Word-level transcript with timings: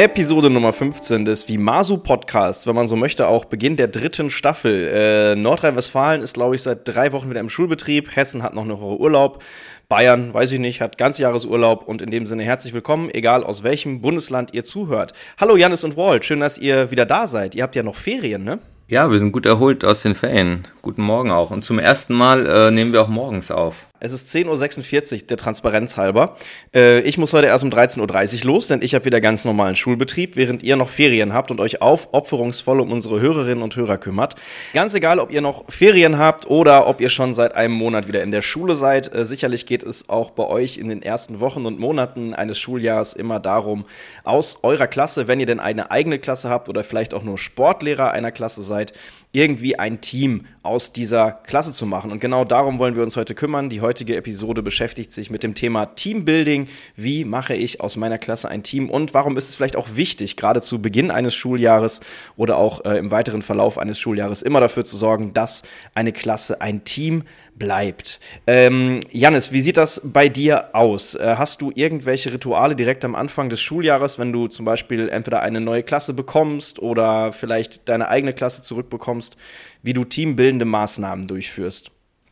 Episode 0.00 0.48
Nummer 0.48 0.72
15 0.72 1.24
des 1.24 1.48
Vimasu 1.48 1.98
Podcasts, 1.98 2.68
wenn 2.68 2.76
man 2.76 2.86
so 2.86 2.94
möchte, 2.94 3.26
auch 3.26 3.46
Beginn 3.46 3.74
der 3.74 3.88
dritten 3.88 4.30
Staffel. 4.30 4.86
Äh, 4.86 5.34
Nordrhein-Westfalen 5.34 6.22
ist, 6.22 6.34
glaube 6.34 6.54
ich, 6.54 6.62
seit 6.62 6.86
drei 6.86 7.10
Wochen 7.10 7.30
wieder 7.30 7.40
im 7.40 7.48
Schulbetrieb. 7.48 8.14
Hessen 8.14 8.44
hat 8.44 8.54
noch 8.54 8.62
eine 8.62 8.80
Woche 8.80 9.00
Urlaub. 9.00 9.42
Bayern, 9.88 10.32
weiß 10.32 10.52
ich 10.52 10.60
nicht, 10.60 10.80
hat 10.80 10.98
ganz 10.98 11.18
Jahresurlaub 11.18 11.88
und 11.88 12.00
in 12.00 12.12
dem 12.12 12.26
Sinne 12.26 12.44
herzlich 12.44 12.74
willkommen, 12.74 13.10
egal 13.12 13.42
aus 13.42 13.64
welchem 13.64 14.00
Bundesland 14.00 14.54
ihr 14.54 14.62
zuhört. 14.62 15.14
Hallo 15.36 15.56
Janis 15.56 15.82
und 15.82 15.96
Walt, 15.96 16.24
schön, 16.24 16.38
dass 16.38 16.58
ihr 16.58 16.92
wieder 16.92 17.04
da 17.04 17.26
seid. 17.26 17.56
Ihr 17.56 17.64
habt 17.64 17.74
ja 17.74 17.82
noch 17.82 17.96
Ferien, 17.96 18.44
ne? 18.44 18.60
Ja, 18.86 19.10
wir 19.10 19.18
sind 19.18 19.32
gut 19.32 19.46
erholt 19.46 19.84
aus 19.84 20.02
den 20.02 20.14
Ferien. 20.14 20.62
Guten 20.80 21.02
Morgen 21.02 21.32
auch. 21.32 21.50
Und 21.50 21.64
zum 21.64 21.80
ersten 21.80 22.14
Mal 22.14 22.46
äh, 22.46 22.70
nehmen 22.70 22.92
wir 22.92 23.02
auch 23.02 23.08
morgens 23.08 23.50
auf. 23.50 23.87
Es 24.00 24.12
ist 24.12 24.28
10.46 24.34 25.12
Uhr, 25.12 25.26
der 25.26 25.36
Transparenz 25.36 25.96
halber. 25.96 26.36
Äh, 26.72 27.00
ich 27.00 27.18
muss 27.18 27.32
heute 27.32 27.48
erst 27.48 27.64
um 27.64 27.70
13.30 27.70 28.40
Uhr 28.40 28.46
los, 28.46 28.68
denn 28.68 28.80
ich 28.80 28.94
habe 28.94 29.04
wieder 29.04 29.20
ganz 29.20 29.44
normalen 29.44 29.74
Schulbetrieb, 29.74 30.36
während 30.36 30.62
ihr 30.62 30.76
noch 30.76 30.88
Ferien 30.88 31.32
habt 31.32 31.50
und 31.50 31.58
euch 31.60 31.82
aufopferungsvoll 31.82 32.80
um 32.80 32.92
unsere 32.92 33.20
Hörerinnen 33.20 33.62
und 33.62 33.74
Hörer 33.74 33.98
kümmert. 33.98 34.36
Ganz 34.72 34.94
egal, 34.94 35.18
ob 35.18 35.32
ihr 35.32 35.40
noch 35.40 35.64
Ferien 35.68 36.16
habt 36.16 36.46
oder 36.46 36.86
ob 36.86 37.00
ihr 37.00 37.08
schon 37.08 37.34
seit 37.34 37.56
einem 37.56 37.74
Monat 37.74 38.06
wieder 38.06 38.22
in 38.22 38.30
der 38.30 38.42
Schule 38.42 38.76
seid. 38.76 39.12
Äh, 39.12 39.24
sicherlich 39.24 39.66
geht 39.66 39.82
es 39.82 40.08
auch 40.08 40.30
bei 40.30 40.46
euch 40.46 40.78
in 40.78 40.88
den 40.88 41.02
ersten 41.02 41.40
Wochen 41.40 41.66
und 41.66 41.80
Monaten 41.80 42.34
eines 42.34 42.58
Schuljahres 42.58 43.14
immer 43.14 43.40
darum, 43.40 43.84
aus 44.22 44.60
eurer 44.62 44.86
Klasse, 44.86 45.26
wenn 45.26 45.40
ihr 45.40 45.46
denn 45.46 45.58
eine 45.58 45.90
eigene 45.90 46.20
Klasse 46.20 46.50
habt 46.50 46.68
oder 46.68 46.84
vielleicht 46.84 47.14
auch 47.14 47.24
nur 47.24 47.36
Sportlehrer 47.36 48.12
einer 48.12 48.30
Klasse 48.30 48.62
seid, 48.62 48.92
irgendwie 49.32 49.78
ein 49.78 50.00
Team 50.00 50.46
aus 50.62 50.92
dieser 50.92 51.32
Klasse 51.32 51.72
zu 51.72 51.86
machen. 51.86 52.10
Und 52.10 52.20
genau 52.20 52.44
darum 52.44 52.78
wollen 52.78 52.96
wir 52.96 53.02
uns 53.02 53.16
heute 53.16 53.34
kümmern. 53.34 53.68
Die 53.68 53.80
heutige 53.80 54.16
Episode 54.16 54.62
beschäftigt 54.62 55.12
sich 55.12 55.30
mit 55.30 55.42
dem 55.42 55.54
Thema 55.54 55.86
Teambuilding. 55.86 56.68
Wie 56.96 57.24
mache 57.24 57.54
ich 57.54 57.80
aus 57.80 57.96
meiner 57.96 58.18
Klasse 58.18 58.48
ein 58.48 58.62
Team 58.62 58.90
und 58.90 59.14
warum 59.14 59.36
ist 59.36 59.48
es 59.48 59.56
vielleicht 59.56 59.76
auch 59.76 59.88
wichtig, 59.94 60.36
gerade 60.36 60.60
zu 60.60 60.80
Beginn 60.80 61.10
eines 61.10 61.34
Schuljahres 61.34 62.00
oder 62.36 62.56
auch 62.56 62.84
äh, 62.84 62.98
im 62.98 63.10
weiteren 63.10 63.42
Verlauf 63.42 63.78
eines 63.78 63.98
Schuljahres 63.98 64.42
immer 64.42 64.60
dafür 64.60 64.84
zu 64.84 64.96
sorgen, 64.96 65.32
dass 65.32 65.62
eine 65.94 66.12
Klasse 66.12 66.60
ein 66.60 66.84
Team 66.84 67.24
bleibt. 67.58 68.20
Ähm, 68.46 69.00
Janis, 69.10 69.52
wie 69.52 69.60
sieht 69.60 69.76
das 69.76 70.00
bei 70.04 70.28
dir 70.28 70.74
aus? 70.74 71.14
Äh, 71.14 71.34
hast 71.36 71.60
du 71.60 71.72
irgendwelche 71.74 72.32
Rituale 72.32 72.76
direkt 72.76 73.04
am 73.04 73.14
Anfang 73.14 73.48
des 73.48 73.60
Schuljahres, 73.60 74.18
wenn 74.18 74.32
du 74.32 74.46
zum 74.46 74.64
Beispiel 74.64 75.08
entweder 75.08 75.42
eine 75.42 75.60
neue 75.60 75.82
Klasse 75.82 76.14
bekommst 76.14 76.78
oder 76.78 77.32
vielleicht 77.32 77.88
deine 77.88 78.08
eigene 78.08 78.32
Klasse 78.32 78.62
zurückbekommst, 78.62 79.17
wie 79.82 79.92
du 79.92 80.04
teambildende 80.04 80.64
Maßnahmen 80.64 81.26
durchführst? 81.26 81.90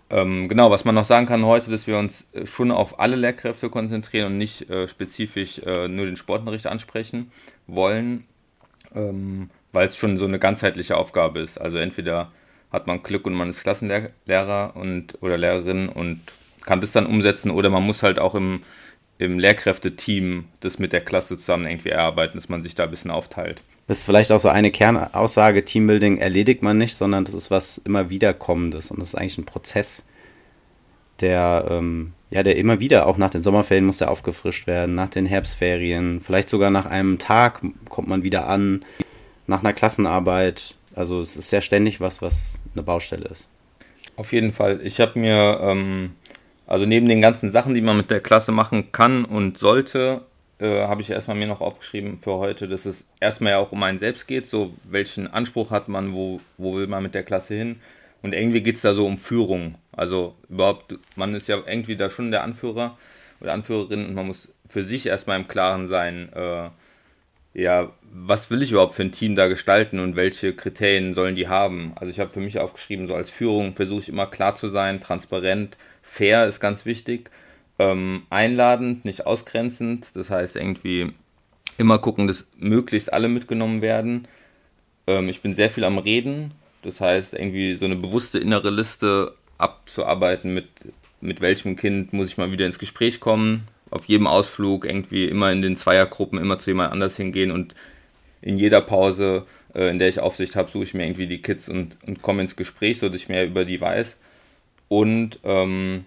Ähm, 0.08 0.48
genau, 0.48 0.70
was 0.70 0.84
man 0.84 0.94
noch 0.94 1.04
sagen 1.04 1.26
kann 1.26 1.44
heute, 1.44 1.70
dass 1.70 1.86
wir 1.86 1.98
uns 1.98 2.26
äh, 2.32 2.46
schon 2.46 2.70
auf 2.70 3.00
alle 3.00 3.16
Lehrkräfte 3.16 3.70
konzentrieren 3.70 4.32
und 4.32 4.38
nicht 4.38 4.70
äh, 4.70 4.86
spezifisch 4.86 5.58
äh, 5.60 5.88
nur 5.88 6.06
den 6.06 6.16
Sportunterricht 6.16 6.66
ansprechen 6.66 7.32
wollen, 7.66 8.24
ähm, 8.94 9.50
weil 9.72 9.88
es 9.88 9.96
schon 9.96 10.16
so 10.16 10.24
eine 10.24 10.38
ganzheitliche 10.38 10.96
Aufgabe 10.96 11.40
ist. 11.40 11.60
Also 11.60 11.78
entweder 11.78 12.30
hat 12.70 12.86
man 12.86 13.02
Glück 13.02 13.26
und 13.26 13.34
man 13.34 13.48
ist 13.48 13.62
Klassenlehrer 13.62 14.76
und, 14.76 15.20
oder 15.22 15.36
Lehrerin 15.36 15.88
und 15.88 16.20
kann 16.64 16.80
das 16.80 16.92
dann 16.92 17.06
umsetzen 17.06 17.50
oder 17.50 17.70
man 17.70 17.82
muss 17.82 18.02
halt 18.02 18.18
auch 18.18 18.34
im, 18.34 18.62
im 19.18 19.38
Lehrkräfteteam 19.38 20.44
das 20.60 20.78
mit 20.78 20.92
der 20.92 21.00
Klasse 21.00 21.36
zusammen 21.36 21.66
irgendwie 21.66 21.90
erarbeiten, 21.90 22.36
dass 22.36 22.48
man 22.48 22.62
sich 22.62 22.74
da 22.74 22.84
ein 22.84 22.90
bisschen 22.90 23.10
aufteilt. 23.10 23.62
Das 23.86 23.98
ist 23.98 24.04
vielleicht 24.04 24.32
auch 24.32 24.40
so 24.40 24.48
eine 24.48 24.70
Kernaussage, 24.72 25.64
Teambuilding 25.64 26.18
erledigt 26.18 26.62
man 26.62 26.76
nicht, 26.76 26.96
sondern 26.96 27.24
das 27.24 27.34
ist 27.34 27.50
was 27.50 27.78
immer 27.78 28.10
wiederkommendes 28.10 28.90
und 28.90 28.98
das 28.98 29.08
ist 29.08 29.14
eigentlich 29.14 29.38
ein 29.38 29.44
Prozess, 29.44 30.04
der, 31.20 31.66
ähm, 31.70 32.12
ja, 32.30 32.42
der 32.42 32.56
immer 32.56 32.80
wieder, 32.80 33.06
auch 33.06 33.16
nach 33.16 33.30
den 33.30 33.42
Sommerferien 33.42 33.86
muss 33.86 33.98
der 33.98 34.10
aufgefrischt 34.10 34.66
werden, 34.66 34.94
nach 34.96 35.08
den 35.08 35.26
Herbstferien, 35.26 36.20
vielleicht 36.20 36.48
sogar 36.48 36.70
nach 36.70 36.86
einem 36.86 37.18
Tag 37.18 37.62
kommt 37.88 38.08
man 38.08 38.24
wieder 38.24 38.48
an, 38.48 38.84
nach 39.46 39.60
einer 39.60 39.72
Klassenarbeit. 39.72 40.74
Also 40.94 41.20
es 41.20 41.36
ist 41.36 41.50
sehr 41.50 41.62
ständig 41.62 42.00
was, 42.00 42.22
was 42.22 42.58
eine 42.74 42.82
Baustelle 42.82 43.26
ist. 43.28 43.48
Auf 44.16 44.32
jeden 44.32 44.52
Fall. 44.52 44.80
Ich 44.82 45.00
habe 45.00 45.18
mir, 45.18 45.60
ähm, 45.62 46.14
also 46.66 46.86
neben 46.86 47.08
den 47.08 47.20
ganzen 47.20 47.50
Sachen, 47.50 47.74
die 47.74 47.82
man 47.82 47.96
mit 47.96 48.10
der 48.10 48.20
Klasse 48.20 48.50
machen 48.50 48.92
kann 48.92 49.24
und 49.24 49.58
sollte, 49.58 50.22
äh, 50.58 50.82
habe 50.82 51.02
ich 51.02 51.10
erstmal 51.10 51.36
mir 51.36 51.46
noch 51.46 51.60
aufgeschrieben 51.60 52.16
für 52.16 52.34
heute, 52.34 52.68
dass 52.68 52.86
es 52.86 53.04
erstmal 53.20 53.52
ja 53.52 53.58
auch 53.58 53.72
um 53.72 53.82
einen 53.82 53.98
selbst 53.98 54.26
geht, 54.26 54.46
so 54.46 54.74
welchen 54.84 55.26
Anspruch 55.26 55.70
hat 55.70 55.88
man, 55.88 56.14
wo, 56.14 56.40
wo 56.58 56.74
will 56.76 56.86
man 56.86 57.02
mit 57.02 57.14
der 57.14 57.24
Klasse 57.24 57.54
hin. 57.54 57.80
Und 58.22 58.34
irgendwie 58.34 58.62
geht 58.62 58.76
es 58.76 58.82
da 58.82 58.94
so 58.94 59.06
um 59.06 59.18
Führung. 59.18 59.76
Also 59.92 60.34
überhaupt, 60.48 60.94
man 61.14 61.34
ist 61.34 61.48
ja 61.48 61.58
irgendwie 61.66 61.96
da 61.96 62.10
schon 62.10 62.30
der 62.30 62.42
Anführer 62.42 62.96
oder 63.40 63.52
Anführerin 63.52 64.06
und 64.06 64.14
man 64.14 64.26
muss 64.26 64.52
für 64.68 64.82
sich 64.82 65.06
erstmal 65.06 65.38
im 65.38 65.48
Klaren 65.48 65.88
sein, 65.88 66.32
äh, 66.32 66.70
ja, 67.54 67.90
was 68.02 68.50
will 68.50 68.62
ich 68.62 68.72
überhaupt 68.72 68.94
für 68.94 69.02
ein 69.02 69.12
Team 69.12 69.34
da 69.34 69.46
gestalten 69.46 69.98
und 69.98 70.16
welche 70.16 70.54
Kriterien 70.54 71.14
sollen 71.14 71.34
die 71.34 71.48
haben? 71.48 71.92
Also 71.96 72.10
ich 72.10 72.20
habe 72.20 72.32
für 72.32 72.40
mich 72.40 72.58
aufgeschrieben, 72.58 73.08
so 73.08 73.14
als 73.14 73.30
Führung 73.30 73.74
versuche 73.74 74.00
ich 74.00 74.08
immer 74.08 74.26
klar 74.26 74.54
zu 74.54 74.68
sein, 74.68 75.00
transparent, 75.00 75.76
fair 76.02 76.46
ist 76.46 76.60
ganz 76.60 76.84
wichtig, 76.84 77.30
ähm, 77.78 78.22
einladend, 78.30 79.04
nicht 79.04 79.26
ausgrenzend. 79.26 80.14
Das 80.14 80.30
heißt 80.30 80.56
irgendwie 80.56 81.12
immer 81.78 81.98
gucken, 81.98 82.26
dass 82.26 82.48
möglichst 82.58 83.12
alle 83.12 83.28
mitgenommen 83.28 83.82
werden. 83.82 84.26
Ähm, 85.06 85.28
ich 85.28 85.42
bin 85.42 85.54
sehr 85.54 85.70
viel 85.70 85.84
am 85.84 85.98
Reden, 85.98 86.52
das 86.82 87.00
heißt 87.00 87.34
irgendwie 87.34 87.74
so 87.76 87.84
eine 87.84 87.96
bewusste 87.96 88.38
innere 88.38 88.70
Liste 88.70 89.34
abzuarbeiten 89.58 90.52
mit 90.52 90.68
mit 91.20 91.40
welchem 91.40 91.76
Kind 91.76 92.12
muss 92.12 92.28
ich 92.28 92.38
mal 92.38 92.52
wieder 92.52 92.66
ins 92.66 92.78
Gespräch 92.78 93.20
kommen, 93.20 93.66
auf 93.90 94.04
jedem 94.06 94.26
Ausflug 94.26 94.84
irgendwie 94.84 95.26
immer 95.26 95.52
in 95.52 95.62
den 95.62 95.76
Zweiergruppen 95.76 96.38
immer 96.38 96.58
zu 96.58 96.70
jemand 96.70 96.92
anders 96.92 97.16
hingehen 97.16 97.50
und 97.50 97.74
in 98.42 98.56
jeder 98.56 98.80
Pause, 98.80 99.44
äh, 99.74 99.88
in 99.88 99.98
der 99.98 100.08
ich 100.08 100.20
Aufsicht 100.20 100.56
habe, 100.56 100.70
suche 100.70 100.84
ich 100.84 100.94
mir 100.94 101.04
irgendwie 101.04 101.26
die 101.26 101.42
Kids 101.42 101.68
und, 101.68 101.96
und 102.06 102.22
komme 102.22 102.42
ins 102.42 102.56
Gespräch, 102.56 102.98
sodass 102.98 103.22
ich 103.22 103.28
mehr 103.28 103.46
über 103.46 103.64
die 103.64 103.80
weiß. 103.80 104.18
Und 104.88 105.40
ähm, 105.42 106.04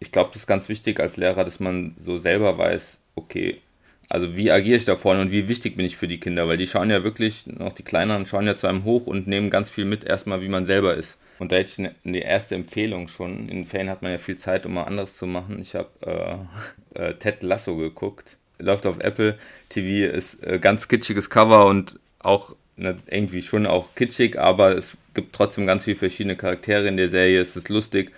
ich, 0.00 0.12
glaube, 0.12 0.30
das 0.32 0.42
ist 0.42 0.46
ganz 0.46 0.68
wichtig 0.68 0.98
als 0.98 1.16
Lehrer, 1.16 1.44
dass 1.44 1.60
man 1.60 1.94
so 1.96 2.16
selber 2.18 2.58
weiß, 2.58 3.00
okay, 3.14 3.60
also 4.08 4.36
wie 4.36 4.50
agiere 4.50 4.76
ich 4.76 4.84
da 4.84 4.96
vorne 4.96 5.20
und 5.20 5.30
wie 5.30 5.46
wichtig 5.46 5.76
bin 5.76 5.86
ich 5.86 5.96
für 5.96 6.08
die 6.08 6.18
Kinder, 6.18 6.48
weil 6.48 6.56
die 6.56 6.66
schauen 6.66 6.90
ja 6.90 7.04
wirklich, 7.04 7.46
noch 7.46 7.72
die 7.72 7.84
Kleineren 7.84 8.26
schauen 8.26 8.46
ja 8.46 8.56
zu 8.56 8.66
einem 8.66 8.82
hoch 8.82 9.06
und 9.06 9.28
nehmen 9.28 9.50
ganz 9.50 9.70
viel 9.70 9.84
mit, 9.84 10.02
erstmal 10.04 10.42
wie 10.42 10.48
man 10.48 10.66
selber 10.66 10.94
ist. 10.94 11.16
Und 11.38 11.52
da 11.52 11.56
hätte 11.56 11.70
ich 11.70 11.78
eine, 11.78 11.94
eine 12.04 12.18
erste 12.18 12.56
Empfehlung 12.56 13.06
schon. 13.06 13.48
In 13.48 13.66
den 13.66 13.88
hat 13.88 14.02
man 14.02 14.10
ja 14.10 14.18
viel 14.18 14.36
Zeit, 14.36 14.66
um 14.66 14.74
mal 14.74 14.82
anderes 14.82 15.16
zu 15.16 15.26
machen. 15.26 15.60
Ich 15.60 15.76
habe 15.76 16.48
äh, 16.94 17.00
äh, 17.00 17.14
Ted 17.14 17.42
Lasso 17.44 17.76
geguckt. 17.76 18.36
Läuft 18.58 18.84
auf 18.84 18.98
Apple 18.98 19.38
TV, 19.68 20.12
ist 20.12 20.42
äh, 20.42 20.58
ganz 20.58 20.88
kitschiges 20.88 21.30
Cover 21.30 21.66
und 21.66 21.98
auch 22.18 22.56
ne, 22.76 22.98
irgendwie 23.06 23.42
schon 23.42 23.66
auch 23.66 23.94
kitschig, 23.94 24.38
aber 24.38 24.76
es 24.76 24.96
gibt 25.14 25.34
trotzdem 25.34 25.66
ganz 25.66 25.84
viele 25.84 25.96
verschiedene 25.96 26.36
Charaktere 26.36 26.88
in 26.88 26.96
der 26.96 27.08
Serie. 27.08 27.40
Es 27.40 27.56
ist 27.56 27.68
lustig 27.68 28.12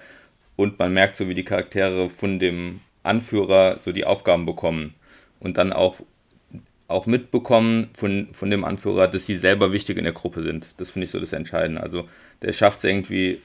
und 0.62 0.78
man 0.78 0.92
merkt 0.92 1.16
so, 1.16 1.28
wie 1.28 1.34
die 1.34 1.44
Charaktere 1.44 2.08
von 2.10 2.38
dem 2.38 2.80
Anführer 3.02 3.78
so 3.80 3.92
die 3.92 4.04
Aufgaben 4.04 4.46
bekommen 4.46 4.94
und 5.40 5.58
dann 5.58 5.72
auch 5.72 5.96
auch 6.88 7.06
mitbekommen 7.06 7.88
von, 7.94 8.28
von 8.32 8.50
dem 8.50 8.64
Anführer, 8.64 9.08
dass 9.08 9.24
sie 9.24 9.36
selber 9.36 9.72
wichtig 9.72 9.96
in 9.96 10.04
der 10.04 10.12
Gruppe 10.12 10.42
sind. 10.42 10.74
Das 10.76 10.90
finde 10.90 11.04
ich 11.04 11.10
so 11.10 11.18
das 11.18 11.32
Entscheidende. 11.32 11.82
Also 11.82 12.06
der 12.42 12.52
schafft 12.52 12.78
es 12.78 12.84
irgendwie 12.84 13.40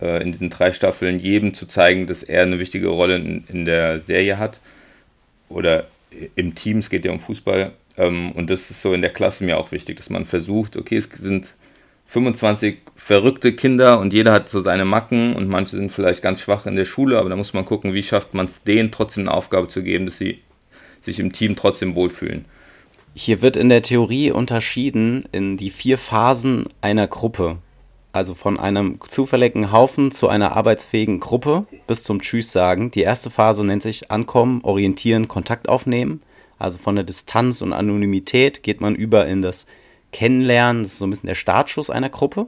äh, 0.00 0.22
in 0.22 0.30
diesen 0.30 0.50
drei 0.50 0.70
Staffeln 0.70 1.18
jedem 1.18 1.52
zu 1.52 1.66
zeigen, 1.66 2.06
dass 2.06 2.22
er 2.22 2.42
eine 2.42 2.60
wichtige 2.60 2.88
Rolle 2.88 3.16
in, 3.16 3.44
in 3.48 3.64
der 3.64 4.00
Serie 4.00 4.38
hat 4.38 4.60
oder 5.48 5.88
im 6.36 6.54
Team, 6.54 6.78
es 6.78 6.88
geht 6.88 7.04
ja 7.04 7.10
um 7.10 7.20
Fußball. 7.20 7.72
Ähm, 7.96 8.32
und 8.32 8.50
das 8.50 8.70
ist 8.70 8.82
so 8.82 8.92
in 8.92 9.02
der 9.02 9.12
Klasse 9.12 9.44
mir 9.44 9.58
auch 9.58 9.72
wichtig, 9.72 9.96
dass 9.96 10.10
man 10.10 10.24
versucht, 10.24 10.76
okay, 10.76 10.96
es 10.96 11.08
sind 11.12 11.54
25 12.06 12.78
verrückte 12.94 13.52
Kinder 13.52 13.98
und 13.98 14.12
jeder 14.12 14.32
hat 14.32 14.48
so 14.48 14.60
seine 14.60 14.84
Macken 14.84 15.34
und 15.34 15.48
manche 15.48 15.76
sind 15.76 15.90
vielleicht 15.90 16.22
ganz 16.22 16.40
schwach 16.40 16.66
in 16.66 16.76
der 16.76 16.84
Schule, 16.84 17.18
aber 17.18 17.28
da 17.28 17.36
muss 17.36 17.52
man 17.52 17.64
gucken, 17.64 17.94
wie 17.94 18.02
schafft 18.02 18.32
man 18.32 18.46
es 18.46 18.62
denen 18.62 18.92
trotzdem 18.92 19.24
eine 19.24 19.36
Aufgabe 19.36 19.68
zu 19.68 19.82
geben, 19.82 20.06
dass 20.06 20.18
sie 20.18 20.40
sich 21.02 21.18
im 21.18 21.32
Team 21.32 21.56
trotzdem 21.56 21.94
wohlfühlen. 21.94 22.44
Hier 23.14 23.42
wird 23.42 23.56
in 23.56 23.68
der 23.68 23.82
Theorie 23.82 24.30
unterschieden 24.30 25.24
in 25.32 25.56
die 25.56 25.70
vier 25.70 25.98
Phasen 25.98 26.66
einer 26.80 27.06
Gruppe. 27.06 27.58
Also 28.12 28.34
von 28.34 28.58
einem 28.58 28.98
zufälligen 29.06 29.72
Haufen 29.72 30.10
zu 30.10 30.28
einer 30.28 30.56
arbeitsfähigen 30.56 31.20
Gruppe 31.20 31.66
bis 31.86 32.02
zum 32.02 32.20
Tschüss 32.20 32.52
sagen. 32.52 32.90
Die 32.90 33.02
erste 33.02 33.30
Phase 33.30 33.64
nennt 33.64 33.82
sich 33.82 34.10
Ankommen, 34.10 34.60
Orientieren, 34.62 35.28
Kontakt 35.28 35.68
aufnehmen. 35.68 36.22
Also 36.58 36.78
von 36.78 36.94
der 36.94 37.04
Distanz 37.04 37.62
und 37.62 37.72
Anonymität 37.72 38.62
geht 38.62 38.80
man 38.80 38.94
über 38.94 39.26
in 39.26 39.42
das 39.42 39.66
Kennenlernen. 40.12 40.82
Das 40.82 40.92
ist 40.92 40.98
so 40.98 41.06
ein 41.06 41.10
bisschen 41.10 41.28
der 41.28 41.34
Startschuss 41.34 41.90
einer 41.90 42.10
Gruppe. 42.10 42.46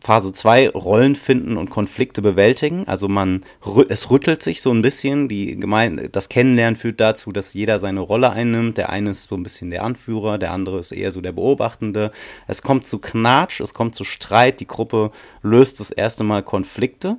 Phase 0.00 0.30
2 0.32 0.70
Rollen 0.70 1.16
finden 1.16 1.56
und 1.56 1.70
Konflikte 1.70 2.22
bewältigen. 2.22 2.86
Also 2.86 3.08
man 3.08 3.44
es 3.88 4.10
rüttelt 4.10 4.42
sich 4.42 4.62
so 4.62 4.70
ein 4.70 4.80
bisschen. 4.80 5.28
Die 5.28 5.56
Gemeinde, 5.56 6.08
das 6.08 6.28
Kennenlernen 6.28 6.76
führt 6.76 7.00
dazu, 7.00 7.32
dass 7.32 7.52
jeder 7.52 7.80
seine 7.80 8.00
Rolle 8.00 8.30
einnimmt. 8.30 8.78
Der 8.78 8.90
eine 8.90 9.10
ist 9.10 9.24
so 9.24 9.34
ein 9.34 9.42
bisschen 9.42 9.70
der 9.70 9.82
Anführer, 9.82 10.38
der 10.38 10.52
andere 10.52 10.78
ist 10.78 10.92
eher 10.92 11.10
so 11.10 11.20
der 11.20 11.32
Beobachtende. 11.32 12.12
Es 12.46 12.62
kommt 12.62 12.86
zu 12.86 12.98
Knatsch, 13.00 13.60
es 13.60 13.74
kommt 13.74 13.96
zu 13.96 14.04
Streit. 14.04 14.60
Die 14.60 14.68
Gruppe 14.68 15.10
löst 15.42 15.80
das 15.80 15.90
erste 15.90 16.22
Mal 16.22 16.44
Konflikte. 16.44 17.16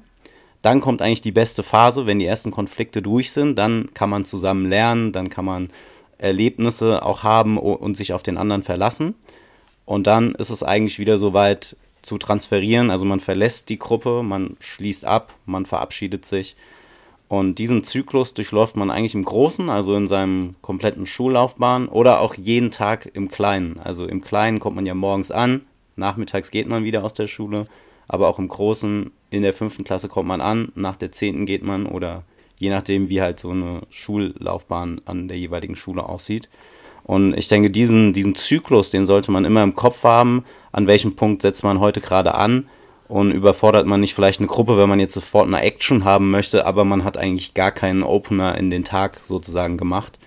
Dann 0.61 0.79
kommt 0.81 1.01
eigentlich 1.01 1.21
die 1.21 1.31
beste 1.31 1.63
Phase, 1.63 2.05
wenn 2.05 2.19
die 2.19 2.25
ersten 2.25 2.51
Konflikte 2.51 3.01
durch 3.01 3.31
sind. 3.31 3.57
Dann 3.57 3.93
kann 3.93 4.09
man 4.09 4.25
zusammen 4.25 4.67
lernen, 4.67 5.11
dann 5.11 5.29
kann 5.29 5.45
man 5.45 5.69
Erlebnisse 6.19 7.05
auch 7.05 7.23
haben 7.23 7.57
und 7.57 7.97
sich 7.97 8.13
auf 8.13 8.23
den 8.23 8.37
anderen 8.37 8.63
verlassen. 8.63 9.15
Und 9.85 10.05
dann 10.05 10.35
ist 10.35 10.51
es 10.51 10.61
eigentlich 10.61 10.99
wieder 10.99 11.17
so 11.17 11.33
weit 11.33 11.75
zu 12.01 12.17
transferieren. 12.17 12.91
Also 12.91 13.05
man 13.05 13.19
verlässt 13.19 13.69
die 13.69 13.79
Gruppe, 13.79 14.23
man 14.23 14.55
schließt 14.59 15.05
ab, 15.05 15.33
man 15.45 15.65
verabschiedet 15.65 16.25
sich. 16.25 16.55
Und 17.27 17.59
diesen 17.59 17.83
Zyklus 17.83 18.33
durchläuft 18.33 18.75
man 18.75 18.89
eigentlich 18.89 19.13
im 19.13 19.23
Großen, 19.23 19.69
also 19.69 19.95
in 19.95 20.07
seinem 20.07 20.55
kompletten 20.61 21.05
Schullaufbahn 21.05 21.87
oder 21.87 22.21
auch 22.21 22.33
jeden 22.33 22.71
Tag 22.71 23.09
im 23.13 23.29
Kleinen. 23.29 23.79
Also 23.79 24.05
im 24.07 24.21
Kleinen 24.21 24.59
kommt 24.59 24.75
man 24.75 24.87
ja 24.87 24.95
morgens 24.95 25.29
an, 25.29 25.61
nachmittags 25.95 26.49
geht 26.49 26.67
man 26.67 26.83
wieder 26.83 27.03
aus 27.03 27.13
der 27.13 27.27
Schule, 27.27 27.67
aber 28.07 28.29
auch 28.29 28.39
im 28.39 28.47
Großen, 28.47 29.11
in 29.29 29.41
der 29.43 29.53
fünften 29.53 29.83
Klasse 29.83 30.07
kommt 30.07 30.27
man 30.27 30.41
an, 30.41 30.71
nach 30.73 30.95
der 30.95 31.11
zehnten 31.11 31.45
geht 31.45 31.61
man 31.61 31.85
oder 31.85 32.23
je 32.59 32.69
nachdem, 32.69 33.09
wie 33.09 33.21
halt 33.21 33.39
so 33.39 33.49
eine 33.49 33.81
Schullaufbahn 33.89 35.01
an 35.05 35.27
der 35.27 35.37
jeweiligen 35.37 35.75
Schule 35.75 36.03
aussieht. 36.03 36.49
Und 37.03 37.35
ich 37.35 37.47
denke, 37.47 37.71
diesen, 37.71 38.13
diesen 38.13 38.35
Zyklus, 38.35 38.91
den 38.91 39.07
sollte 39.07 39.31
man 39.31 39.45
immer 39.45 39.63
im 39.63 39.73
Kopf 39.73 40.03
haben, 40.03 40.43
an 40.71 40.85
welchem 40.85 41.15
Punkt 41.15 41.41
setzt 41.41 41.63
man 41.63 41.79
heute 41.79 42.01
gerade 42.01 42.35
an 42.35 42.69
und 43.07 43.31
überfordert 43.31 43.87
man 43.87 44.01
nicht 44.01 44.13
vielleicht 44.13 44.39
eine 44.39 44.47
Gruppe, 44.47 44.77
wenn 44.77 44.89
man 44.89 44.99
jetzt 44.99 45.15
sofort 45.15 45.47
eine 45.47 45.61
Action 45.61 46.05
haben 46.05 46.29
möchte, 46.29 46.67
aber 46.67 46.83
man 46.83 47.03
hat 47.03 47.17
eigentlich 47.17 47.55
gar 47.55 47.71
keinen 47.71 48.03
Opener 48.03 48.57
in 48.57 48.69
den 48.69 48.83
Tag 48.83 49.21
sozusagen 49.23 49.77
gemacht. 49.77 50.19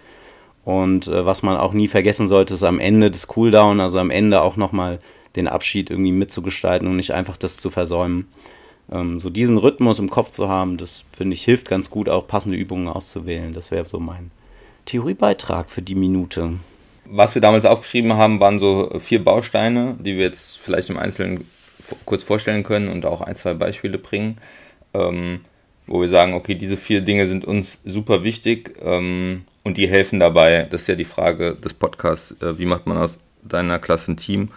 Und 0.64 1.06
äh, 1.06 1.24
was 1.24 1.42
man 1.42 1.56
auch 1.56 1.72
nie 1.72 1.86
vergessen 1.86 2.26
sollte, 2.26 2.54
ist 2.54 2.64
am 2.64 2.80
Ende 2.80 3.10
des 3.10 3.28
Cooldown, 3.28 3.78
also 3.78 3.98
am 3.98 4.10
Ende 4.10 4.42
auch 4.42 4.56
nochmal 4.56 4.98
den 5.36 5.48
Abschied 5.48 5.90
irgendwie 5.90 6.12
mitzugestalten 6.12 6.88
und 6.88 6.96
nicht 6.96 7.12
einfach 7.12 7.36
das 7.36 7.58
zu 7.58 7.70
versäumen. 7.70 8.26
Ähm, 8.92 9.18
so 9.18 9.30
diesen 9.30 9.58
Rhythmus 9.58 9.98
im 9.98 10.10
Kopf 10.10 10.30
zu 10.30 10.48
haben, 10.48 10.76
das 10.76 11.04
finde 11.12 11.34
ich 11.34 11.44
hilft 11.44 11.68
ganz 11.68 11.90
gut, 11.90 12.08
auch 12.08 12.26
passende 12.26 12.58
Übungen 12.58 12.88
auszuwählen. 12.88 13.54
Das 13.54 13.70
wäre 13.70 13.86
so 13.86 13.98
mein 13.98 14.30
Theoriebeitrag 14.84 15.70
für 15.70 15.82
die 15.82 15.94
Minute. 15.94 16.54
Was 17.04 17.34
wir 17.34 17.42
damals 17.42 17.64
aufgeschrieben 17.64 18.14
haben, 18.14 18.40
waren 18.40 18.58
so 18.58 18.90
vier 19.00 19.24
Bausteine, 19.24 19.96
die 19.98 20.16
wir 20.16 20.24
jetzt 20.24 20.58
vielleicht 20.58 20.90
im 20.90 20.98
Einzelnen 20.98 21.46
kurz 22.04 22.22
vorstellen 22.22 22.62
können 22.62 22.88
und 22.88 23.06
auch 23.06 23.20
ein, 23.22 23.36
zwei 23.36 23.54
Beispiele 23.54 23.98
bringen, 23.98 24.38
ähm, 24.94 25.40
wo 25.86 26.00
wir 26.00 26.08
sagen, 26.08 26.34
okay, 26.34 26.54
diese 26.54 26.76
vier 26.76 27.00
Dinge 27.00 27.26
sind 27.26 27.44
uns 27.44 27.80
super 27.84 28.24
wichtig 28.24 28.76
ähm, 28.82 29.44
und 29.64 29.78
die 29.78 29.88
helfen 29.88 30.20
dabei. 30.20 30.66
Das 30.70 30.82
ist 30.82 30.86
ja 30.86 30.94
die 30.94 31.04
Frage 31.04 31.54
des 31.54 31.74
Podcasts, 31.74 32.32
äh, 32.40 32.58
wie 32.58 32.66
macht 32.66 32.86
man 32.86 32.98
aus 32.98 33.18
deiner 33.42 33.78
Klasse 33.78 34.12
ein 34.12 34.16
Team? 34.16 34.50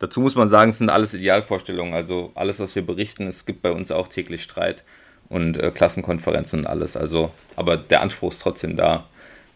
Dazu 0.00 0.20
muss 0.20 0.34
man 0.34 0.48
sagen, 0.48 0.70
es 0.70 0.78
sind 0.78 0.90
alles 0.90 1.14
Idealvorstellungen. 1.14 1.94
Also 1.94 2.32
alles, 2.34 2.58
was 2.58 2.74
wir 2.74 2.84
berichten, 2.84 3.26
es 3.26 3.44
gibt 3.46 3.62
bei 3.62 3.70
uns 3.70 3.92
auch 3.92 4.08
täglich 4.08 4.42
Streit 4.42 4.82
und 5.28 5.58
äh, 5.58 5.70
Klassenkonferenzen 5.70 6.60
und 6.60 6.66
alles. 6.66 6.96
Also, 6.96 7.30
aber 7.54 7.76
der 7.76 8.00
Anspruch 8.00 8.32
ist 8.32 8.40
trotzdem 8.42 8.76
da, 8.76 9.06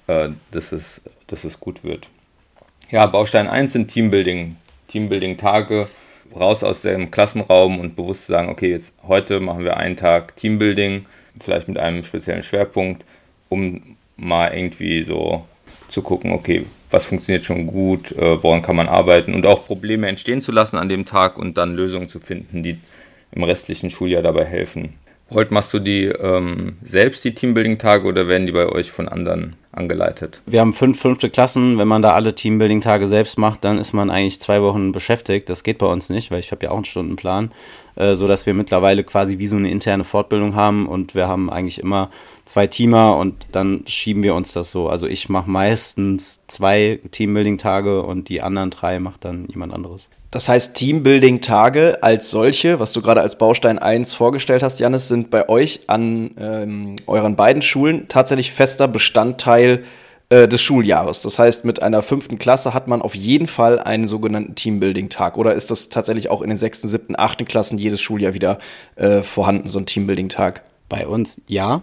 äh, 0.06 0.28
dass, 0.50 0.72
es, 0.72 1.00
dass 1.26 1.44
es 1.44 1.58
gut 1.58 1.82
wird. 1.82 2.08
Ja, 2.90 3.06
Baustein 3.06 3.48
1 3.48 3.72
sind 3.72 3.88
Teambuilding. 3.88 4.56
Teambuilding-Tage, 4.88 5.88
raus 6.36 6.62
aus 6.62 6.82
dem 6.82 7.10
Klassenraum 7.10 7.80
und 7.80 7.96
bewusst 7.96 8.26
sagen, 8.26 8.50
okay, 8.50 8.70
jetzt 8.70 8.92
heute 9.02 9.40
machen 9.40 9.64
wir 9.64 9.78
einen 9.78 9.96
Tag 9.96 10.36
Teambuilding, 10.36 11.06
vielleicht 11.40 11.68
mit 11.68 11.78
einem 11.78 12.04
speziellen 12.04 12.42
Schwerpunkt, 12.42 13.06
um 13.48 13.96
mal 14.16 14.54
irgendwie 14.54 15.02
so 15.04 15.46
zu 15.88 16.02
gucken, 16.02 16.32
okay, 16.32 16.66
was 16.94 17.06
funktioniert 17.06 17.44
schon 17.44 17.66
gut, 17.66 18.12
äh, 18.12 18.42
woran 18.42 18.62
kann 18.62 18.76
man 18.76 18.88
arbeiten 18.88 19.34
und 19.34 19.46
auch 19.46 19.66
Probleme 19.66 20.06
entstehen 20.06 20.40
zu 20.40 20.52
lassen 20.52 20.76
an 20.76 20.88
dem 20.88 21.04
Tag 21.04 21.38
und 21.38 21.58
dann 21.58 21.74
Lösungen 21.74 22.08
zu 22.08 22.20
finden, 22.20 22.62
die 22.62 22.78
im 23.32 23.42
restlichen 23.42 23.90
Schuljahr 23.90 24.22
dabei 24.22 24.44
helfen. 24.44 24.94
Holt, 25.30 25.50
machst 25.50 25.74
du 25.74 25.80
die 25.80 26.04
ähm, 26.04 26.76
selbst, 26.82 27.24
die 27.24 27.34
Teambuilding-Tage, 27.34 28.06
oder 28.06 28.28
werden 28.28 28.46
die 28.46 28.52
bei 28.52 28.68
euch 28.68 28.92
von 28.92 29.08
anderen 29.08 29.56
angeleitet? 29.72 30.40
Wir 30.46 30.60
haben 30.60 30.72
fünf 30.74 31.00
fünfte 31.00 31.30
Klassen. 31.30 31.78
Wenn 31.78 31.88
man 31.88 32.02
da 32.02 32.12
alle 32.12 32.34
Teambuilding-Tage 32.34 33.08
selbst 33.08 33.38
macht, 33.38 33.64
dann 33.64 33.78
ist 33.78 33.92
man 33.92 34.10
eigentlich 34.10 34.38
zwei 34.38 34.62
Wochen 34.62 34.92
beschäftigt. 34.92 35.48
Das 35.48 35.64
geht 35.64 35.78
bei 35.78 35.86
uns 35.86 36.10
nicht, 36.10 36.30
weil 36.30 36.40
ich 36.40 36.52
habe 36.52 36.66
ja 36.66 36.70
auch 36.70 36.76
einen 36.76 36.84
Stundenplan, 36.84 37.50
äh, 37.96 38.14
so 38.14 38.28
dass 38.28 38.46
wir 38.46 38.54
mittlerweile 38.54 39.02
quasi 39.02 39.38
wie 39.38 39.46
so 39.46 39.56
eine 39.56 39.70
interne 39.70 40.04
Fortbildung 40.04 40.54
haben 40.54 40.86
und 40.86 41.16
wir 41.16 41.26
haben 41.26 41.50
eigentlich 41.50 41.80
immer 41.80 42.10
zwei 42.44 42.66
Teamer 42.66 43.16
und 43.16 43.46
dann 43.52 43.82
schieben 43.86 44.22
wir 44.22 44.34
uns 44.34 44.52
das 44.52 44.70
so. 44.70 44.88
Also 44.88 45.06
ich 45.06 45.28
mache 45.28 45.50
meistens 45.50 46.40
zwei 46.46 47.00
Teambuilding-Tage 47.10 48.02
und 48.02 48.28
die 48.28 48.42
anderen 48.42 48.70
drei 48.70 48.98
macht 48.98 49.24
dann 49.24 49.46
jemand 49.48 49.72
anderes. 49.72 50.10
Das 50.30 50.48
heißt, 50.48 50.74
Teambuilding-Tage 50.74 52.02
als 52.02 52.30
solche, 52.30 52.80
was 52.80 52.92
du 52.92 53.00
gerade 53.00 53.20
als 53.20 53.38
Baustein 53.38 53.78
1 53.78 54.14
vorgestellt 54.14 54.62
hast, 54.64 54.80
Janis, 54.80 55.06
sind 55.06 55.30
bei 55.30 55.48
euch 55.48 55.82
an 55.86 56.32
ähm, 56.38 56.96
euren 57.06 57.36
beiden 57.36 57.62
Schulen 57.62 58.08
tatsächlich 58.08 58.50
fester 58.50 58.88
Bestandteil 58.88 59.84
äh, 60.30 60.48
des 60.48 60.60
Schuljahres. 60.60 61.22
Das 61.22 61.38
heißt, 61.38 61.64
mit 61.64 61.82
einer 61.82 62.02
fünften 62.02 62.38
Klasse 62.38 62.74
hat 62.74 62.88
man 62.88 63.00
auf 63.00 63.14
jeden 63.14 63.46
Fall 63.46 63.78
einen 63.78 64.08
sogenannten 64.08 64.56
Teambuilding-Tag. 64.56 65.38
Oder 65.38 65.54
ist 65.54 65.70
das 65.70 65.88
tatsächlich 65.88 66.30
auch 66.30 66.42
in 66.42 66.48
den 66.48 66.56
sechsten, 66.56 66.88
siebten, 66.88 67.14
achten 67.16 67.44
Klassen 67.44 67.78
jedes 67.78 68.00
Schuljahr 68.00 68.34
wieder 68.34 68.58
äh, 68.96 69.22
vorhanden, 69.22 69.68
so 69.68 69.78
ein 69.78 69.86
Teambuilding-Tag? 69.86 70.62
Bei 70.88 71.06
uns 71.06 71.40
ja. 71.46 71.82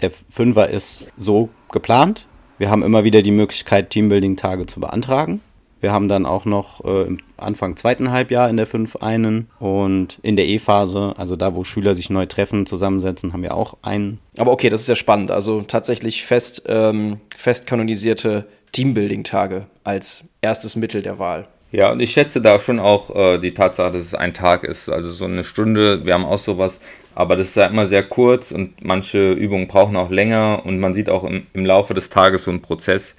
Der 0.00 0.10
Fünfer 0.10 0.68
ist 0.68 1.08
so 1.16 1.50
geplant. 1.70 2.26
Wir 2.58 2.70
haben 2.70 2.82
immer 2.82 3.04
wieder 3.04 3.22
die 3.22 3.30
Möglichkeit, 3.30 3.90
Teambuilding-Tage 3.90 4.66
zu 4.66 4.80
beantragen. 4.80 5.40
Wir 5.80 5.92
haben 5.92 6.08
dann 6.08 6.26
auch 6.26 6.44
noch 6.44 6.84
äh, 6.84 7.04
im 7.04 7.18
Anfang 7.38 7.76
zweiten 7.76 8.10
Halbjahr 8.10 8.50
in 8.50 8.58
der 8.58 8.66
5 8.66 8.96
einen 8.96 9.48
und 9.58 10.18
in 10.22 10.36
der 10.36 10.46
E-Phase, 10.46 11.14
also 11.16 11.36
da, 11.36 11.54
wo 11.54 11.64
Schüler 11.64 11.94
sich 11.94 12.10
neu 12.10 12.26
treffen, 12.26 12.66
zusammensetzen, 12.66 13.32
haben 13.32 13.42
wir 13.42 13.54
auch 13.54 13.78
einen. 13.82 14.18
Aber 14.36 14.52
okay, 14.52 14.68
das 14.68 14.82
ist 14.82 14.88
ja 14.88 14.96
spannend. 14.96 15.30
Also 15.30 15.62
tatsächlich 15.62 16.24
fest, 16.24 16.64
ähm, 16.66 17.20
fest 17.34 17.66
kanonisierte 17.66 18.46
Teambuilding-Tage 18.72 19.66
als 19.84 20.24
erstes 20.42 20.76
Mittel 20.76 21.02
der 21.02 21.18
Wahl. 21.18 21.48
Ja, 21.72 21.92
und 21.92 22.00
ich 22.00 22.10
schätze 22.10 22.40
da 22.40 22.58
schon 22.58 22.78
auch 22.78 23.14
äh, 23.14 23.38
die 23.38 23.54
Tatsache, 23.54 23.92
dass 23.92 24.02
es 24.02 24.14
ein 24.14 24.34
Tag 24.34 24.64
ist. 24.64 24.88
Also 24.88 25.12
so 25.12 25.24
eine 25.24 25.44
Stunde, 25.44 26.04
wir 26.04 26.14
haben 26.14 26.24
auch 26.24 26.38
sowas, 26.38 26.80
aber 27.20 27.36
das 27.36 27.48
ist 27.48 27.56
ja 27.56 27.66
immer 27.66 27.86
sehr 27.86 28.02
kurz 28.02 28.50
und 28.50 28.84
manche 28.84 29.32
Übungen 29.32 29.68
brauchen 29.68 29.96
auch 29.96 30.10
länger 30.10 30.62
und 30.64 30.78
man 30.80 30.94
sieht 30.94 31.10
auch 31.10 31.24
im, 31.24 31.46
im 31.52 31.64
Laufe 31.64 31.94
des 31.94 32.10
Tages 32.10 32.44
so 32.44 32.50
einen 32.50 32.62
Prozess 32.62 33.14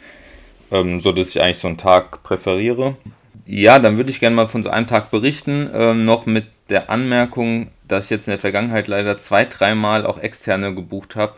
ähm, 0.71 1.00
so 1.00 1.12
dass 1.12 1.30
ich 1.30 1.42
eigentlich 1.42 1.57
so 1.57 1.68
einen 1.68 1.77
Tag 1.77 2.24
präferiere. 2.24 2.95
Ja, 3.45 3.80
dann 3.80 3.98
würde 3.98 4.09
ich 4.09 4.19
gerne 4.19 4.36
mal 4.36 4.48
von 4.48 4.63
so 4.63 4.69
einem 4.69 4.88
Tag 4.88 5.12
berichten, 5.12 5.69
ähm, 5.74 6.06
noch 6.06 6.25
mit 6.25 6.45
der 6.69 6.89
Anmerkung, 6.89 7.69
dass 7.88 8.06
ich 8.06 8.12
jetzt 8.12 8.27
in 8.27 8.31
der 8.31 8.39
Vergangenheit 8.39 8.88
leider 8.88 9.18
zwei, 9.18 9.45
dreimal 9.45 10.06
auch 10.06 10.18
externe 10.18 10.73
gebucht 10.73 11.16
habe. 11.16 11.33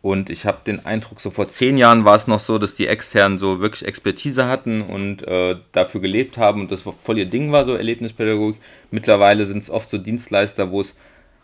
Und 0.00 0.30
ich 0.30 0.46
habe 0.46 0.58
den 0.64 0.86
Eindruck, 0.86 1.20
so 1.20 1.30
vor 1.30 1.48
zehn 1.48 1.76
Jahren 1.76 2.04
war 2.04 2.14
es 2.14 2.28
noch 2.28 2.38
so, 2.38 2.58
dass 2.58 2.74
die 2.74 2.86
externen 2.86 3.38
so 3.38 3.60
wirklich 3.60 3.86
Expertise 3.86 4.46
hatten 4.46 4.80
und 4.80 5.26
äh, 5.26 5.56
dafür 5.72 6.00
gelebt 6.00 6.38
haben 6.38 6.60
und 6.60 6.70
das 6.70 6.82
voll 6.82 7.18
ihr 7.18 7.26
Ding 7.26 7.52
war, 7.52 7.64
so 7.64 7.74
Erlebnispädagogik. 7.74 8.60
Mittlerweile 8.90 9.44
sind 9.44 9.58
es 9.58 9.70
oft 9.70 9.90
so 9.90 9.98
Dienstleister, 9.98 10.70
wo 10.70 10.80
es 10.80 10.94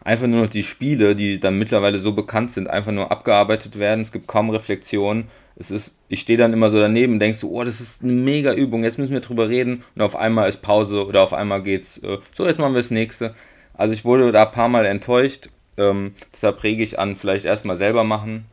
einfach 0.05 0.27
nur 0.27 0.43
noch 0.43 0.51
die 0.51 0.63
Spiele, 0.63 1.15
die 1.15 1.41
dann 1.41 1.59
mittlerweile 1.59 1.99
so 1.99 2.13
bekannt 2.13 2.53
sind, 2.53 2.71
einfach 2.71 2.93
nur 2.93 3.11
abgearbeitet 3.11 3.79
werden. 3.79 4.03
Es 4.03 4.13
gibt 4.13 4.27
kaum 4.27 4.51
Reflexion 4.51 5.27
es 5.57 5.71
ist, 5.71 5.97
ich 6.09 6.21
stehe 6.21 6.39
dann 6.39 6.53
immer 6.53 6.71
so 6.71 6.79
daneben 6.79 7.15
und 7.15 7.21
denkst 7.21 7.39
so, 7.39 7.51
oh, 7.51 7.65
das 7.65 7.81
ist 7.81 8.03
eine 8.03 8.13
mega 8.13 8.53
Übung, 8.53 8.83
jetzt 8.83 8.99
müssen 8.99 9.13
wir 9.13 9.21
drüber 9.21 9.49
reden 9.49 9.85
und 9.95 10.03
auf 10.03 10.17
einmal 10.17 10.49
ist 10.49 10.63
Pause 10.63 11.07
oder 11.07 11.23
auf 11.23 11.33
einmal 11.33 11.63
geht's, 11.63 11.99
äh, 11.99 12.19
so, 12.35 12.47
jetzt 12.47 12.59
machen 12.59 12.75
wir 12.75 12.83
das 12.83 12.91
nächste. 12.91 13.35
Also 13.75 13.95
ich 13.95 14.05
wurde 14.05 14.33
da 14.33 14.45
ein 14.45 14.51
paar 14.51 14.69
Mal 14.69 14.87
enttäuscht, 14.87 15.49
ähm, 15.77 16.15
deshalb 16.33 16.63
rege 16.63 16.83
ich 16.83 16.99
an, 16.99 17.17
vielleicht 17.17 17.45
erstmal 17.45 17.77
selber 17.77 18.05
machen, 18.05 18.47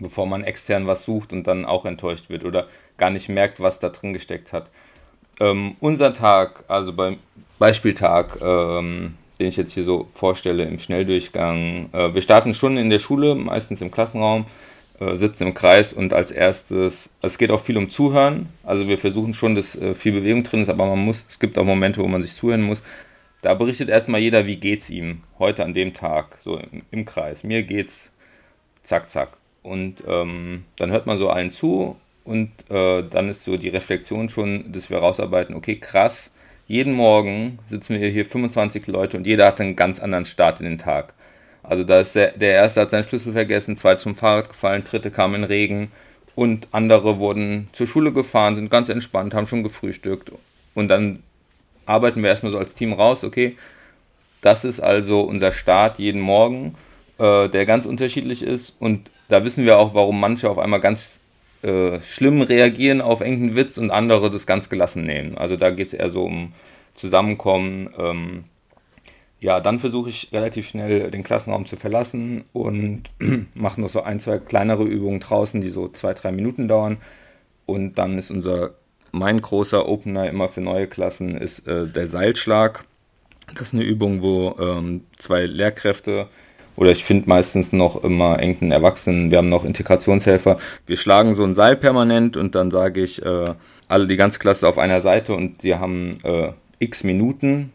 bevor 0.00 0.26
man 0.26 0.42
extern 0.42 0.86
was 0.86 1.04
sucht 1.04 1.32
und 1.32 1.46
dann 1.46 1.64
auch 1.64 1.84
enttäuscht 1.84 2.30
wird 2.30 2.44
oder 2.44 2.66
gar 2.96 3.10
nicht 3.10 3.28
merkt, 3.28 3.60
was 3.60 3.78
da 3.78 3.88
drin 3.90 4.12
gesteckt 4.12 4.52
hat. 4.52 4.70
Ähm, 5.38 5.76
unser 5.80 6.12
Tag, 6.14 6.64
also 6.68 6.92
beim 6.92 7.18
Beispieltag, 7.58 8.40
ähm, 8.42 9.14
den 9.40 9.48
ich 9.48 9.56
jetzt 9.56 9.72
hier 9.72 9.84
so 9.84 10.06
vorstelle 10.14 10.64
im 10.64 10.78
Schnelldurchgang, 10.78 11.88
äh, 11.92 12.14
wir 12.14 12.22
starten 12.22 12.54
schon 12.54 12.76
in 12.76 12.90
der 12.90 12.98
Schule, 12.98 13.34
meistens 13.34 13.80
im 13.80 13.90
Klassenraum, 13.90 14.46
äh, 15.00 15.16
sitzen 15.16 15.48
im 15.48 15.54
Kreis 15.54 15.92
und 15.92 16.12
als 16.12 16.30
erstes, 16.30 17.10
es 17.22 17.38
geht 17.38 17.50
auch 17.50 17.62
viel 17.62 17.78
um 17.78 17.88
Zuhören. 17.88 18.50
Also 18.62 18.86
wir 18.86 18.98
versuchen 18.98 19.32
schon, 19.32 19.54
dass 19.54 19.74
äh, 19.74 19.94
viel 19.94 20.12
Bewegung 20.12 20.44
drin 20.44 20.62
ist, 20.62 20.68
aber 20.68 20.86
man 20.86 20.98
muss, 20.98 21.24
es 21.26 21.38
gibt 21.38 21.58
auch 21.58 21.64
Momente, 21.64 22.02
wo 22.02 22.06
man 22.06 22.22
sich 22.22 22.34
zuhören 22.34 22.62
muss. 22.62 22.82
Da 23.40 23.54
berichtet 23.54 23.88
erstmal 23.88 24.20
jeder, 24.20 24.46
wie 24.46 24.56
geht's 24.56 24.90
ihm 24.90 25.22
heute 25.38 25.64
an 25.64 25.72
dem 25.72 25.94
Tag, 25.94 26.38
so 26.44 26.58
im, 26.58 26.82
im 26.90 27.04
Kreis. 27.06 27.42
Mir 27.42 27.62
geht's 27.62 28.12
zack, 28.82 29.08
zack. 29.08 29.38
Und 29.62 30.04
ähm, 30.06 30.64
dann 30.76 30.90
hört 30.90 31.06
man 31.06 31.18
so 31.18 31.30
allen 31.30 31.50
zu 31.50 31.96
und 32.24 32.50
äh, 32.68 33.02
dann 33.02 33.28
ist 33.30 33.44
so 33.44 33.56
die 33.56 33.68
Reflexion 33.70 34.28
schon, 34.28 34.70
dass 34.72 34.90
wir 34.90 34.98
rausarbeiten, 34.98 35.54
okay, 35.54 35.76
krass, 35.76 36.30
jeden 36.70 36.92
Morgen 36.92 37.58
sitzen 37.66 38.00
wir 38.00 38.08
hier 38.08 38.24
25 38.24 38.86
Leute 38.86 39.16
und 39.16 39.26
jeder 39.26 39.46
hat 39.46 39.60
einen 39.60 39.74
ganz 39.74 39.98
anderen 39.98 40.24
Start 40.24 40.60
in 40.60 40.66
den 40.66 40.78
Tag. 40.78 41.14
Also 41.64 41.82
da 41.82 41.98
ist 41.98 42.14
der, 42.14 42.30
der 42.30 42.54
erste 42.54 42.80
hat 42.80 42.90
seinen 42.90 43.02
Schlüssel 43.02 43.32
vergessen, 43.32 43.76
zweite 43.76 44.00
zum 44.00 44.14
Fahrrad 44.14 44.48
gefallen, 44.48 44.84
dritte 44.84 45.10
kam 45.10 45.34
in 45.34 45.42
Regen 45.42 45.90
und 46.36 46.68
andere 46.70 47.18
wurden 47.18 47.68
zur 47.72 47.88
Schule 47.88 48.12
gefahren, 48.12 48.54
sind 48.54 48.70
ganz 48.70 48.88
entspannt, 48.88 49.34
haben 49.34 49.48
schon 49.48 49.64
gefrühstückt 49.64 50.30
und 50.74 50.86
dann 50.86 51.24
arbeiten 51.86 52.22
wir 52.22 52.30
erstmal 52.30 52.52
so 52.52 52.58
als 52.58 52.72
Team 52.74 52.92
raus, 52.92 53.24
okay, 53.24 53.56
das 54.40 54.64
ist 54.64 54.78
also 54.78 55.22
unser 55.22 55.50
Start 55.50 55.98
jeden 55.98 56.20
Morgen, 56.20 56.76
äh, 57.18 57.48
der 57.48 57.66
ganz 57.66 57.84
unterschiedlich 57.84 58.44
ist 58.44 58.76
und 58.78 59.10
da 59.26 59.44
wissen 59.44 59.64
wir 59.64 59.76
auch, 59.76 59.92
warum 59.94 60.20
manche 60.20 60.48
auf 60.48 60.58
einmal 60.58 60.80
ganz 60.80 61.19
äh, 61.62 62.00
schlimm 62.00 62.40
reagieren 62.42 63.00
auf 63.00 63.20
irgendeinen 63.20 63.56
Witz 63.56 63.78
und 63.78 63.90
andere 63.90 64.30
das 64.30 64.46
ganz 64.46 64.68
gelassen 64.68 65.04
nehmen. 65.04 65.36
Also 65.36 65.56
da 65.56 65.70
geht 65.70 65.88
es 65.88 65.94
eher 65.94 66.08
so 66.08 66.24
um 66.24 66.52
Zusammenkommen. 66.94 67.90
Ähm, 67.98 68.44
ja, 69.40 69.60
dann 69.60 69.78
versuche 69.78 70.10
ich 70.10 70.30
relativ 70.32 70.68
schnell 70.68 71.10
den 71.10 71.22
Klassenraum 71.22 71.66
zu 71.66 71.76
verlassen 71.76 72.44
und 72.52 73.04
mache 73.54 73.80
noch 73.80 73.88
so 73.88 74.02
ein, 74.02 74.20
zwei 74.20 74.38
kleinere 74.38 74.84
Übungen 74.84 75.20
draußen, 75.20 75.60
die 75.60 75.70
so 75.70 75.88
zwei, 75.88 76.12
drei 76.14 76.32
Minuten 76.32 76.68
dauern. 76.68 76.98
Und 77.66 77.98
dann 77.98 78.18
ist 78.18 78.30
unser, 78.30 78.74
mein 79.12 79.40
großer 79.40 79.88
Opener 79.88 80.28
immer 80.28 80.48
für 80.48 80.60
neue 80.60 80.86
Klassen 80.86 81.36
ist 81.36 81.66
äh, 81.66 81.86
der 81.86 82.06
Seilschlag. 82.06 82.84
Das 83.54 83.68
ist 83.68 83.74
eine 83.74 83.82
Übung, 83.82 84.22
wo 84.22 84.56
ähm, 84.60 85.04
zwei 85.16 85.46
Lehrkräfte 85.46 86.28
oder 86.76 86.90
ich 86.90 87.04
finde 87.04 87.28
meistens 87.28 87.72
noch 87.72 88.02
immer 88.02 88.40
irgendeinen 88.40 88.72
Erwachsenen, 88.72 89.30
wir 89.30 89.38
haben 89.38 89.48
noch 89.48 89.64
Integrationshelfer. 89.64 90.58
Wir 90.86 90.96
schlagen 90.96 91.34
so 91.34 91.44
ein 91.44 91.54
Seil 91.54 91.76
permanent 91.76 92.36
und 92.36 92.54
dann 92.54 92.70
sage 92.70 93.02
ich, 93.02 93.22
äh, 93.24 93.54
alle 93.88 94.06
die 94.06 94.16
ganze 94.16 94.38
Klasse 94.38 94.68
auf 94.68 94.78
einer 94.78 95.00
Seite 95.00 95.34
und 95.34 95.62
sie 95.62 95.74
haben 95.74 96.12
äh, 96.22 96.52
x 96.78 97.04
Minuten, 97.04 97.72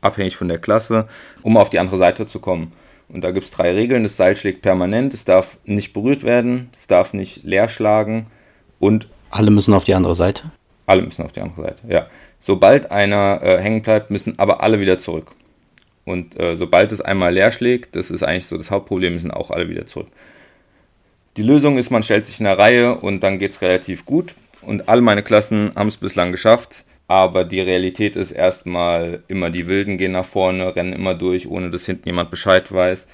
abhängig 0.00 0.36
von 0.36 0.48
der 0.48 0.58
Klasse, 0.58 1.06
um 1.42 1.56
auf 1.56 1.70
die 1.70 1.78
andere 1.78 1.98
Seite 1.98 2.26
zu 2.26 2.40
kommen. 2.40 2.72
Und 3.08 3.22
da 3.24 3.32
gibt 3.32 3.46
es 3.46 3.50
drei 3.50 3.72
Regeln. 3.72 4.04
Das 4.04 4.16
Seil 4.16 4.36
schlägt 4.36 4.62
permanent, 4.62 5.14
es 5.14 5.24
darf 5.24 5.58
nicht 5.64 5.92
berührt 5.92 6.22
werden, 6.22 6.70
es 6.74 6.86
darf 6.86 7.12
nicht 7.12 7.44
leer 7.44 7.68
schlagen 7.68 8.26
und. 8.78 9.08
Alle 9.30 9.50
müssen 9.50 9.74
auf 9.74 9.84
die 9.84 9.94
andere 9.94 10.14
Seite? 10.14 10.44
Alle 10.86 11.02
müssen 11.02 11.24
auf 11.24 11.32
die 11.32 11.40
andere 11.40 11.62
Seite, 11.62 11.82
ja. 11.88 12.06
Sobald 12.40 12.90
einer 12.90 13.40
äh, 13.42 13.58
hängen 13.60 13.82
bleibt, 13.82 14.10
müssen 14.10 14.38
aber 14.38 14.62
alle 14.62 14.80
wieder 14.80 14.98
zurück. 14.98 15.32
Und 16.04 16.38
äh, 16.40 16.56
sobald 16.56 16.92
es 16.92 17.00
einmal 17.00 17.34
leer 17.34 17.52
schlägt, 17.52 17.94
das 17.94 18.10
ist 18.10 18.22
eigentlich 18.22 18.46
so 18.46 18.56
das 18.56 18.70
Hauptproblem, 18.70 19.14
müssen 19.14 19.30
auch 19.30 19.50
alle 19.50 19.68
wieder 19.68 19.86
zurück. 19.86 20.08
Die 21.36 21.42
Lösung 21.42 21.78
ist, 21.78 21.90
man 21.90 22.02
stellt 22.02 22.26
sich 22.26 22.40
in 22.40 22.46
eine 22.46 22.58
Reihe 22.58 22.96
und 22.96 23.22
dann 23.22 23.38
geht 23.38 23.52
es 23.52 23.62
relativ 23.62 24.04
gut. 24.04 24.34
Und 24.62 24.88
alle 24.88 25.00
meine 25.00 25.22
Klassen 25.22 25.70
haben 25.76 25.88
es 25.88 25.96
bislang 25.96 26.32
geschafft. 26.32 26.84
Aber 27.06 27.44
die 27.44 27.60
Realität 27.60 28.14
ist 28.14 28.30
erstmal 28.30 29.24
immer, 29.26 29.50
die 29.50 29.66
Wilden 29.66 29.98
gehen 29.98 30.12
nach 30.12 30.24
vorne, 30.24 30.76
rennen 30.76 30.92
immer 30.92 31.14
durch, 31.14 31.48
ohne 31.48 31.68
dass 31.70 31.86
hinten 31.86 32.08
jemand 32.08 32.30
Bescheid 32.30 32.70
weiß. 32.70 33.08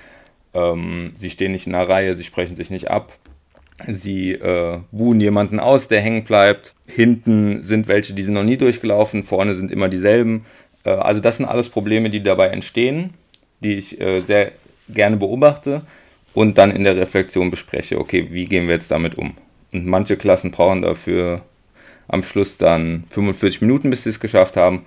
Ähm, 0.52 1.12
sie 1.14 1.30
stehen 1.30 1.52
nicht 1.52 1.66
in 1.66 1.74
einer 1.74 1.88
Reihe, 1.88 2.14
sie 2.14 2.24
sprechen 2.24 2.56
sich 2.56 2.70
nicht 2.70 2.90
ab. 2.90 3.12
Sie 3.84 4.32
äh, 4.32 4.80
buhen 4.90 5.20
jemanden 5.20 5.60
aus, 5.60 5.88
der 5.88 6.00
hängen 6.00 6.24
bleibt. 6.24 6.74
Hinten 6.86 7.62
sind 7.62 7.88
welche, 7.88 8.12
die 8.12 8.22
sind 8.22 8.34
noch 8.34 8.42
nie 8.42 8.56
durchgelaufen, 8.58 9.24
vorne 9.24 9.54
sind 9.54 9.70
immer 9.70 9.88
dieselben. 9.88 10.44
Äh, 10.86 10.90
also 10.90 11.20
das 11.20 11.36
sind 11.36 11.46
alles 11.46 11.68
Probleme, 11.68 12.08
die 12.08 12.22
dabei 12.22 12.48
entstehen, 12.48 13.14
die 13.60 13.74
ich 13.74 14.00
äh, 14.00 14.20
sehr 14.20 14.52
gerne 14.88 15.16
beobachte 15.16 15.82
und 16.32 16.56
dann 16.58 16.70
in 16.70 16.84
der 16.84 16.96
Reflexion 16.96 17.50
bespreche, 17.50 17.98
okay, 17.98 18.28
wie 18.30 18.46
gehen 18.46 18.68
wir 18.68 18.74
jetzt 18.74 18.90
damit 18.90 19.16
um? 19.16 19.34
Und 19.72 19.86
manche 19.86 20.16
Klassen 20.16 20.52
brauchen 20.52 20.82
dafür 20.82 21.42
am 22.08 22.22
Schluss 22.22 22.56
dann 22.56 23.04
45 23.10 23.60
Minuten, 23.62 23.90
bis 23.90 24.04
sie 24.04 24.10
es 24.10 24.20
geschafft 24.20 24.56
haben 24.56 24.86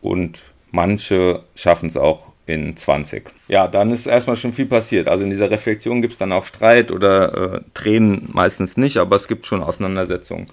und 0.00 0.42
manche 0.72 1.44
schaffen 1.54 1.88
es 1.88 1.96
auch 1.96 2.32
in 2.46 2.76
20. 2.76 3.30
Ja, 3.48 3.68
dann 3.68 3.92
ist 3.92 4.06
erstmal 4.06 4.34
schon 4.34 4.52
viel 4.52 4.66
passiert. 4.66 5.06
Also 5.06 5.22
in 5.22 5.30
dieser 5.30 5.50
Reflexion 5.50 6.00
gibt 6.00 6.14
es 6.14 6.18
dann 6.18 6.32
auch 6.32 6.46
Streit 6.46 6.90
oder 6.90 7.54
äh, 7.54 7.60
Tränen 7.74 8.30
meistens 8.32 8.76
nicht, 8.76 8.96
aber 8.96 9.16
es 9.16 9.28
gibt 9.28 9.46
schon 9.46 9.62
Auseinandersetzungen. 9.62 10.46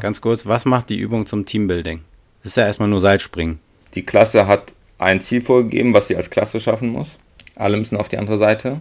Ganz 0.00 0.20
kurz, 0.20 0.46
was 0.46 0.64
macht 0.64 0.90
die 0.90 0.98
Übung 0.98 1.26
zum 1.26 1.46
Teambuilding? 1.46 2.00
Das 2.42 2.52
ist 2.52 2.56
ja 2.56 2.66
erstmal 2.66 2.88
nur 2.88 3.00
Seilspringen. 3.00 3.60
Die 3.94 4.04
Klasse 4.04 4.46
hat 4.46 4.72
ein 4.98 5.20
Ziel 5.20 5.40
vorgegeben, 5.40 5.94
was 5.94 6.08
sie 6.08 6.16
als 6.16 6.30
Klasse 6.30 6.60
schaffen 6.60 6.88
muss. 6.88 7.18
Alle 7.54 7.76
müssen 7.76 7.96
auf 7.96 8.08
die 8.08 8.18
andere 8.18 8.38
Seite. 8.38 8.80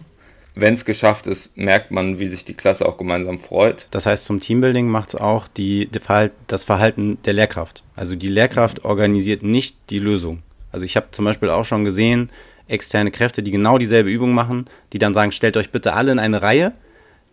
Wenn 0.59 0.73
es 0.73 0.85
geschafft 0.85 1.27
ist, 1.27 1.55
merkt 1.55 1.91
man, 1.91 2.19
wie 2.19 2.25
sich 2.25 2.43
die 2.43 2.55
Klasse 2.55 2.87
auch 2.87 2.97
gemeinsam 2.97 3.37
freut. 3.37 3.87
Das 3.91 4.07
heißt, 4.07 4.25
zum 4.25 4.39
Teambuilding 4.39 4.87
macht 4.87 5.09
es 5.09 5.15
auch 5.15 5.47
die, 5.47 5.87
das 6.47 6.63
Verhalten 6.63 7.19
der 7.25 7.33
Lehrkraft. 7.33 7.83
Also 7.95 8.15
die 8.15 8.27
Lehrkraft 8.27 8.83
organisiert 8.83 9.43
nicht 9.43 9.77
die 9.91 9.99
Lösung. 9.99 10.41
Also 10.71 10.83
ich 10.83 10.95
habe 10.95 11.07
zum 11.11 11.25
Beispiel 11.25 11.51
auch 11.51 11.65
schon 11.65 11.85
gesehen, 11.85 12.31
externe 12.67 13.11
Kräfte, 13.11 13.43
die 13.43 13.51
genau 13.51 13.77
dieselbe 13.77 14.09
Übung 14.09 14.33
machen, 14.33 14.65
die 14.93 14.97
dann 14.97 15.13
sagen, 15.13 15.31
stellt 15.31 15.57
euch 15.57 15.71
bitte 15.71 15.93
alle 15.93 16.11
in 16.11 16.19
eine 16.19 16.41
Reihe. 16.41 16.73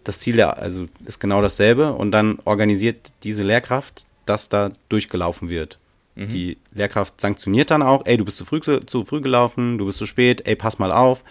Das 0.05 0.21
Ziel 0.21 0.37
ja, 0.37 0.51
also 0.51 0.85
ist 1.07 1.19
genau 1.19 1.41
dasselbe 1.41 1.95
und 1.95 2.13
dann 2.13 2.39
organisiert 2.45 3.13
diese 3.23 3.43
Lehrkraft, 3.43 4.05
dass 4.27 4.51
da 4.51 4.69
durchgelaufen 4.91 5.49
wird. 5.49 5.79
Mhm. 6.15 6.29
Die 6.29 6.59
Lehrkraft 6.73 7.21
sanktioniert 7.21 7.71
dann 7.71 7.83
auch, 7.83 8.03
ey, 8.07 8.17
du 8.17 8.25
bist 8.25 8.37
zu 8.37 8.45
früh, 8.45 8.61
zu 8.61 9.05
früh 9.05 9.21
gelaufen, 9.21 9.79
du 9.79 9.87
bist 9.87 9.99
zu 9.99 10.07
spät, 10.07 10.47
ey, 10.47 10.57
pass 10.57 10.79
mal 10.79 10.93
auf. 10.93 11.25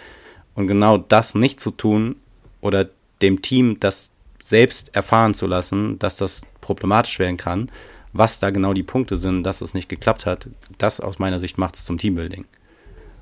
Und 0.56 0.68
genau 0.68 0.98
das 0.98 1.36
nicht 1.36 1.60
zu 1.60 1.72
tun 1.72 2.16
oder 2.62 2.88
dem 3.22 3.42
Team 3.42 3.80
das 3.80 4.12
selbst 4.42 4.96
erfahren 4.96 5.34
zu 5.34 5.48
lassen, 5.48 5.98
dass 6.00 6.18
das 6.18 6.42
problematisch 6.62 7.18
werden 7.20 7.38
kann, 7.38 7.72
was 8.12 8.40
da 8.40 8.50
genau 8.50 8.74
die 8.74 8.84
Punkte 8.84 9.18
sind, 9.18 9.44
dass 9.44 9.62
es 9.62 9.74
nicht 9.74 9.90
geklappt 9.90 10.26
hat, 10.26 10.48
das 10.78 11.00
aus 11.00 11.18
meiner 11.18 11.40
Sicht 11.40 11.58
macht 11.58 11.76
es 11.76 11.86
zum 11.86 11.98
Teambuilding. 11.98 12.46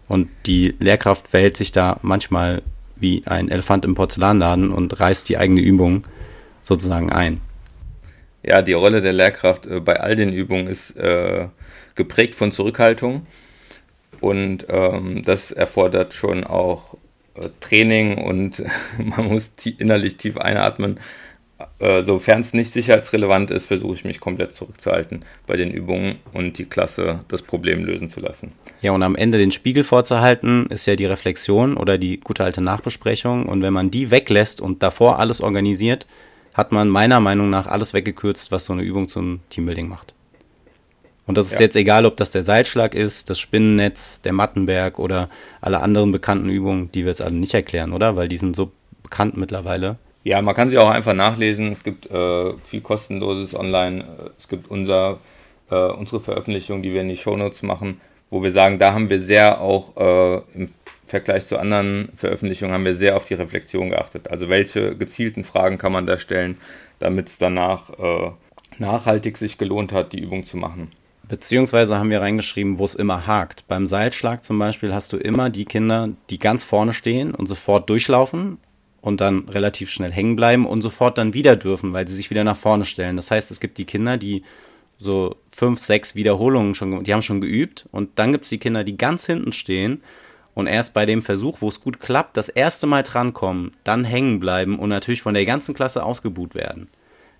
Und 0.07 0.29
die 0.45 0.75
Lehrkraft 0.79 1.27
verhält 1.27 1.55
sich 1.55 1.71
da 1.71 1.99
manchmal 2.01 2.63
wie 2.97 3.25
ein 3.25 3.49
Elefant 3.49 3.85
im 3.85 3.95
Porzellanladen 3.95 4.71
und 4.71 4.99
reißt 4.99 5.29
die 5.29 5.37
eigene 5.37 5.61
Übung 5.61 6.03
sozusagen 6.63 7.11
ein. 7.11 7.39
Ja, 8.43 8.61
die 8.61 8.73
Rolle 8.73 9.01
der 9.01 9.13
Lehrkraft 9.13 9.65
äh, 9.65 9.79
bei 9.79 9.99
all 9.99 10.15
den 10.15 10.33
Übungen 10.33 10.67
ist 10.67 10.97
äh, 10.97 11.47
geprägt 11.95 12.35
von 12.35 12.51
Zurückhaltung 12.51 13.27
und 14.19 14.65
ähm, 14.69 15.23
das 15.23 15.51
erfordert 15.51 16.13
schon 16.13 16.43
auch 16.43 16.95
äh, 17.35 17.49
Training 17.59 18.17
und 18.17 18.63
man 18.97 19.27
muss 19.27 19.51
innerlich 19.77 20.17
tief 20.17 20.37
einatmen. 20.37 20.99
Äh, 21.79 22.01
Sofern 22.03 22.41
es 22.41 22.53
nicht 22.53 22.73
sicherheitsrelevant 22.73 23.51
ist, 23.51 23.65
versuche 23.65 23.93
ich 23.93 24.03
mich 24.03 24.19
komplett 24.19 24.53
zurückzuhalten 24.53 25.25
bei 25.45 25.57
den 25.57 25.71
Übungen 25.71 26.17
und 26.33 26.57
die 26.57 26.65
Klasse 26.65 27.19
das 27.27 27.41
Problem 27.41 27.83
lösen 27.83 28.09
zu 28.09 28.19
lassen. 28.19 28.53
Ja, 28.81 28.91
und 28.91 29.03
am 29.03 29.15
Ende 29.15 29.37
den 29.37 29.51
Spiegel 29.51 29.83
vorzuhalten, 29.83 30.65
ist 30.67 30.85
ja 30.87 30.95
die 30.95 31.05
Reflexion 31.05 31.77
oder 31.77 31.97
die 31.97 32.19
gute 32.19 32.43
alte 32.43 32.61
Nachbesprechung. 32.61 33.45
Und 33.45 33.61
wenn 33.61 33.73
man 33.73 33.91
die 33.91 34.11
weglässt 34.11 34.61
und 34.61 34.81
davor 34.81 35.19
alles 35.19 35.41
organisiert, 35.41 36.07
hat 36.53 36.71
man 36.71 36.89
meiner 36.89 37.19
Meinung 37.19 37.49
nach 37.49 37.67
alles 37.67 37.93
weggekürzt, 37.93 38.51
was 38.51 38.65
so 38.65 38.73
eine 38.73 38.81
Übung 38.83 39.07
zum 39.07 39.39
Teambuilding 39.49 39.87
macht. 39.87 40.13
Und 41.27 41.37
das 41.37 41.47
ist 41.47 41.59
ja. 41.59 41.65
jetzt 41.65 41.75
egal, 41.75 42.05
ob 42.05 42.17
das 42.17 42.31
der 42.31 42.43
Seilschlag 42.43 42.93
ist, 42.93 43.29
das 43.29 43.39
Spinnennetz, 43.39 44.21
der 44.21 44.33
Mattenberg 44.33 44.99
oder 44.99 45.29
alle 45.61 45.81
anderen 45.81 46.11
bekannten 46.11 46.49
Übungen, 46.49 46.91
die 46.91 47.03
wir 47.03 47.09
jetzt 47.09 47.21
alle 47.21 47.35
nicht 47.35 47.53
erklären, 47.53 47.93
oder? 47.93 48.15
Weil 48.15 48.27
die 48.27 48.37
sind 48.37 48.55
so 48.55 48.71
bekannt 49.03 49.37
mittlerweile. 49.37 49.97
Ja, 50.23 50.41
man 50.41 50.55
kann 50.55 50.69
sie 50.69 50.77
auch 50.77 50.89
einfach 50.89 51.13
nachlesen. 51.13 51.71
Es 51.71 51.83
gibt 51.83 52.09
äh, 52.11 52.57
viel 52.57 52.81
kostenloses 52.81 53.55
online. 53.55 54.05
Es 54.37 54.47
gibt 54.47 54.69
unser, 54.69 55.19
äh, 55.69 55.75
unsere 55.75 56.21
Veröffentlichung, 56.21 56.81
die 56.81 56.93
wir 56.93 57.01
in 57.01 57.09
die 57.09 57.17
Shownotes 57.17 57.63
machen, 57.63 58.01
wo 58.29 58.43
wir 58.43 58.51
sagen, 58.51 58.77
da 58.77 58.93
haben 58.93 59.09
wir 59.09 59.19
sehr 59.19 59.61
auch 59.61 59.95
äh, 59.97 60.41
im 60.53 60.69
Vergleich 61.11 61.45
zu 61.45 61.59
anderen 61.59 62.09
Veröffentlichungen 62.15 62.73
haben 62.73 62.85
wir 62.85 62.95
sehr 62.95 63.17
auf 63.17 63.25
die 63.25 63.33
Reflexion 63.33 63.89
geachtet. 63.89 64.31
Also 64.31 64.47
welche 64.47 64.95
gezielten 64.95 65.43
Fragen 65.43 65.77
kann 65.77 65.91
man 65.91 66.05
da 66.05 66.17
stellen, 66.17 66.57
damit 66.99 67.27
es 67.27 67.37
danach 67.37 67.89
äh, 67.99 68.31
nachhaltig 68.79 69.37
sich 69.37 69.57
gelohnt 69.57 69.91
hat, 69.91 70.13
die 70.13 70.21
Übung 70.21 70.45
zu 70.45 70.55
machen. 70.55 70.89
Beziehungsweise 71.27 71.97
haben 71.97 72.09
wir 72.09 72.21
reingeschrieben, 72.21 72.79
wo 72.79 72.85
es 72.85 72.95
immer 72.95 73.27
hakt. 73.27 73.67
Beim 73.67 73.87
Seilschlag 73.87 74.45
zum 74.45 74.57
Beispiel 74.57 74.93
hast 74.93 75.11
du 75.11 75.17
immer 75.17 75.49
die 75.49 75.65
Kinder, 75.65 76.09
die 76.29 76.39
ganz 76.39 76.63
vorne 76.63 76.93
stehen 76.93 77.35
und 77.35 77.45
sofort 77.45 77.89
durchlaufen 77.89 78.57
und 79.01 79.19
dann 79.19 79.49
relativ 79.49 79.89
schnell 79.89 80.13
hängen 80.13 80.37
bleiben 80.37 80.65
und 80.65 80.81
sofort 80.81 81.17
dann 81.17 81.33
wieder 81.33 81.57
dürfen, 81.57 81.91
weil 81.91 82.07
sie 82.07 82.15
sich 82.15 82.29
wieder 82.29 82.45
nach 82.45 82.57
vorne 82.57 82.85
stellen. 82.85 83.17
Das 83.17 83.31
heißt, 83.31 83.51
es 83.51 83.59
gibt 83.59 83.77
die 83.77 83.85
Kinder, 83.85 84.17
die 84.17 84.43
so 84.97 85.35
fünf, 85.49 85.79
sechs 85.79 86.15
Wiederholungen 86.15 86.73
schon, 86.73 87.03
die 87.03 87.13
haben 87.13 87.21
schon 87.21 87.41
geübt 87.41 87.89
und 87.91 88.11
dann 88.15 88.31
gibt 88.31 88.45
es 88.45 88.49
die 88.49 88.59
Kinder, 88.59 88.85
die 88.85 88.97
ganz 88.97 89.25
hinten 89.25 89.51
stehen 89.51 90.01
und 90.53 90.67
erst 90.67 90.93
bei 90.93 91.05
dem 91.05 91.21
Versuch, 91.21 91.61
wo 91.61 91.69
es 91.69 91.81
gut 91.81 91.99
klappt, 91.99 92.37
das 92.37 92.49
erste 92.49 92.87
Mal 92.87 93.03
drankommen, 93.03 93.73
dann 93.83 94.03
hängen 94.03 94.39
bleiben 94.39 94.79
und 94.79 94.89
natürlich 94.89 95.21
von 95.21 95.33
der 95.33 95.45
ganzen 95.45 95.73
Klasse 95.73 96.03
ausgebuht 96.03 96.55
werden. 96.55 96.89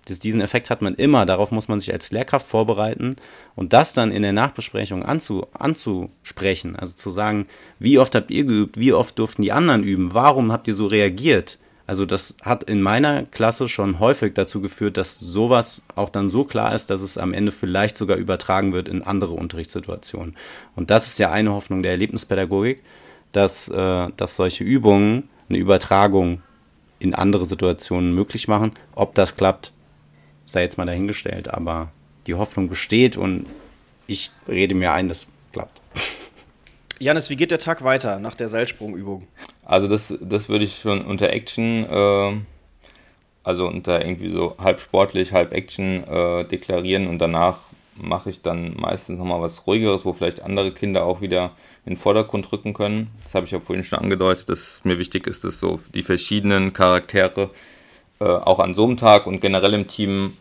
Das, 0.06 0.18
diesen 0.18 0.40
Effekt 0.40 0.70
hat 0.70 0.82
man 0.82 0.94
immer, 0.94 1.26
darauf 1.26 1.52
muss 1.52 1.68
man 1.68 1.78
sich 1.78 1.92
als 1.92 2.10
Lehrkraft 2.10 2.46
vorbereiten 2.46 3.16
und 3.54 3.72
das 3.72 3.92
dann 3.92 4.10
in 4.10 4.22
der 4.22 4.32
Nachbesprechung 4.32 5.04
anzu, 5.04 5.46
anzusprechen, 5.52 6.74
also 6.74 6.94
zu 6.94 7.10
sagen, 7.10 7.46
wie 7.78 7.98
oft 7.98 8.14
habt 8.14 8.30
ihr 8.30 8.44
geübt, 8.44 8.78
wie 8.78 8.92
oft 8.92 9.18
durften 9.18 9.42
die 9.42 9.52
anderen 9.52 9.84
üben, 9.84 10.12
warum 10.12 10.50
habt 10.50 10.66
ihr 10.66 10.74
so 10.74 10.86
reagiert? 10.86 11.58
Also 11.86 12.06
das 12.06 12.36
hat 12.42 12.64
in 12.64 12.80
meiner 12.80 13.24
Klasse 13.24 13.68
schon 13.68 14.00
häufig 14.00 14.34
dazu 14.34 14.60
geführt, 14.60 14.96
dass 14.96 15.18
sowas 15.18 15.84
auch 15.94 16.08
dann 16.08 16.30
so 16.30 16.44
klar 16.44 16.74
ist, 16.74 16.90
dass 16.90 17.00
es 17.00 17.18
am 17.18 17.34
Ende 17.34 17.52
vielleicht 17.52 17.96
sogar 17.96 18.16
übertragen 18.16 18.72
wird 18.72 18.88
in 18.88 19.02
andere 19.02 19.34
Unterrichtssituationen. 19.34 20.36
Und 20.74 20.90
das 20.90 21.08
ist 21.08 21.18
ja 21.18 21.30
eine 21.30 21.52
Hoffnung 21.52 21.82
der 21.82 21.92
Erlebnispädagogik, 21.92 22.82
dass, 23.32 23.68
äh, 23.68 24.08
dass 24.16 24.36
solche 24.36 24.64
Übungen 24.64 25.28
eine 25.48 25.58
Übertragung 25.58 26.42
in 26.98 27.14
andere 27.14 27.46
Situationen 27.46 28.14
möglich 28.14 28.48
machen. 28.48 28.72
Ob 28.94 29.14
das 29.14 29.36
klappt, 29.36 29.72
sei 30.44 30.62
jetzt 30.62 30.78
mal 30.78 30.86
dahingestellt, 30.86 31.48
aber 31.48 31.90
die 32.26 32.34
Hoffnung 32.34 32.68
besteht 32.68 33.16
und 33.16 33.46
ich 34.06 34.30
rede 34.46 34.74
mir 34.74 34.92
ein, 34.92 35.08
das 35.08 35.26
klappt. 35.52 35.82
Janis, 36.98 37.30
wie 37.30 37.36
geht 37.36 37.50
der 37.50 37.58
Tag 37.58 37.82
weiter 37.82 38.20
nach 38.20 38.34
der 38.34 38.48
Seilsprungübung? 38.48 39.26
Also 39.64 39.88
das, 39.88 40.14
das 40.20 40.48
würde 40.48 40.64
ich 40.64 40.78
schon 40.78 41.02
unter 41.02 41.30
Action 41.30 41.84
äh, 41.86 42.36
also 43.44 43.66
unter 43.66 44.04
irgendwie 44.04 44.30
so 44.30 44.56
halb 44.58 44.80
sportlich, 44.80 45.32
halb 45.32 45.52
Action 45.52 46.04
äh, 46.04 46.44
deklarieren 46.44 47.08
und 47.08 47.18
danach 47.18 47.58
mache 48.02 48.30
ich 48.30 48.42
dann 48.42 48.74
meistens 48.76 49.18
nochmal 49.18 49.40
was 49.40 49.66
ruhigeres, 49.66 50.04
wo 50.04 50.12
vielleicht 50.12 50.42
andere 50.42 50.72
Kinder 50.72 51.04
auch 51.04 51.20
wieder 51.20 51.52
in 51.84 51.94
den 51.94 51.96
Vordergrund 51.96 52.50
rücken 52.52 52.74
können. 52.74 53.10
Das 53.22 53.34
habe 53.34 53.46
ich 53.46 53.52
ja 53.52 53.60
vorhin 53.60 53.84
schon 53.84 53.98
angedeutet, 53.98 54.48
dass 54.48 54.84
mir 54.84 54.98
wichtig 54.98 55.26
ist, 55.26 55.44
dass 55.44 55.58
so 55.58 55.80
die 55.94 56.02
verschiedenen 56.02 56.72
Charaktere 56.72 57.50
äh, 58.20 58.24
auch 58.24 58.58
an 58.58 58.74
so 58.74 58.84
einem 58.84 58.96
Tag 58.96 59.26
und 59.26 59.40
generell 59.40 59.74
im 59.74 59.86
Team 59.86 60.36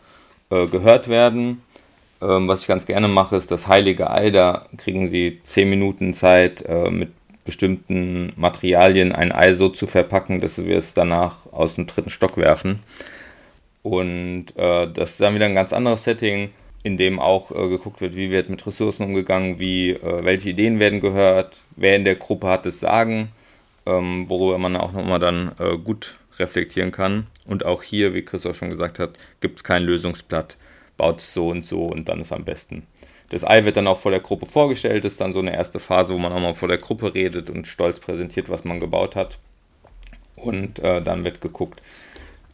äh, 0.50 0.68
gehört 0.68 1.08
werden. 1.08 1.62
Ähm, 2.22 2.48
was 2.48 2.62
ich 2.62 2.68
ganz 2.68 2.86
gerne 2.86 3.08
mache, 3.08 3.36
ist 3.36 3.52
das 3.52 3.68
Heilige 3.68 4.12
Ei. 4.12 4.30
Da 4.30 4.68
kriegen 4.78 5.08
sie 5.08 5.40
zehn 5.44 5.70
Minuten 5.70 6.14
Zeit, 6.14 6.62
äh, 6.64 6.90
mit 6.90 7.12
bestimmten 7.46 8.34
Materialien 8.36 9.12
ein 9.14 9.32
Ei 9.32 9.54
so 9.54 9.70
zu 9.70 9.88
verpacken, 9.88 10.40
dass 10.42 10.64
wir 10.64 10.78
es 10.78 10.94
danach 10.94 11.52
aus 11.52 11.76
dem 11.76 11.88
dritten 11.88 12.10
Stock 12.10 12.38
werfen. 12.38 12.80
Und 13.84 14.56
äh, 14.58 14.88
das 14.92 15.12
ist 15.12 15.22
dann 15.22 15.34
wieder 15.34 15.48
ein 15.48 15.56
ganz 15.56 15.74
anderes 15.74 16.04
Setting, 16.04 16.52
in 16.84 16.98
dem 16.98 17.20
auch 17.20 17.52
äh, 17.52 17.70
geguckt 17.70 18.02
wird, 18.02 18.16
wie 18.16 18.32
wird 18.32 18.50
mit 18.50 18.66
Ressourcen 18.66 19.04
umgegangen, 19.04 19.60
wie, 19.60 19.92
äh, 19.92 20.24
welche 20.24 20.50
Ideen 20.50 20.80
werden 20.80 21.00
gehört, 21.00 21.64
wer 21.76 21.96
in 21.96 22.06
der 22.06 22.16
Gruppe 22.16 22.48
hat 22.48 22.66
das 22.66 22.80
Sagen, 22.80 23.30
ähm, 23.86 24.30
worüber 24.30 24.58
man 24.58 24.76
auch 24.76 24.92
nochmal 24.92 25.20
dann 25.20 25.52
äh, 25.60 25.78
gut 25.78 26.18
reflektieren 26.40 26.92
kann. 26.92 27.28
Und 27.46 27.66
auch 27.66 27.84
hier, 27.84 28.14
wie 28.14 28.24
Christoph 28.24 28.58
schon 28.58 28.70
gesagt 28.70 29.00
hat, 29.00 29.12
gibt 29.42 29.58
es 29.58 29.64
kein 29.64 29.84
Lösungsblatt, 29.84 30.58
baut 30.98 31.20
es 31.20 31.34
so 31.34 31.50
und 31.50 31.64
so 31.64 31.84
und 31.84 32.10
dann 32.10 32.22
ist 32.22 32.32
am 32.32 32.46
besten. 32.46 32.88
Das 33.30 33.46
Ei 33.46 33.64
wird 33.64 33.78
dann 33.78 33.88
auch 33.88 34.00
vor 34.00 34.12
der 34.12 34.20
Gruppe 34.20 34.46
vorgestellt, 34.46 35.06
ist 35.06 35.22
dann 35.22 35.34
so 35.34 35.40
eine 35.40 35.56
erste 35.56 35.80
Phase, 35.80 36.14
wo 36.14 36.18
man 36.18 36.34
auch 36.34 36.42
mal 36.42 36.54
vor 36.54 36.68
der 36.68 36.80
Gruppe 36.80 37.14
redet 37.14 37.50
und 37.50 37.66
stolz 37.66 38.00
präsentiert, 38.00 38.50
was 38.50 38.66
man 38.66 38.80
gebaut 38.80 39.16
hat. 39.16 39.40
Und 40.36 40.80
äh, 40.80 41.02
dann 41.02 41.24
wird 41.24 41.40
geguckt, 41.40 41.82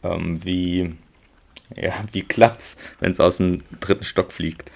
ähm, 0.04 0.44
wie, 0.44 0.94
ja, 1.76 1.92
wie 2.12 2.22
klappt's, 2.22 2.76
wenn 3.00 3.12
es 3.12 3.20
aus 3.20 3.38
dem 3.38 3.62
dritten 3.80 4.04
Stock 4.04 4.32
fliegt. 4.32 4.70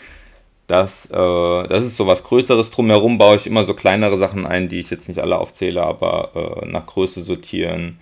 Das, 0.67 1.07
äh, 1.07 1.69
das 1.69 1.85
ist 1.85 1.97
so 1.97 2.07
was 2.07 2.25
Größeres. 2.25 2.71
Drumherum 2.71 3.19
baue 3.19 3.37
ich 3.37 3.47
immer 3.47 3.65
so 3.65 3.75
kleinere 3.75 4.17
Sachen 4.17 4.47
ein, 4.47 4.69
die 4.69 4.81
ich 4.81 4.91
jetzt 4.91 5.09
nicht 5.09 5.21
alle 5.21 5.39
aufzähle, 5.39 5.83
aber 5.83 6.63
äh, 6.63 6.67
nach 6.67 6.87
Größe 6.87 7.23
sortieren. 7.23 7.99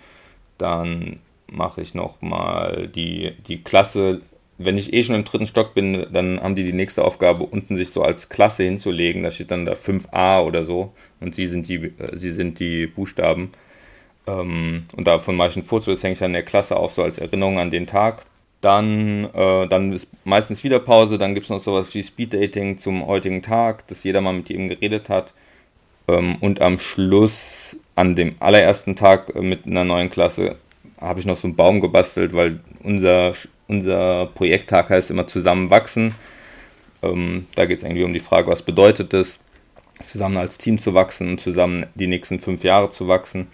Dann 0.57 1.19
mache 1.47 1.81
ich 1.81 1.93
nochmal 1.95 2.87
die, 2.87 3.33
die 3.47 3.63
Klasse 3.63 4.21
wenn 4.65 4.77
ich 4.77 4.93
eh 4.93 5.03
schon 5.03 5.15
im 5.15 5.25
dritten 5.25 5.47
Stock 5.47 5.73
bin, 5.73 6.05
dann 6.11 6.41
haben 6.41 6.55
die 6.55 6.63
die 6.63 6.73
nächste 6.73 7.03
Aufgabe, 7.03 7.43
unten 7.43 7.77
sich 7.77 7.89
so 7.89 8.03
als 8.03 8.29
Klasse 8.29 8.63
hinzulegen. 8.63 9.23
Da 9.23 9.31
steht 9.31 9.51
dann 9.51 9.65
da 9.65 9.73
5a 9.73 10.43
oder 10.43 10.63
so 10.63 10.93
und 11.19 11.35
sie 11.35 11.47
sind 11.47 11.67
die, 11.67 11.75
äh, 11.75 12.15
sie 12.15 12.31
sind 12.31 12.59
die 12.59 12.87
Buchstaben. 12.87 13.51
Ähm, 14.27 14.85
und 14.95 15.07
davon 15.07 15.35
mache 15.35 15.49
ich 15.49 15.57
ein 15.57 15.63
Foto, 15.63 15.91
das 15.91 16.03
hänge 16.03 16.13
ich 16.13 16.19
dann 16.19 16.31
in 16.31 16.33
der 16.33 16.43
Klasse 16.43 16.77
auf, 16.77 16.93
so 16.93 17.03
als 17.03 17.17
Erinnerung 17.17 17.59
an 17.59 17.71
den 17.71 17.87
Tag. 17.87 18.23
Dann, 18.61 19.25
äh, 19.33 19.67
dann 19.67 19.91
ist 19.91 20.07
meistens 20.23 20.63
wieder 20.63 20.79
Pause, 20.79 21.17
dann 21.17 21.33
gibt 21.33 21.45
es 21.45 21.49
noch 21.49 21.59
sowas 21.59 21.93
wie 21.93 22.03
Speeddating 22.03 22.77
zum 22.77 23.07
heutigen 23.07 23.41
Tag, 23.41 23.87
dass 23.87 24.03
jeder 24.03 24.21
mal 24.21 24.33
mit 24.33 24.49
jedem 24.49 24.69
geredet 24.69 25.09
hat. 25.09 25.33
Ähm, 26.07 26.37
und 26.41 26.61
am 26.61 26.77
Schluss, 26.77 27.77
an 27.95 28.15
dem 28.15 28.35
allerersten 28.39 28.95
Tag 28.95 29.35
äh, 29.35 29.41
mit 29.41 29.65
einer 29.65 29.83
neuen 29.83 30.11
Klasse, 30.11 30.57
habe 30.99 31.19
ich 31.19 31.25
noch 31.25 31.37
so 31.37 31.47
einen 31.47 31.55
Baum 31.55 31.81
gebastelt, 31.81 32.33
weil 32.33 32.59
unser 32.83 33.33
unser 33.71 34.25
Projekttag 34.35 34.89
heißt 34.89 35.09
immer 35.11 35.27
Zusammenwachsen. 35.27 36.13
Ähm, 37.01 37.47
da 37.55 37.65
geht 37.65 37.77
es 37.77 37.83
irgendwie 37.83 38.03
um 38.03 38.13
die 38.13 38.19
Frage, 38.19 38.51
was 38.51 38.61
bedeutet 38.61 39.13
es, 39.13 39.39
zusammen 40.03 40.37
als 40.37 40.57
Team 40.57 40.77
zu 40.77 40.93
wachsen 40.93 41.29
und 41.29 41.41
zusammen 41.41 41.85
die 41.95 42.07
nächsten 42.07 42.39
fünf 42.39 42.63
Jahre 42.63 42.89
zu 42.89 43.07
wachsen. 43.07 43.47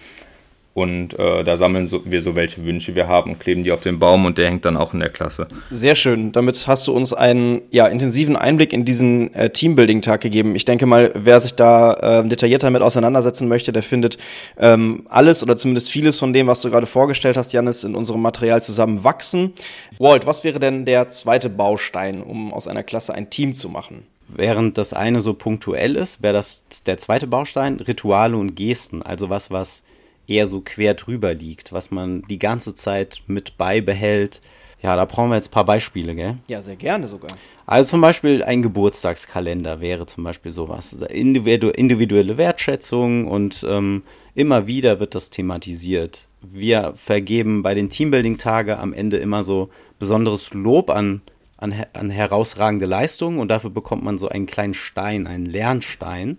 Und 0.78 1.18
äh, 1.18 1.44
da 1.44 1.58
sammeln 1.58 1.88
so, 1.88 2.04
wir 2.06 2.22
so, 2.22 2.36
welche 2.36 2.64
Wünsche 2.64 2.96
wir 2.96 3.08
haben, 3.08 3.40
kleben 3.40 3.64
die 3.64 3.72
auf 3.72 3.82
den 3.82 3.98
Baum 3.98 4.26
und 4.26 4.38
der 4.38 4.46
hängt 4.46 4.64
dann 4.64 4.78
auch 4.78 4.94
in 4.94 5.00
der 5.00 5.10
Klasse. 5.10 5.48
Sehr 5.72 5.96
schön. 5.96 6.32
Damit 6.34 6.68
hast 6.68 6.86
du 6.86 6.92
uns 6.92 7.14
einen 7.14 7.64
ja, 7.72 7.88
intensiven 7.88 8.36
Einblick 8.36 8.74
in 8.74 8.86
diesen 8.86 9.34
äh, 9.34 9.50
Teambuilding-Tag 9.50 10.22
gegeben. 10.22 10.54
Ich 10.54 10.66
denke 10.66 10.86
mal, 10.86 11.10
wer 11.16 11.40
sich 11.40 11.56
da 11.56 12.20
äh, 12.20 12.28
detaillierter 12.28 12.70
mit 12.70 12.84
auseinandersetzen 12.84 13.48
möchte, 13.48 13.74
der 13.74 13.82
findet 13.82 14.20
ähm, 14.60 15.04
alles 15.10 15.42
oder 15.42 15.58
zumindest 15.58 15.90
vieles 15.90 16.20
von 16.20 16.32
dem, 16.32 16.46
was 16.46 16.62
du 16.62 16.70
gerade 16.70 16.86
vorgestellt 16.86 17.38
hast, 17.38 17.54
Janis, 17.54 17.84
in 17.84 17.96
unserem 17.96 18.22
Material 18.22 18.62
zusammenwachsen. 18.62 19.54
Walt, 19.98 20.28
was 20.28 20.44
wäre 20.44 20.60
denn 20.60 20.86
der 20.86 21.10
zweite 21.10 21.50
Baustein, 21.50 22.22
um 22.22 22.54
aus 22.54 22.68
einer 22.68 22.84
Klasse 22.84 23.16
ein 23.16 23.32
Team 23.32 23.56
zu 23.56 23.68
machen? 23.68 24.06
Während 24.28 24.78
das 24.78 24.94
eine 24.94 25.22
so 25.22 25.34
punktuell 25.34 25.96
ist, 25.96 26.22
wäre 26.22 26.34
das 26.34 26.66
der 26.86 27.00
zweite 27.00 27.26
Baustein 27.26 27.78
Rituale 27.78 28.38
und 28.38 28.54
Gesten. 28.56 29.02
Also 29.02 29.32
was, 29.32 29.50
was 29.50 29.82
eher 30.28 30.48
so 30.48 30.62
quer 30.62 30.94
drüber 30.94 31.34
liegt, 31.34 31.72
was 31.72 31.92
man 31.92 32.22
die 32.24 32.40
ganze 32.40 32.76
Zeit 32.76 33.24
mit 33.28 33.58
beibehält. 33.58 34.42
Ja, 34.82 34.96
da 34.96 35.06
brauchen 35.06 35.30
wir 35.30 35.36
jetzt 35.36 35.48
ein 35.48 35.52
paar 35.52 35.66
Beispiele, 35.66 36.14
gell? 36.14 36.38
Ja, 36.48 36.62
sehr 36.62 36.76
gerne 36.76 37.08
sogar. 37.08 37.32
Also 37.66 37.90
zum 37.90 38.02
Beispiel 38.02 38.44
ein 38.44 38.62
Geburtstagskalender 38.62 39.82
wäre 39.82 40.06
zum 40.06 40.24
Beispiel 40.24 40.52
sowas. 40.52 40.94
Individu 40.94 41.70
individuelle 41.70 42.38
Wertschätzung 42.38 43.28
und 43.28 43.66
ähm, 43.68 44.04
immer 44.36 44.68
wieder 44.68 45.00
wird 45.00 45.16
das 45.16 45.32
thematisiert. 45.32 46.28
Wir 46.42 46.94
vergeben 46.96 47.64
bei 47.64 47.74
den 47.74 47.90
Teambuilding-Tage 47.90 48.78
am 48.78 48.94
Ende 48.94 49.18
immer 49.18 49.44
so 49.44 49.70
besonderes 49.98 50.54
Lob 50.54 50.92
an, 50.92 51.22
an, 51.58 51.74
an 51.94 52.12
herausragende 52.12 52.86
Leistungen 52.86 53.40
und 53.40 53.48
dafür 53.50 53.72
bekommt 53.72 54.04
man 54.04 54.20
so 54.20 54.30
einen 54.30 54.46
kleinen 54.46 54.76
Stein, 54.76 55.26
einen 55.26 55.48
Lernstein. 55.48 56.38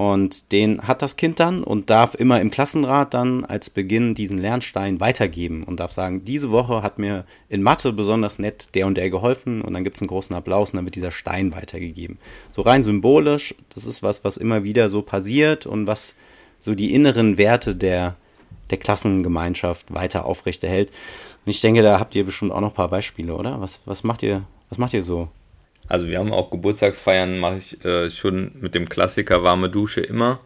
Und 0.00 0.52
den 0.52 0.88
hat 0.88 1.02
das 1.02 1.16
Kind 1.16 1.40
dann 1.40 1.62
und 1.62 1.90
darf 1.90 2.14
immer 2.14 2.40
im 2.40 2.50
Klassenrat 2.50 3.12
dann 3.12 3.44
als 3.44 3.68
Beginn 3.68 4.14
diesen 4.14 4.38
Lernstein 4.38 4.98
weitergeben 4.98 5.62
und 5.62 5.78
darf 5.78 5.92
sagen, 5.92 6.24
diese 6.24 6.50
Woche 6.50 6.82
hat 6.82 6.98
mir 6.98 7.26
in 7.50 7.62
Mathe 7.62 7.92
besonders 7.92 8.38
nett 8.38 8.70
der 8.74 8.86
und 8.86 8.94
der 8.96 9.10
geholfen 9.10 9.60
und 9.60 9.74
dann 9.74 9.84
gibt 9.84 9.96
es 9.96 10.00
einen 10.00 10.08
großen 10.08 10.34
Applaus 10.34 10.70
und 10.70 10.78
dann 10.78 10.86
wird 10.86 10.94
dieser 10.94 11.10
Stein 11.10 11.54
weitergegeben. 11.54 12.16
So 12.50 12.62
rein 12.62 12.82
symbolisch, 12.82 13.54
das 13.74 13.84
ist 13.84 14.02
was, 14.02 14.24
was 14.24 14.38
immer 14.38 14.64
wieder 14.64 14.88
so 14.88 15.02
passiert 15.02 15.66
und 15.66 15.86
was 15.86 16.14
so 16.60 16.74
die 16.74 16.94
inneren 16.94 17.36
Werte 17.36 17.76
der, 17.76 18.16
der 18.70 18.78
Klassengemeinschaft 18.78 19.92
weiter 19.92 20.24
aufrechterhält. 20.24 20.88
Und 21.44 21.50
ich 21.50 21.60
denke, 21.60 21.82
da 21.82 22.00
habt 22.00 22.14
ihr 22.14 22.24
bestimmt 22.24 22.52
auch 22.52 22.62
noch 22.62 22.70
ein 22.70 22.74
paar 22.74 22.88
Beispiele, 22.88 23.34
oder? 23.34 23.60
Was, 23.60 23.80
was 23.84 24.02
macht 24.02 24.22
ihr, 24.22 24.44
was 24.70 24.78
macht 24.78 24.94
ihr 24.94 25.02
so? 25.02 25.28
Also 25.90 26.06
wir 26.06 26.20
haben 26.20 26.32
auch 26.32 26.50
Geburtstagsfeiern, 26.50 27.40
mache 27.40 27.56
ich 27.56 27.84
äh, 27.84 28.10
schon 28.10 28.52
mit 28.60 28.76
dem 28.76 28.88
Klassiker 28.88 29.42
warme 29.42 29.68
Dusche 29.68 30.00
immer. 30.00 30.38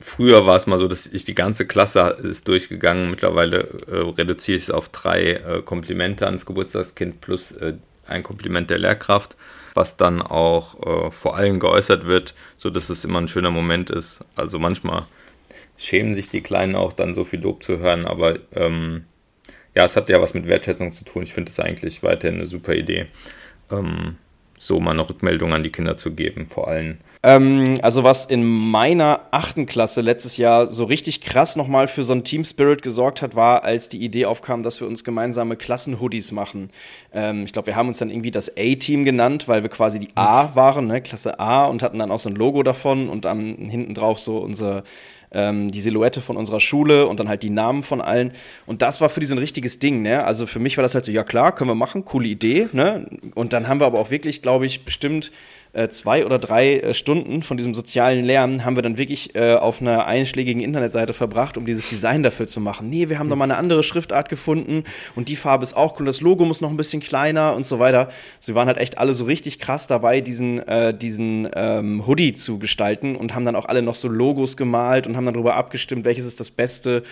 Früher 0.00 0.46
war 0.46 0.56
es 0.56 0.66
mal 0.66 0.78
so, 0.78 0.88
dass 0.88 1.06
ich 1.06 1.24
die 1.24 1.34
ganze 1.34 1.66
Klasse 1.66 2.16
ist 2.22 2.48
durchgegangen. 2.48 3.10
Mittlerweile 3.10 3.68
äh, 3.88 3.98
reduziere 4.16 4.56
ich 4.56 4.62
es 4.62 4.70
auf 4.70 4.88
drei 4.88 5.32
äh, 5.32 5.62
Komplimente 5.62 6.24
ans 6.24 6.46
Geburtstagskind 6.46 7.20
plus 7.20 7.52
äh, 7.52 7.74
ein 8.06 8.22
Kompliment 8.22 8.70
der 8.70 8.78
Lehrkraft, 8.78 9.36
was 9.74 9.98
dann 9.98 10.22
auch 10.22 10.80
äh, 10.86 11.10
vor 11.10 11.36
allem 11.36 11.60
geäußert 11.60 12.06
wird, 12.06 12.34
sodass 12.56 12.88
es 12.88 13.04
immer 13.04 13.20
ein 13.20 13.28
schöner 13.28 13.50
Moment 13.50 13.90
ist. 13.90 14.24
Also 14.34 14.58
manchmal 14.58 15.04
schämen 15.76 16.14
sich 16.14 16.30
die 16.30 16.40
Kleinen 16.40 16.74
auch 16.74 16.94
dann 16.94 17.14
so 17.14 17.24
viel 17.24 17.40
Lob 17.40 17.64
zu 17.64 17.80
hören, 17.80 18.06
aber 18.06 18.38
ähm, 18.54 19.04
ja, 19.74 19.84
es 19.84 19.94
hat 19.94 20.08
ja 20.08 20.22
was 20.22 20.32
mit 20.32 20.46
Wertschätzung 20.46 20.92
zu 20.92 21.04
tun. 21.04 21.22
Ich 21.22 21.34
finde 21.34 21.52
es 21.52 21.60
eigentlich 21.60 22.02
weiterhin 22.02 22.36
eine 22.36 22.46
super 22.46 22.74
Idee. 22.74 23.08
Ähm, 23.70 24.16
so 24.58 24.80
mal 24.80 24.92
eine 24.92 25.08
Rückmeldung 25.08 25.52
an 25.52 25.62
die 25.62 25.70
Kinder 25.70 25.96
zu 25.96 26.12
geben, 26.12 26.46
vor 26.46 26.68
allem. 26.68 26.98
Ähm, 27.22 27.74
also 27.82 28.04
was 28.04 28.26
in 28.26 28.44
meiner 28.44 29.20
achten 29.30 29.66
Klasse 29.66 30.00
letztes 30.00 30.36
Jahr 30.36 30.66
so 30.66 30.84
richtig 30.84 31.20
krass 31.20 31.56
nochmal 31.56 31.88
für 31.88 32.04
so 32.04 32.12
ein 32.12 32.24
Team 32.24 32.44
Spirit 32.44 32.82
gesorgt 32.82 33.20
hat, 33.20 33.34
war, 33.34 33.64
als 33.64 33.88
die 33.88 34.02
Idee 34.02 34.26
aufkam, 34.26 34.62
dass 34.62 34.80
wir 34.80 34.86
uns 34.86 35.04
gemeinsame 35.04 35.56
Klassenhoodies 35.56 36.32
machen. 36.32 36.70
Ähm, 37.12 37.44
ich 37.44 37.52
glaube, 37.52 37.66
wir 37.66 37.76
haben 37.76 37.88
uns 37.88 37.98
dann 37.98 38.10
irgendwie 38.10 38.30
das 38.30 38.56
A-Team 38.56 39.04
genannt, 39.04 39.48
weil 39.48 39.62
wir 39.62 39.70
quasi 39.70 39.98
die 39.98 40.10
A 40.14 40.54
waren, 40.54 40.86
ne, 40.86 41.00
Klasse 41.02 41.40
A, 41.40 41.66
und 41.66 41.82
hatten 41.82 41.98
dann 41.98 42.10
auch 42.10 42.20
so 42.20 42.28
ein 42.28 42.36
Logo 42.36 42.62
davon 42.62 43.08
und 43.08 43.24
dann 43.24 43.56
hinten 43.68 43.94
drauf 43.94 44.18
so 44.18 44.38
unser 44.38 44.84
ähm, 45.36 45.70
die 45.70 45.80
Silhouette 45.80 46.22
von 46.22 46.36
unserer 46.36 46.60
Schule 46.60 47.06
und 47.06 47.20
dann 47.20 47.28
halt 47.28 47.42
die 47.42 47.50
Namen 47.50 47.82
von 47.82 48.00
allen. 48.00 48.32
Und 48.64 48.80
das 48.80 49.00
war 49.02 49.10
für 49.10 49.20
die 49.20 49.26
so 49.26 49.34
ein 49.34 49.38
richtiges 49.38 49.78
Ding, 49.78 50.00
ne? 50.00 50.24
Also 50.24 50.46
für 50.46 50.58
mich 50.58 50.78
war 50.78 50.82
das 50.82 50.94
halt 50.94 51.04
so, 51.04 51.12
ja 51.12 51.22
klar, 51.24 51.54
können 51.54 51.68
wir 51.68 51.74
machen, 51.74 52.06
coole 52.06 52.26
Idee, 52.26 52.68
ne? 52.72 53.06
Und 53.34 53.52
dann 53.52 53.68
haben 53.68 53.80
wir 53.80 53.86
aber 53.86 54.00
auch 54.00 54.10
wirklich, 54.10 54.40
glaube 54.40 54.64
ich, 54.64 54.84
bestimmt 54.84 55.30
äh, 55.76 55.88
zwei 55.88 56.24
oder 56.24 56.38
drei 56.38 56.78
äh, 56.78 56.94
Stunden 56.94 57.42
von 57.42 57.56
diesem 57.56 57.74
sozialen 57.74 58.24
Lernen 58.24 58.64
haben 58.64 58.76
wir 58.76 58.82
dann 58.82 58.96
wirklich 58.96 59.34
äh, 59.34 59.54
auf 59.54 59.80
einer 59.80 60.06
einschlägigen 60.06 60.62
Internetseite 60.62 61.12
verbracht, 61.12 61.58
um 61.58 61.66
dieses 61.66 61.88
Design 61.88 62.22
dafür 62.22 62.46
zu 62.46 62.60
machen. 62.60 62.88
Nee, 62.88 63.08
wir 63.08 63.18
haben 63.18 63.28
da 63.28 63.36
mal 63.36 63.44
eine 63.44 63.56
andere 63.56 63.82
Schriftart 63.82 64.28
gefunden 64.28 64.84
und 65.14 65.28
die 65.28 65.36
Farbe 65.36 65.64
ist 65.64 65.76
auch 65.76 66.00
cool, 66.00 66.06
das 66.06 66.22
Logo 66.22 66.44
muss 66.44 66.60
noch 66.60 66.70
ein 66.70 66.76
bisschen 66.76 67.02
kleiner 67.02 67.54
und 67.54 67.66
so 67.66 67.78
weiter. 67.78 68.08
Sie 68.38 68.54
waren 68.54 68.68
halt 68.68 68.78
echt 68.78 68.96
alle 68.96 69.12
so 69.12 69.24
richtig 69.26 69.58
krass 69.58 69.86
dabei, 69.86 70.22
diesen, 70.22 70.58
äh, 70.66 70.96
diesen 70.96 71.48
ähm, 71.54 72.06
Hoodie 72.06 72.32
zu 72.32 72.58
gestalten 72.58 73.14
und 73.14 73.34
haben 73.34 73.44
dann 73.44 73.56
auch 73.56 73.66
alle 73.66 73.82
noch 73.82 73.96
so 73.96 74.08
Logos 74.08 74.56
gemalt 74.56 75.06
und 75.06 75.16
haben 75.16 75.26
dann 75.26 75.34
darüber 75.34 75.56
abgestimmt, 75.56 76.06
welches 76.06 76.24
ist 76.24 76.40
das 76.40 76.50
Beste. 76.50 77.02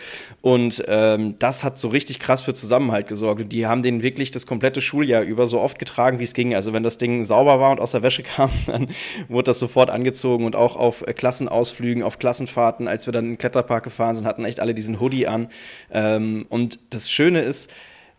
Und 0.40 0.83
ähm, 0.88 1.35
das 1.38 1.64
hat 1.64 1.77
so 1.77 1.88
richtig 1.88 2.18
krass 2.18 2.42
für 2.42 2.55
Zusammenhalt 2.55 3.09
gesorgt. 3.09 3.42
Und 3.42 3.53
die 3.53 3.66
haben 3.66 3.83
den 3.83 4.03
wirklich 4.03 4.31
das 4.31 4.46
komplette 4.46 4.81
Schuljahr 4.81 5.22
über 5.22 5.46
so 5.46 5.61
oft 5.61 5.79
getragen, 5.79 6.18
wie 6.18 6.24
es 6.24 6.33
ging. 6.33 6.55
Also 6.55 6.72
wenn 6.72 6.83
das 6.83 6.96
Ding 6.96 7.24
sauber 7.24 7.61
war 7.61 7.70
und 7.70 7.81
aus 7.81 7.92
der 7.92 8.03
Wäsche 8.03 8.22
kam, 8.22 8.50
dann 8.67 8.88
wurde 9.29 9.47
das 9.47 9.59
sofort 9.59 9.90
angezogen 9.90 10.45
und 10.45 10.57
auch 10.57 10.77
auf 10.77 11.07
äh, 11.07 11.12
Klassenausflügen, 11.12 12.03
auf 12.03 12.19
Klassenfahrten, 12.19 12.88
als 12.88 13.07
wir 13.07 13.12
dann 13.12 13.25
in 13.25 13.31
den 13.33 13.38
Kletterpark 13.38 13.85
gefahren 13.85 14.14
sind, 14.14 14.27
hatten 14.27 14.45
echt 14.45 14.61
alle 14.61 14.75
diesen 14.75 15.01
Hoodie 15.01 15.27
an. 15.27 15.49
Ähm, 15.90 16.47
und 16.49 16.79
das 16.90 17.11
Schöne 17.11 17.43
ist, 17.43 17.71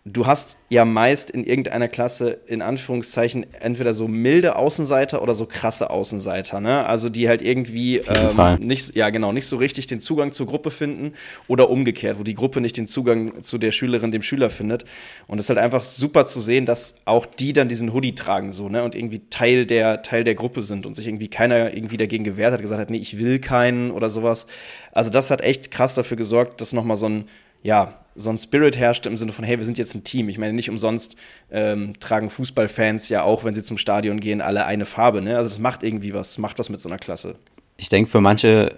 du 0.08 0.28
hast 0.28 0.58
ja 0.70 0.86
meist 0.86 1.32
in 1.32 1.44
irgendeiner 1.44 1.88
Klasse 1.88 2.38
in 2.46 2.62
Anführungszeichen 2.62 3.52
entweder 3.54 3.96
so 3.96 4.08
milde 4.08 4.56
Außenseiter 4.56 5.24
oder 5.24 5.34
so 5.34 5.48
krasse 5.48 5.90
Außenseiter, 5.90 6.62
ne? 6.62 6.86
Also 6.86 7.10
die 7.10 7.28
halt 7.28 7.42
irgendwie 7.42 7.98
ähm, 7.98 8.60
nicht, 8.60 8.96
ja 8.96 9.10
genau, 9.10 9.32
nicht 9.32 9.48
so 9.48 9.58
richtig 9.58 9.88
den 9.88 10.00
Zugang 10.00 10.32
zur 10.32 10.46
Gruppe 10.46 10.70
finden 10.70 11.14
oder 11.48 11.72
umgekehrt, 11.72 12.20
wo 12.20 12.24
die 12.24 12.36
Gruppe 12.36 12.62
nicht 12.62 12.78
den 12.78 12.86
Zugang 12.86 13.42
zu 13.42 13.58
der 13.58 13.72
Schülerin, 13.72 14.12
dem 14.12 14.22
Schüler 14.22 14.52
findet. 14.52 14.86
Und 15.26 15.40
es 15.40 15.46
ist 15.46 15.50
halt 15.50 15.60
einfach 15.60 15.84
super 15.84 16.28
zu 16.28 16.40
sehen, 16.40 16.68
dass 16.68 16.94
auch 17.06 17.26
die 17.26 17.54
dann 17.54 17.68
diesen 17.68 17.92
Hoodie 17.92 18.14
tragen, 18.14 18.52
so, 18.52 18.70
ne? 18.70 18.84
Und 18.84 18.94
irgendwie 18.94 19.24
Teil 19.32 19.66
der, 19.66 20.04
Teil 20.04 20.24
der 20.24 20.36
Gruppe 20.36 20.62
sind 20.62 20.86
und 20.86 20.94
sich 20.94 21.08
irgendwie 21.08 21.30
keiner 21.30 21.74
irgendwie 21.74 21.98
dagegen 21.98 22.24
gewehrt 22.24 22.54
hat, 22.54 22.62
gesagt 22.62 22.80
hat, 22.80 22.92
nee, 22.92 22.98
ich 22.98 23.18
will 23.18 23.40
keinen 23.40 23.90
oder 23.90 24.10
sowas. 24.10 24.46
Also 24.92 25.10
das 25.10 25.32
hat 25.32 25.42
echt 25.42 25.72
krass 25.72 25.96
dafür 25.96 26.16
gesorgt, 26.16 26.62
dass 26.62 26.74
nochmal 26.74 26.98
so 26.98 27.10
ein 27.10 27.26
ja, 27.64 28.05
so 28.16 28.30
ein 28.30 28.38
Spirit 28.38 28.78
herrscht 28.78 29.06
im 29.06 29.18
Sinne 29.18 29.34
von, 29.34 29.44
hey, 29.44 29.58
wir 29.58 29.66
sind 29.66 29.78
jetzt 29.78 29.94
ein 29.94 30.04
Team. 30.04 30.30
Ich 30.30 30.38
meine, 30.38 30.54
nicht 30.54 30.70
umsonst 30.70 31.16
ähm, 31.52 31.94
tragen 32.00 32.30
Fußballfans 32.30 33.10
ja 33.10 33.24
auch, 33.24 33.44
wenn 33.44 33.54
sie 33.54 33.64
zum 33.64 33.78
Stadion 33.78 34.20
gehen, 34.20 34.42
alle 34.42 34.66
eine 34.66 34.86
Farbe. 34.86 35.22
Ne? 35.22 35.36
Also 35.38 35.50
das 35.50 35.60
macht 35.60 35.84
irgendwie 35.84 36.14
was, 36.14 36.38
macht 36.38 36.58
was 36.58 36.70
mit 36.70 36.80
so 36.80 36.90
einer 36.90 36.98
Klasse. 36.98 37.36
Ich 37.78 37.90
denke, 37.90 38.10
für 38.10 38.22
manche 38.22 38.70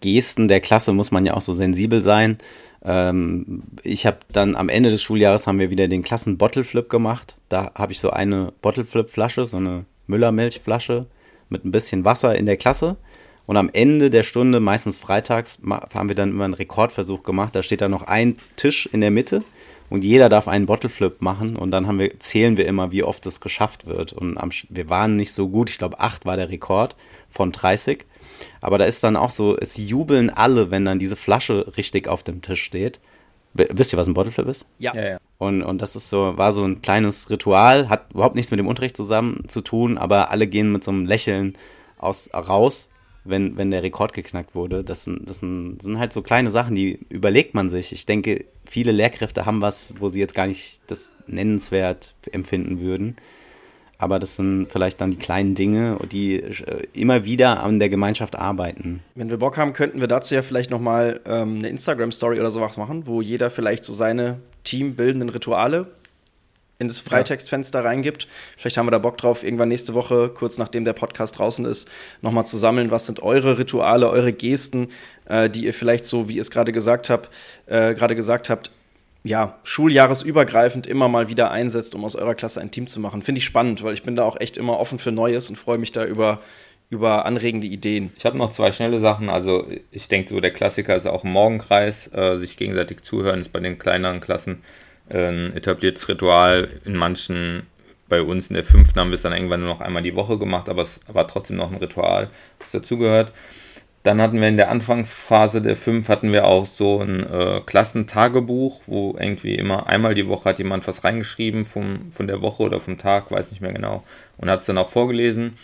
Gesten 0.00 0.48
der 0.48 0.60
Klasse 0.60 0.92
muss 0.92 1.12
man 1.12 1.24
ja 1.24 1.34
auch 1.34 1.40
so 1.40 1.52
sensibel 1.52 2.02
sein. 2.02 2.38
Ähm, 2.82 3.62
ich 3.84 4.06
habe 4.06 4.18
dann 4.32 4.56
am 4.56 4.68
Ende 4.68 4.90
des 4.90 5.02
Schuljahres 5.02 5.46
haben 5.46 5.60
wir 5.60 5.70
wieder 5.70 5.86
den 5.86 6.02
Klassen 6.02 6.36
Bottleflip 6.36 6.88
gemacht. 6.88 7.36
Da 7.48 7.70
habe 7.76 7.92
ich 7.92 8.00
so 8.00 8.10
eine 8.10 8.52
Bottleflip-Flasche, 8.60 9.44
so 9.44 9.58
eine 9.58 9.84
Müllermilchflasche 10.08 11.06
mit 11.48 11.64
ein 11.64 11.70
bisschen 11.70 12.04
Wasser 12.04 12.36
in 12.36 12.46
der 12.46 12.56
Klasse. 12.56 12.96
Und 13.50 13.56
am 13.56 13.68
Ende 13.72 14.10
der 14.10 14.22
Stunde, 14.22 14.60
meistens 14.60 14.96
freitags, 14.96 15.58
haben 15.92 16.06
wir 16.06 16.14
dann 16.14 16.30
immer 16.30 16.44
einen 16.44 16.54
Rekordversuch 16.54 17.24
gemacht. 17.24 17.56
Da 17.56 17.64
steht 17.64 17.80
dann 17.80 17.90
noch 17.90 18.04
ein 18.04 18.36
Tisch 18.54 18.88
in 18.92 19.00
der 19.00 19.10
Mitte 19.10 19.42
und 19.88 20.04
jeder 20.04 20.28
darf 20.28 20.46
einen 20.46 20.66
Bottleflip 20.66 21.20
machen 21.20 21.56
und 21.56 21.72
dann 21.72 21.88
haben 21.88 21.98
wir, 21.98 22.20
zählen 22.20 22.56
wir 22.56 22.68
immer, 22.68 22.92
wie 22.92 23.02
oft 23.02 23.26
es 23.26 23.40
geschafft 23.40 23.88
wird. 23.88 24.12
Und 24.12 24.38
am, 24.38 24.50
wir 24.68 24.88
waren 24.88 25.16
nicht 25.16 25.32
so 25.32 25.48
gut, 25.48 25.68
ich 25.68 25.78
glaube, 25.78 25.98
acht 25.98 26.26
war 26.26 26.36
der 26.36 26.48
Rekord 26.48 26.94
von 27.28 27.50
30. 27.50 28.04
Aber 28.60 28.78
da 28.78 28.84
ist 28.84 29.02
dann 29.02 29.16
auch 29.16 29.30
so, 29.30 29.56
es 29.56 29.76
jubeln 29.76 30.30
alle, 30.30 30.70
wenn 30.70 30.84
dann 30.84 31.00
diese 31.00 31.16
Flasche 31.16 31.76
richtig 31.76 32.06
auf 32.06 32.22
dem 32.22 32.42
Tisch 32.42 32.62
steht. 32.62 33.00
Wisst 33.54 33.92
ihr, 33.92 33.98
was 33.98 34.06
ein 34.06 34.14
Bottleflip 34.14 34.46
ist? 34.46 34.64
Ja. 34.78 34.94
ja, 34.94 35.08
ja. 35.08 35.18
Und, 35.38 35.64
und 35.64 35.82
das 35.82 35.96
ist 35.96 36.08
so, 36.08 36.38
war 36.38 36.52
so 36.52 36.62
ein 36.62 36.82
kleines 36.82 37.30
Ritual, 37.30 37.88
hat 37.88 38.12
überhaupt 38.14 38.36
nichts 38.36 38.52
mit 38.52 38.60
dem 38.60 38.68
Unterricht 38.68 38.96
zusammen 38.96 39.48
zu 39.48 39.60
tun, 39.60 39.98
aber 39.98 40.30
alle 40.30 40.46
gehen 40.46 40.70
mit 40.70 40.84
so 40.84 40.92
einem 40.92 41.04
Lächeln 41.04 41.58
aus, 41.98 42.30
raus 42.32 42.89
wenn, 43.24 43.56
wenn 43.58 43.70
der 43.70 43.82
Rekord 43.82 44.12
geknackt 44.12 44.54
wurde. 44.54 44.84
Das, 44.84 45.04
sind, 45.04 45.28
das 45.28 45.38
sind, 45.38 45.82
sind 45.82 45.98
halt 45.98 46.12
so 46.12 46.22
kleine 46.22 46.50
Sachen, 46.50 46.74
die 46.74 47.00
überlegt 47.08 47.54
man 47.54 47.70
sich. 47.70 47.92
Ich 47.92 48.06
denke, 48.06 48.44
viele 48.64 48.92
Lehrkräfte 48.92 49.46
haben 49.46 49.60
was, 49.60 49.94
wo 49.98 50.08
sie 50.08 50.20
jetzt 50.20 50.34
gar 50.34 50.46
nicht 50.46 50.80
das 50.86 51.12
nennenswert 51.26 52.14
empfinden 52.32 52.80
würden. 52.80 53.16
Aber 53.98 54.18
das 54.18 54.36
sind 54.36 54.68
vielleicht 54.70 54.98
dann 55.02 55.10
die 55.10 55.18
kleinen 55.18 55.54
Dinge, 55.54 55.98
die 56.10 56.36
äh, 56.36 56.86
immer 56.94 57.26
wieder 57.26 57.62
an 57.62 57.78
der 57.78 57.90
Gemeinschaft 57.90 58.34
arbeiten. 58.34 59.02
Wenn 59.14 59.28
wir 59.28 59.36
Bock 59.36 59.58
haben, 59.58 59.74
könnten 59.74 60.00
wir 60.00 60.08
dazu 60.08 60.34
ja 60.34 60.40
vielleicht 60.40 60.70
nochmal 60.70 61.20
ähm, 61.26 61.58
eine 61.58 61.68
Instagram-Story 61.68 62.40
oder 62.40 62.50
sowas 62.50 62.78
machen, 62.78 63.06
wo 63.06 63.20
jeder 63.20 63.50
vielleicht 63.50 63.84
so 63.84 63.92
seine 63.92 64.40
teambildenden 64.64 65.28
Rituale 65.28 65.86
in 66.80 66.88
das 66.88 66.98
Freitextfenster 66.98 67.84
reingibt. 67.84 68.26
Vielleicht 68.56 68.78
haben 68.78 68.86
wir 68.86 68.90
da 68.90 68.98
Bock 68.98 69.18
drauf, 69.18 69.44
irgendwann 69.44 69.68
nächste 69.68 69.94
Woche, 69.94 70.30
kurz 70.30 70.58
nachdem 70.58 70.84
der 70.84 70.94
Podcast 70.94 71.38
draußen 71.38 71.64
ist, 71.66 71.88
nochmal 72.22 72.46
zu 72.46 72.56
sammeln, 72.56 72.90
was 72.90 73.06
sind 73.06 73.22
eure 73.22 73.58
Rituale, 73.58 74.08
eure 74.08 74.32
Gesten, 74.32 74.88
äh, 75.26 75.50
die 75.50 75.66
ihr 75.66 75.74
vielleicht 75.74 76.06
so, 76.06 76.28
wie 76.28 76.36
ihr 76.36 76.40
es 76.40 76.50
gerade 76.50 76.72
gesagt 76.72 77.10
habt, 77.10 77.28
äh, 77.66 77.94
gerade 77.94 78.16
gesagt 78.16 78.48
habt, 78.48 78.70
ja, 79.22 79.58
schuljahresübergreifend 79.64 80.86
immer 80.86 81.08
mal 81.08 81.28
wieder 81.28 81.50
einsetzt, 81.50 81.94
um 81.94 82.02
aus 82.06 82.16
eurer 82.16 82.34
Klasse 82.34 82.62
ein 82.62 82.70
Team 82.70 82.86
zu 82.86 82.98
machen. 82.98 83.20
Finde 83.20 83.40
ich 83.40 83.44
spannend, 83.44 83.82
weil 83.82 83.92
ich 83.92 84.02
bin 84.02 84.16
da 84.16 84.24
auch 84.24 84.40
echt 84.40 84.56
immer 84.56 84.80
offen 84.80 84.98
für 84.98 85.12
Neues 85.12 85.50
und 85.50 85.56
freue 85.56 85.76
mich 85.76 85.92
da 85.92 86.06
über, 86.06 86.40
über 86.88 87.26
anregende 87.26 87.66
Ideen. 87.66 88.12
Ich 88.16 88.24
habe 88.24 88.38
noch 88.38 88.50
zwei 88.50 88.72
schnelle 88.72 89.00
Sachen. 89.00 89.28
Also 89.28 89.66
ich 89.90 90.08
denke, 90.08 90.30
so 90.30 90.40
der 90.40 90.52
Klassiker 90.52 90.96
ist 90.96 91.06
auch 91.06 91.24
im 91.24 91.32
Morgenkreis, 91.32 92.10
äh, 92.14 92.38
sich 92.38 92.56
gegenseitig 92.56 93.02
zuhören, 93.02 93.42
ist 93.42 93.52
bei 93.52 93.60
den 93.60 93.78
kleineren 93.78 94.22
Klassen 94.22 94.62
ein 95.10 95.54
etabliertes 95.54 96.08
Ritual. 96.08 96.68
In 96.84 96.96
manchen, 96.96 97.66
bei 98.08 98.22
uns 98.22 98.48
in 98.48 98.54
der 98.54 98.64
fünften 98.64 98.98
haben 99.00 99.10
wir 99.10 99.14
es 99.14 99.22
dann 99.22 99.32
irgendwann 99.32 99.60
nur 99.60 99.70
noch 99.70 99.80
einmal 99.80 100.02
die 100.02 100.16
Woche 100.16 100.38
gemacht, 100.38 100.68
aber 100.68 100.82
es 100.82 101.00
war 101.08 101.26
trotzdem 101.26 101.56
noch 101.56 101.70
ein 101.70 101.78
Ritual, 101.78 102.28
was 102.58 102.70
dazugehört. 102.70 103.32
Dann 104.02 104.22
hatten 104.22 104.40
wir 104.40 104.48
in 104.48 104.56
der 104.56 104.70
Anfangsphase 104.70 105.60
der 105.60 105.76
fünf 105.76 106.08
hatten 106.08 106.32
wir 106.32 106.46
auch 106.46 106.64
so 106.64 107.02
ein 107.02 107.20
äh, 107.28 107.60
Klassentagebuch, 107.66 108.80
wo 108.86 109.14
irgendwie 109.18 109.56
immer 109.56 109.88
einmal 109.88 110.14
die 110.14 110.26
Woche 110.26 110.48
hat 110.48 110.58
jemand 110.58 110.88
was 110.88 111.04
reingeschrieben 111.04 111.66
vom, 111.66 112.10
von 112.10 112.26
der 112.26 112.40
Woche 112.40 112.62
oder 112.62 112.80
vom 112.80 112.96
Tag, 112.96 113.30
weiß 113.30 113.50
nicht 113.50 113.60
mehr 113.60 113.74
genau, 113.74 114.02
und 114.38 114.48
hat 114.48 114.60
es 114.60 114.66
dann 114.66 114.78
auch 114.78 114.88
vorgelesen. 114.88 115.58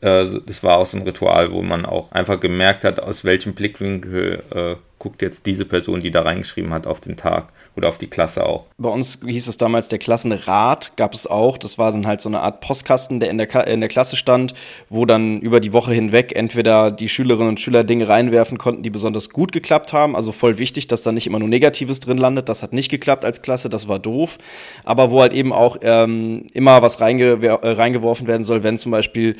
Äh, 0.00 0.26
das 0.46 0.62
war 0.62 0.78
auch 0.78 0.86
so 0.86 0.96
ein 0.96 1.04
Ritual, 1.04 1.52
wo 1.52 1.60
man 1.62 1.84
auch 1.84 2.12
einfach 2.12 2.40
gemerkt 2.40 2.84
hat, 2.84 2.98
aus 2.98 3.24
welchem 3.24 3.52
Blickwinkel 3.54 4.42
äh, 4.54 4.76
guckt 5.02 5.20
jetzt 5.20 5.46
diese 5.46 5.64
Person, 5.64 5.98
die 5.98 6.12
da 6.12 6.22
reingeschrieben 6.22 6.72
hat, 6.72 6.86
auf 6.86 7.00
den 7.00 7.16
Tag 7.16 7.48
oder 7.76 7.88
auf 7.88 7.98
die 7.98 8.06
Klasse 8.06 8.46
auch. 8.46 8.66
Bei 8.78 8.88
uns 8.88 9.18
hieß 9.26 9.48
es 9.48 9.56
damals 9.56 9.88
der 9.88 9.98
Klassenrat, 9.98 10.92
gab 10.96 11.12
es 11.12 11.26
auch. 11.26 11.58
Das 11.58 11.76
war 11.76 11.90
dann 11.90 12.06
halt 12.06 12.20
so 12.20 12.28
eine 12.28 12.40
Art 12.40 12.60
Postkasten, 12.60 13.18
der 13.18 13.28
in 13.28 13.36
der, 13.36 13.66
in 13.66 13.80
der 13.80 13.88
Klasse 13.88 14.16
stand, 14.16 14.54
wo 14.90 15.04
dann 15.04 15.40
über 15.40 15.58
die 15.58 15.72
Woche 15.72 15.92
hinweg 15.92 16.36
entweder 16.36 16.92
die 16.92 17.08
Schülerinnen 17.08 17.48
und 17.48 17.58
Schüler 17.58 17.82
Dinge 17.82 18.06
reinwerfen 18.06 18.58
konnten, 18.58 18.84
die 18.84 18.90
besonders 18.90 19.30
gut 19.30 19.50
geklappt 19.50 19.92
haben. 19.92 20.14
Also 20.14 20.30
voll 20.30 20.58
wichtig, 20.58 20.86
dass 20.86 21.02
da 21.02 21.10
nicht 21.10 21.26
immer 21.26 21.40
nur 21.40 21.48
Negatives 21.48 21.98
drin 21.98 22.18
landet. 22.18 22.48
Das 22.48 22.62
hat 22.62 22.72
nicht 22.72 22.88
geklappt 22.88 23.24
als 23.24 23.42
Klasse, 23.42 23.68
das 23.68 23.88
war 23.88 23.98
doof. 23.98 24.38
Aber 24.84 25.10
wo 25.10 25.20
halt 25.20 25.32
eben 25.32 25.52
auch 25.52 25.78
ähm, 25.82 26.46
immer 26.52 26.80
was 26.80 27.00
reinge 27.00 27.42
äh, 27.42 27.50
reingeworfen 27.50 28.28
werden 28.28 28.44
soll, 28.44 28.62
wenn 28.62 28.78
zum 28.78 28.92
Beispiel 28.92 29.34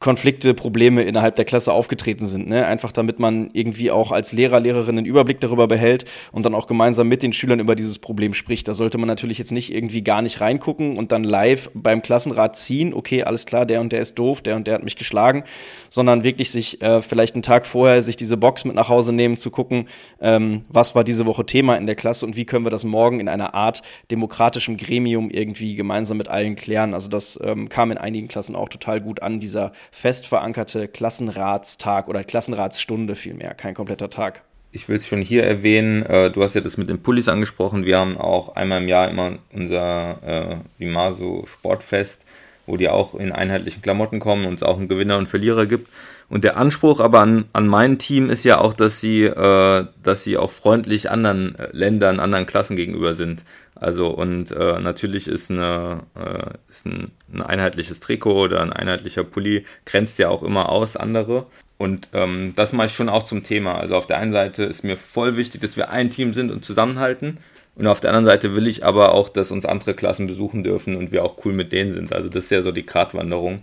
Konflikte, 0.00 0.54
Probleme 0.54 1.02
innerhalb 1.02 1.34
der 1.34 1.44
Klasse 1.44 1.72
aufgetreten 1.72 2.26
sind. 2.26 2.48
Ne? 2.48 2.64
Einfach 2.66 2.92
damit 2.92 3.18
man 3.18 3.50
irgendwie 3.52 3.90
auch 3.90 4.12
als 4.12 4.32
Lehrer, 4.32 4.60
Lehrerin 4.60 4.96
einen 4.96 5.06
Überblick 5.08 5.40
darüber 5.40 5.66
behält 5.66 6.04
und 6.32 6.46
dann 6.46 6.54
auch 6.54 6.66
gemeinsam 6.66 7.08
mit 7.08 7.22
den 7.22 7.32
Schülern 7.32 7.60
über 7.60 7.74
dieses 7.74 7.98
Problem 7.98 8.34
spricht. 8.34 8.68
Da 8.68 8.74
sollte 8.74 8.98
man 8.98 9.08
natürlich 9.08 9.38
jetzt 9.38 9.52
nicht 9.52 9.74
irgendwie 9.74 10.02
gar 10.02 10.22
nicht 10.22 10.40
reingucken 10.40 10.96
und 10.96 11.10
dann 11.12 11.24
live 11.24 11.70
beim 11.74 12.02
Klassenrat 12.02 12.56
ziehen, 12.56 12.94
okay, 12.94 13.24
alles 13.24 13.46
klar, 13.46 13.66
der 13.66 13.80
und 13.80 13.92
der 13.92 14.00
ist 14.00 14.18
doof, 14.18 14.42
der 14.42 14.56
und 14.56 14.66
der 14.66 14.74
hat 14.74 14.84
mich 14.84 14.96
geschlagen, 14.96 15.44
sondern 15.90 16.22
wirklich 16.22 16.50
sich 16.50 16.80
äh, 16.82 17.02
vielleicht 17.02 17.34
einen 17.34 17.42
Tag 17.42 17.66
vorher 17.66 18.02
sich 18.02 18.16
diese 18.16 18.36
Box 18.36 18.64
mit 18.64 18.74
nach 18.74 18.88
Hause 18.88 19.12
nehmen, 19.12 19.36
zu 19.36 19.50
gucken, 19.50 19.88
ähm, 20.20 20.64
was 20.68 20.94
war 20.94 21.04
diese 21.04 21.26
Woche 21.26 21.46
Thema 21.46 21.76
in 21.76 21.86
der 21.86 21.96
Klasse 21.96 22.26
und 22.26 22.36
wie 22.36 22.44
können 22.44 22.64
wir 22.64 22.70
das 22.70 22.84
morgen 22.84 23.20
in 23.20 23.28
einer 23.28 23.54
Art 23.54 23.82
demokratischem 24.10 24.76
Gremium 24.76 25.30
irgendwie 25.30 25.74
gemeinsam 25.74 26.18
mit 26.18 26.28
allen 26.28 26.56
klären. 26.56 26.94
Also 26.94 27.08
das 27.08 27.38
ähm, 27.42 27.68
kam 27.68 27.90
in 27.90 27.98
einigen 27.98 28.28
Klassen 28.28 28.56
auch 28.56 28.68
total 28.68 29.00
gut 29.00 29.22
an, 29.22 29.40
dieser 29.40 29.72
fest 29.90 30.26
verankerte 30.26 30.88
Klassenratstag 30.88 32.08
oder 32.08 32.24
Klassenratsstunde 32.24 33.14
vielmehr, 33.14 33.54
kein 33.54 33.74
kompletter 33.74 34.10
Tag. 34.10 34.47
Ich 34.70 34.88
will 34.88 34.98
es 34.98 35.06
schon 35.06 35.22
hier 35.22 35.44
erwähnen, 35.44 36.02
äh, 36.04 36.30
du 36.30 36.42
hast 36.42 36.54
ja 36.54 36.60
das 36.60 36.76
mit 36.76 36.90
den 36.90 37.02
Pullis 37.02 37.28
angesprochen. 37.28 37.86
Wir 37.86 37.98
haben 37.98 38.18
auch 38.18 38.54
einmal 38.54 38.82
im 38.82 38.88
Jahr 38.88 39.08
immer 39.08 39.38
unser 39.50 40.18
äh, 40.22 40.56
Vimaso 40.76 41.46
Sportfest, 41.46 42.20
wo 42.66 42.76
die 42.76 42.90
auch 42.90 43.14
in 43.14 43.32
einheitlichen 43.32 43.80
Klamotten 43.80 44.20
kommen 44.20 44.44
und 44.44 44.54
es 44.54 44.62
auch 44.62 44.76
einen 44.76 44.88
Gewinner 44.88 45.16
und 45.16 45.26
Verlierer 45.26 45.64
gibt. 45.64 45.88
Und 46.30 46.44
der 46.44 46.58
Anspruch 46.58 47.00
aber 47.00 47.20
an, 47.20 47.46
an 47.54 47.66
mein 47.66 47.98
Team 47.98 48.28
ist 48.28 48.44
ja 48.44 48.60
auch, 48.60 48.74
dass 48.74 49.00
sie, 49.00 49.24
äh, 49.24 49.86
dass 50.02 50.24
sie 50.24 50.36
auch 50.36 50.50
freundlich 50.50 51.10
anderen 51.10 51.54
äh, 51.58 51.68
Ländern, 51.72 52.20
anderen 52.20 52.44
Klassen 52.44 52.76
gegenüber 52.76 53.14
sind. 53.14 53.44
Also 53.74 54.08
und 54.08 54.50
äh, 54.50 54.78
natürlich 54.78 55.26
ist, 55.26 55.50
eine, 55.50 56.02
äh, 56.16 56.50
ist 56.68 56.84
ein, 56.84 57.12
ein, 57.32 57.42
einheitliches 57.42 58.00
Trikot 58.00 58.42
oder 58.44 58.60
ein 58.60 58.72
einheitlicher 58.72 59.24
Pulli, 59.24 59.64
grenzt 59.86 60.18
ja 60.18 60.28
auch 60.28 60.42
immer 60.42 60.68
aus 60.68 60.96
andere. 60.96 61.46
Und 61.78 62.08
ähm, 62.12 62.52
das 62.56 62.72
mache 62.72 62.88
ich 62.88 62.94
schon 62.94 63.08
auch 63.08 63.22
zum 63.22 63.42
Thema. 63.42 63.76
Also 63.76 63.96
auf 63.96 64.06
der 64.06 64.18
einen 64.18 64.32
Seite 64.32 64.64
ist 64.64 64.84
mir 64.84 64.96
voll 64.96 65.36
wichtig, 65.36 65.62
dass 65.62 65.76
wir 65.76 65.90
ein 65.90 66.10
Team 66.10 66.34
sind 66.34 66.50
und 66.50 66.64
zusammenhalten. 66.64 67.38
Und 67.76 67.86
auf 67.86 68.00
der 68.00 68.10
anderen 68.10 68.26
Seite 68.26 68.56
will 68.56 68.66
ich 68.66 68.84
aber 68.84 69.14
auch, 69.14 69.28
dass 69.28 69.52
uns 69.52 69.64
andere 69.64 69.94
Klassen 69.94 70.26
besuchen 70.26 70.64
dürfen 70.64 70.96
und 70.96 71.12
wir 71.12 71.24
auch 71.24 71.36
cool 71.44 71.52
mit 71.52 71.72
denen 71.72 71.94
sind. 71.94 72.12
Also 72.12 72.28
das 72.28 72.44
ist 72.44 72.50
ja 72.50 72.60
so 72.60 72.72
die 72.72 72.84
Gratwanderung. 72.84 73.62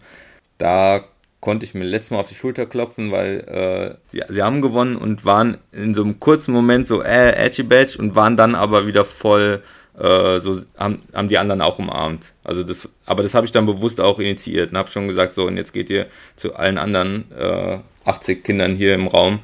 Da 0.57 1.03
konnte 1.45 1.63
ich 1.63 1.75
mir 1.75 1.83
letztes 1.83 2.09
Mal 2.09 2.21
auf 2.21 2.27
die 2.27 2.33
Schulter 2.33 2.65
klopfen, 2.65 3.11
weil 3.11 3.41
äh, 3.41 3.97
sie, 4.07 4.23
sie 4.29 4.41
haben 4.41 4.63
gewonnen 4.63 4.95
und 4.95 5.25
waren 5.25 5.59
in 5.71 5.93
so 5.93 6.01
einem 6.01 6.19
kurzen 6.19 6.51
Moment 6.51 6.87
so 6.87 7.03
äh, 7.03 7.33
edgy 7.35 7.61
badge 7.61 7.99
und 7.99 8.15
waren 8.15 8.35
dann 8.35 8.55
aber 8.55 8.87
wieder 8.87 9.05
voll 9.05 9.61
äh, 9.99 10.39
so 10.39 10.59
haben, 10.75 11.03
haben 11.13 11.27
die 11.27 11.37
anderen 11.37 11.61
auch 11.61 11.77
umarmt. 11.77 12.33
Also 12.43 12.63
das, 12.63 12.89
aber 13.05 13.21
das 13.21 13.35
habe 13.35 13.45
ich 13.45 13.51
dann 13.51 13.67
bewusst 13.67 14.01
auch 14.01 14.17
initiiert 14.17 14.71
und 14.71 14.77
habe 14.79 14.89
schon 14.89 15.07
gesagt, 15.07 15.33
so 15.33 15.45
und 15.45 15.55
jetzt 15.55 15.71
geht 15.71 15.91
ihr 15.91 16.07
zu 16.35 16.55
allen 16.55 16.79
anderen 16.79 17.25
äh, 17.37 17.77
80 18.05 18.43
Kindern 18.43 18.75
hier 18.75 18.95
im 18.95 19.05
Raum 19.05 19.37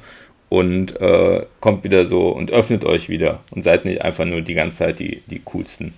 und 0.48 1.00
äh, 1.00 1.46
kommt 1.60 1.84
wieder 1.84 2.06
so 2.06 2.30
und 2.30 2.50
öffnet 2.50 2.84
euch 2.84 3.10
wieder 3.10 3.44
und 3.52 3.62
seid 3.62 3.84
nicht 3.84 4.02
einfach 4.02 4.24
nur 4.24 4.40
die 4.40 4.54
ganze 4.54 4.78
Zeit 4.78 4.98
die, 4.98 5.22
die 5.28 5.40
coolsten. 5.44 5.94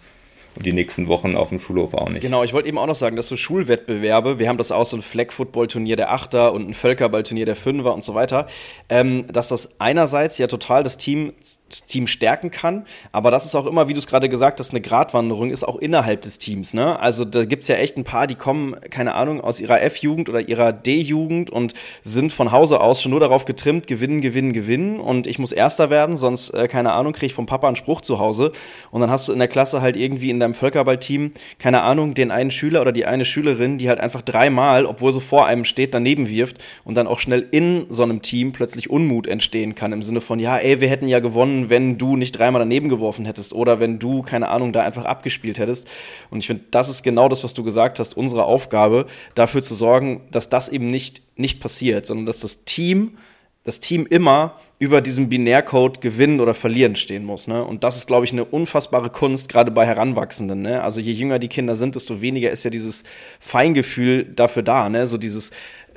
Und 0.56 0.66
die 0.66 0.72
nächsten 0.72 1.08
Wochen 1.08 1.36
auf 1.36 1.48
dem 1.48 1.58
Schulhof 1.58 1.94
auch 1.94 2.08
nicht. 2.08 2.22
Genau, 2.22 2.44
ich 2.44 2.52
wollte 2.52 2.68
eben 2.68 2.78
auch 2.78 2.86
noch 2.86 2.94
sagen, 2.94 3.16
dass 3.16 3.28
so 3.28 3.36
Schulwettbewerbe, 3.36 4.38
wir 4.38 4.48
haben 4.48 4.58
das 4.58 4.72
auch 4.72 4.84
so 4.84 4.96
ein 4.96 5.02
Flag-Football-Turnier 5.02 5.96
der 5.96 6.12
Achter 6.12 6.52
und 6.52 6.68
ein 6.68 6.74
Völkerball-Turnier 6.74 7.46
der 7.46 7.56
Fünfer 7.56 7.94
und 7.94 8.04
so 8.04 8.14
weiter, 8.14 8.46
ähm, 8.88 9.26
dass 9.32 9.48
das 9.48 9.80
einerseits 9.80 10.38
ja 10.38 10.46
total 10.46 10.82
das 10.82 10.96
Team, 10.96 11.32
Team 11.86 12.06
stärken 12.06 12.50
kann, 12.50 12.86
aber 13.12 13.30
das 13.30 13.44
ist 13.44 13.54
auch 13.54 13.66
immer, 13.66 13.88
wie 13.88 13.94
du 13.94 13.98
es 13.98 14.06
gerade 14.06 14.28
gesagt 14.28 14.60
hast, 14.60 14.70
eine 14.70 14.80
Gratwanderung 14.80 15.50
ist 15.50 15.64
auch 15.64 15.76
innerhalb 15.76 16.22
des 16.22 16.38
Teams. 16.38 16.74
Ne? 16.74 16.98
Also 17.00 17.24
da 17.24 17.44
gibt 17.44 17.62
es 17.62 17.68
ja 17.68 17.76
echt 17.76 17.96
ein 17.96 18.04
paar, 18.04 18.26
die 18.26 18.36
kommen, 18.36 18.76
keine 18.90 19.14
Ahnung, 19.14 19.40
aus 19.40 19.60
ihrer 19.60 19.82
F-Jugend 19.82 20.28
oder 20.28 20.40
ihrer 20.40 20.72
D-Jugend 20.72 21.50
und 21.50 21.74
sind 22.02 22.32
von 22.32 22.52
Hause 22.52 22.80
aus 22.80 23.02
schon 23.02 23.10
nur 23.10 23.20
darauf 23.20 23.44
getrimmt, 23.44 23.86
gewinnen, 23.86 24.20
gewinnen, 24.20 24.52
gewinnen 24.52 25.00
und 25.00 25.26
ich 25.26 25.38
muss 25.38 25.52
Erster 25.52 25.90
werden, 25.90 26.16
sonst, 26.16 26.50
äh, 26.50 26.68
keine 26.68 26.92
Ahnung, 26.92 27.12
kriege 27.12 27.26
ich 27.26 27.34
vom 27.34 27.46
Papa 27.46 27.66
einen 27.66 27.76
Spruch 27.76 28.00
zu 28.00 28.18
Hause 28.18 28.52
und 28.90 29.00
dann 29.00 29.10
hast 29.10 29.28
du 29.28 29.32
in 29.32 29.38
der 29.38 29.48
Klasse 29.48 29.80
halt 29.80 29.96
irgendwie 29.96 30.30
in 30.30 30.40
deinem 30.44 30.54
Völkerballteam, 30.54 31.32
keine 31.58 31.82
Ahnung, 31.82 32.14
den 32.14 32.30
einen 32.30 32.50
Schüler 32.50 32.80
oder 32.80 32.92
die 32.92 33.06
eine 33.06 33.24
Schülerin, 33.24 33.78
die 33.78 33.88
halt 33.88 34.00
einfach 34.00 34.22
dreimal, 34.22 34.86
obwohl 34.86 35.12
sie 35.12 35.20
vor 35.20 35.46
einem 35.46 35.64
steht, 35.64 35.94
daneben 35.94 36.28
wirft 36.28 36.58
und 36.84 36.96
dann 36.96 37.06
auch 37.06 37.18
schnell 37.18 37.46
in 37.50 37.86
so 37.88 38.02
einem 38.02 38.22
Team 38.22 38.52
plötzlich 38.52 38.90
Unmut 38.90 39.26
entstehen 39.26 39.74
kann 39.74 39.92
im 39.92 40.02
Sinne 40.02 40.20
von, 40.20 40.38
ja, 40.38 40.56
ey, 40.56 40.80
wir 40.80 40.88
hätten 40.88 41.08
ja 41.08 41.20
gewonnen, 41.20 41.70
wenn 41.70 41.98
du 41.98 42.16
nicht 42.16 42.32
dreimal 42.32 42.60
daneben 42.60 42.88
geworfen 42.88 43.24
hättest 43.24 43.52
oder 43.52 43.80
wenn 43.80 43.98
du, 43.98 44.22
keine 44.22 44.48
Ahnung, 44.48 44.72
da 44.72 44.82
einfach 44.82 45.04
abgespielt 45.04 45.58
hättest. 45.58 45.88
Und 46.30 46.38
ich 46.38 46.46
finde, 46.46 46.64
das 46.70 46.88
ist 46.88 47.02
genau 47.02 47.28
das, 47.28 47.42
was 47.42 47.54
du 47.54 47.64
gesagt 47.64 47.98
hast, 47.98 48.16
unsere 48.16 48.44
Aufgabe, 48.44 49.06
dafür 49.34 49.62
zu 49.62 49.74
sorgen, 49.74 50.22
dass 50.30 50.48
das 50.48 50.68
eben 50.68 50.88
nicht, 50.88 51.22
nicht 51.36 51.60
passiert, 51.60 52.06
sondern 52.06 52.26
dass 52.26 52.40
das 52.40 52.64
Team 52.64 53.16
das 53.64 53.80
Team 53.80 54.06
immer 54.06 54.58
über 54.78 55.00
diesem 55.00 55.30
Binärcode 55.30 56.02
gewinnen 56.02 56.40
oder 56.40 56.52
verlieren 56.52 56.96
stehen 56.96 57.24
muss. 57.24 57.48
Ne? 57.48 57.64
Und 57.64 57.82
das 57.82 57.96
ist, 57.96 58.06
glaube 58.06 58.26
ich, 58.26 58.32
eine 58.32 58.44
unfassbare 58.44 59.08
Kunst, 59.08 59.48
gerade 59.48 59.70
bei 59.70 59.86
Heranwachsenden. 59.86 60.60
Ne? 60.60 60.82
Also 60.82 61.00
je 61.00 61.12
jünger 61.12 61.38
die 61.38 61.48
Kinder 61.48 61.74
sind, 61.74 61.94
desto 61.94 62.20
weniger 62.20 62.50
ist 62.50 62.64
ja 62.64 62.70
dieses 62.70 63.04
Feingefühl 63.40 64.24
dafür 64.24 64.62
da. 64.62 64.90
Ne? 64.90 65.06
So 65.06 65.16
dieses, 65.16 65.50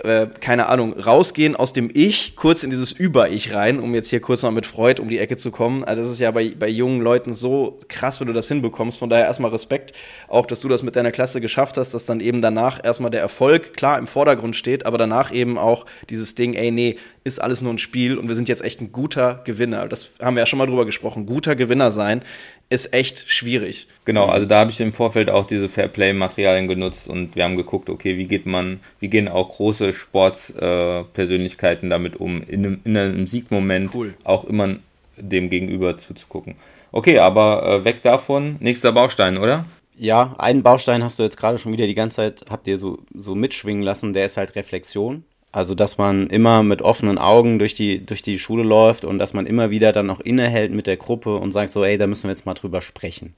äh, 0.03 0.27
keine 0.39 0.67
Ahnung, 0.67 0.93
rausgehen 0.93 1.55
aus 1.55 1.73
dem 1.73 1.89
Ich, 1.93 2.35
kurz 2.35 2.63
in 2.63 2.69
dieses 2.69 2.91
Über-Ich 2.91 3.53
rein, 3.53 3.79
um 3.79 3.95
jetzt 3.95 4.09
hier 4.09 4.19
kurz 4.19 4.43
noch 4.43 4.51
mit 4.51 4.65
Freud 4.65 5.01
um 5.01 5.09
die 5.09 5.17
Ecke 5.17 5.37
zu 5.37 5.51
kommen. 5.51 5.83
Also 5.83 6.01
das 6.01 6.11
ist 6.11 6.19
ja 6.19 6.31
bei, 6.31 6.53
bei 6.57 6.67
jungen 6.67 7.01
Leuten 7.01 7.33
so 7.33 7.79
krass, 7.87 8.19
wenn 8.19 8.27
du 8.27 8.33
das 8.33 8.47
hinbekommst. 8.47 8.99
Von 8.99 9.09
daher 9.09 9.25
erstmal 9.25 9.51
Respekt, 9.51 9.93
auch 10.27 10.45
dass 10.45 10.59
du 10.61 10.67
das 10.67 10.83
mit 10.83 10.95
deiner 10.95 11.11
Klasse 11.11 11.41
geschafft 11.41 11.77
hast, 11.77 11.93
dass 11.93 12.05
dann 12.05 12.19
eben 12.19 12.41
danach 12.41 12.83
erstmal 12.83 13.11
der 13.11 13.21
Erfolg 13.21 13.73
klar 13.73 13.97
im 13.97 14.07
Vordergrund 14.07 14.55
steht, 14.55 14.85
aber 14.85 14.97
danach 14.97 15.33
eben 15.33 15.57
auch 15.57 15.85
dieses 16.09 16.35
Ding, 16.35 16.53
ey, 16.53 16.71
nee, 16.71 16.97
ist 17.23 17.41
alles 17.41 17.61
nur 17.61 17.73
ein 17.73 17.77
Spiel 17.77 18.17
und 18.17 18.27
wir 18.27 18.35
sind 18.35 18.47
jetzt 18.49 18.63
echt 18.63 18.81
ein 18.81 18.91
guter 18.91 19.41
Gewinner. 19.45 19.87
Das 19.87 20.13
haben 20.21 20.35
wir 20.35 20.41
ja 20.41 20.45
schon 20.45 20.59
mal 20.59 20.67
drüber 20.67 20.85
gesprochen. 20.85 21.25
Guter 21.25 21.55
Gewinner 21.55 21.91
sein 21.91 22.21
ist 22.69 22.93
echt 22.93 23.29
schwierig. 23.29 23.87
Genau, 24.05 24.25
also 24.25 24.45
da 24.45 24.59
habe 24.59 24.71
ich 24.71 24.81
im 24.81 24.91
Vorfeld 24.91 25.29
auch 25.29 25.45
diese 25.45 25.69
Fairplay-Materialien 25.69 26.67
genutzt 26.67 27.07
und 27.07 27.35
wir 27.35 27.43
haben 27.43 27.55
geguckt, 27.55 27.89
okay, 27.89 28.17
wie 28.17 28.27
geht 28.27 28.45
man, 28.45 28.81
wie 28.99 29.07
gehen 29.07 29.29
auch 29.29 29.49
große 29.49 29.93
Sportspersönlichkeiten 29.93 31.87
äh, 31.87 31.91
damit 31.91 32.17
um, 32.17 32.43
in 32.43 32.65
einem, 32.65 32.81
in 32.83 32.97
einem 32.97 33.27
Siegmoment 33.27 33.95
cool. 33.95 34.13
auch 34.23 34.43
immer 34.43 34.75
dem 35.15 35.49
Gegenüber 35.49 35.95
zuzugucken. 35.97 36.55
Okay, 36.91 37.19
aber 37.19 37.65
äh, 37.65 37.85
weg 37.85 38.01
davon, 38.01 38.57
nächster 38.59 38.91
Baustein, 38.91 39.37
oder? 39.37 39.65
Ja, 39.95 40.35
einen 40.37 40.61
Baustein 40.61 41.03
hast 41.03 41.19
du 41.19 41.23
jetzt 41.23 41.37
gerade 41.37 41.57
schon 41.57 41.73
wieder 41.73 41.87
die 41.87 41.95
ganze 41.95 42.17
Zeit, 42.17 42.45
habt 42.49 42.67
ihr 42.67 42.77
so, 42.77 42.99
so 43.13 43.33
mitschwingen 43.33 43.81
lassen, 43.81 44.13
der 44.13 44.25
ist 44.25 44.37
halt 44.37 44.55
Reflexion. 44.55 45.23
Also, 45.57 45.73
dass 45.73 45.97
man 45.97 46.27
immer 46.27 46.61
mit 46.61 46.83
offenen 46.83 47.17
Augen 47.17 47.57
durch 47.57 47.73
die, 47.73 48.05
durch 48.05 48.21
die 48.21 48.37
Schule 48.37 48.61
läuft 48.61 49.05
und 49.05 49.17
dass 49.17 49.33
man 49.33 49.47
immer 49.47 49.71
wieder 49.71 49.91
dann 49.91 50.11
auch 50.11 50.19
innehält 50.19 50.71
mit 50.71 50.85
der 50.85 50.97
Gruppe 50.97 51.35
und 51.37 51.51
sagt 51.51 51.71
so, 51.71 51.83
ey, 51.83 51.97
da 51.97 52.05
müssen 52.05 52.25
wir 52.25 52.29
jetzt 52.29 52.45
mal 52.45 52.53
drüber 52.53 52.79
sprechen. 52.79 53.33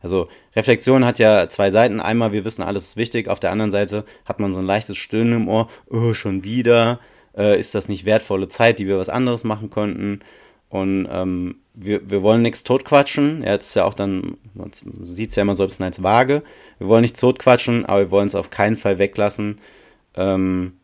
Also, 0.00 0.28
Reflexion 0.54 1.04
hat 1.04 1.18
ja 1.18 1.48
zwei 1.48 1.72
Seiten. 1.72 1.98
Einmal, 1.98 2.30
wir 2.30 2.44
wissen, 2.44 2.62
alles 2.62 2.84
ist 2.84 2.96
wichtig. 2.96 3.26
Auf 3.26 3.40
der 3.40 3.50
anderen 3.50 3.72
Seite 3.72 4.04
hat 4.26 4.38
man 4.38 4.54
so 4.54 4.60
ein 4.60 4.64
leichtes 4.64 4.96
Stöhnen 4.96 5.32
im 5.32 5.48
Ohr. 5.48 5.68
Oh, 5.90 6.14
schon 6.14 6.44
wieder. 6.44 7.00
Äh, 7.36 7.58
ist 7.58 7.74
das 7.74 7.88
nicht 7.88 8.04
wertvolle 8.04 8.46
Zeit, 8.46 8.78
die 8.78 8.86
wir 8.86 8.98
was 8.98 9.08
anderes 9.08 9.42
machen 9.42 9.68
könnten? 9.68 10.20
Und 10.68 11.08
ähm, 11.10 11.56
wir, 11.74 12.08
wir 12.08 12.22
wollen 12.22 12.42
nichts 12.42 12.62
totquatschen. 12.62 13.42
Ja, 13.42 13.54
jetzt 13.54 13.70
ist 13.70 13.74
ja 13.74 13.86
auch 13.86 13.94
dann, 13.94 14.36
man 14.54 14.70
sieht 15.02 15.30
es 15.30 15.34
ja 15.34 15.42
immer 15.42 15.56
so 15.56 15.64
ein 15.64 15.66
bisschen 15.66 15.84
als 15.84 16.00
vage. 16.00 16.44
Wir 16.78 16.86
wollen 16.86 17.02
nichts 17.02 17.18
totquatschen, 17.18 17.86
aber 17.86 18.02
wir 18.02 18.10
wollen 18.12 18.28
es 18.28 18.36
auf 18.36 18.50
keinen 18.50 18.76
Fall 18.76 19.00
weglassen. 19.00 19.60
Ähm, 20.14 20.74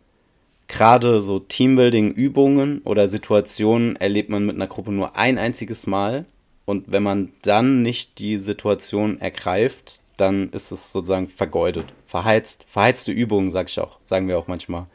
gerade 0.73 1.21
so 1.21 1.39
Teambuilding-Übungen 1.39 2.81
oder 2.85 3.07
Situationen 3.07 3.97
erlebt 3.97 4.31
man 4.31 4.47
mit 4.47 4.57
einer 4.57 4.67
Gruppe 4.67 4.91
nur 4.91 5.17
ein 5.17 5.39
einziges 5.39 5.87
Mal. 5.87 6.25
Und 6.65 6.91
wenn 6.91 7.03
man 7.03 7.33
dann 7.43 7.83
nicht 7.83 8.19
die 8.19 8.39
Situation 8.39 9.21
ergreift, 9.21 10.01
dann 10.17 10.49
ist 10.51 10.73
es 10.73 10.91
sozusagen 10.91 11.29
vergeudet. 11.29 11.87
Verheizt, 12.07 12.65
verheizte 12.67 13.13
Übungen, 13.13 13.51
sag 13.51 13.69
ich 13.69 13.79
auch, 13.81 13.99
sagen 14.05 14.29
wir 14.29 14.39
auch 14.39 14.47
manchmal. 14.47 14.87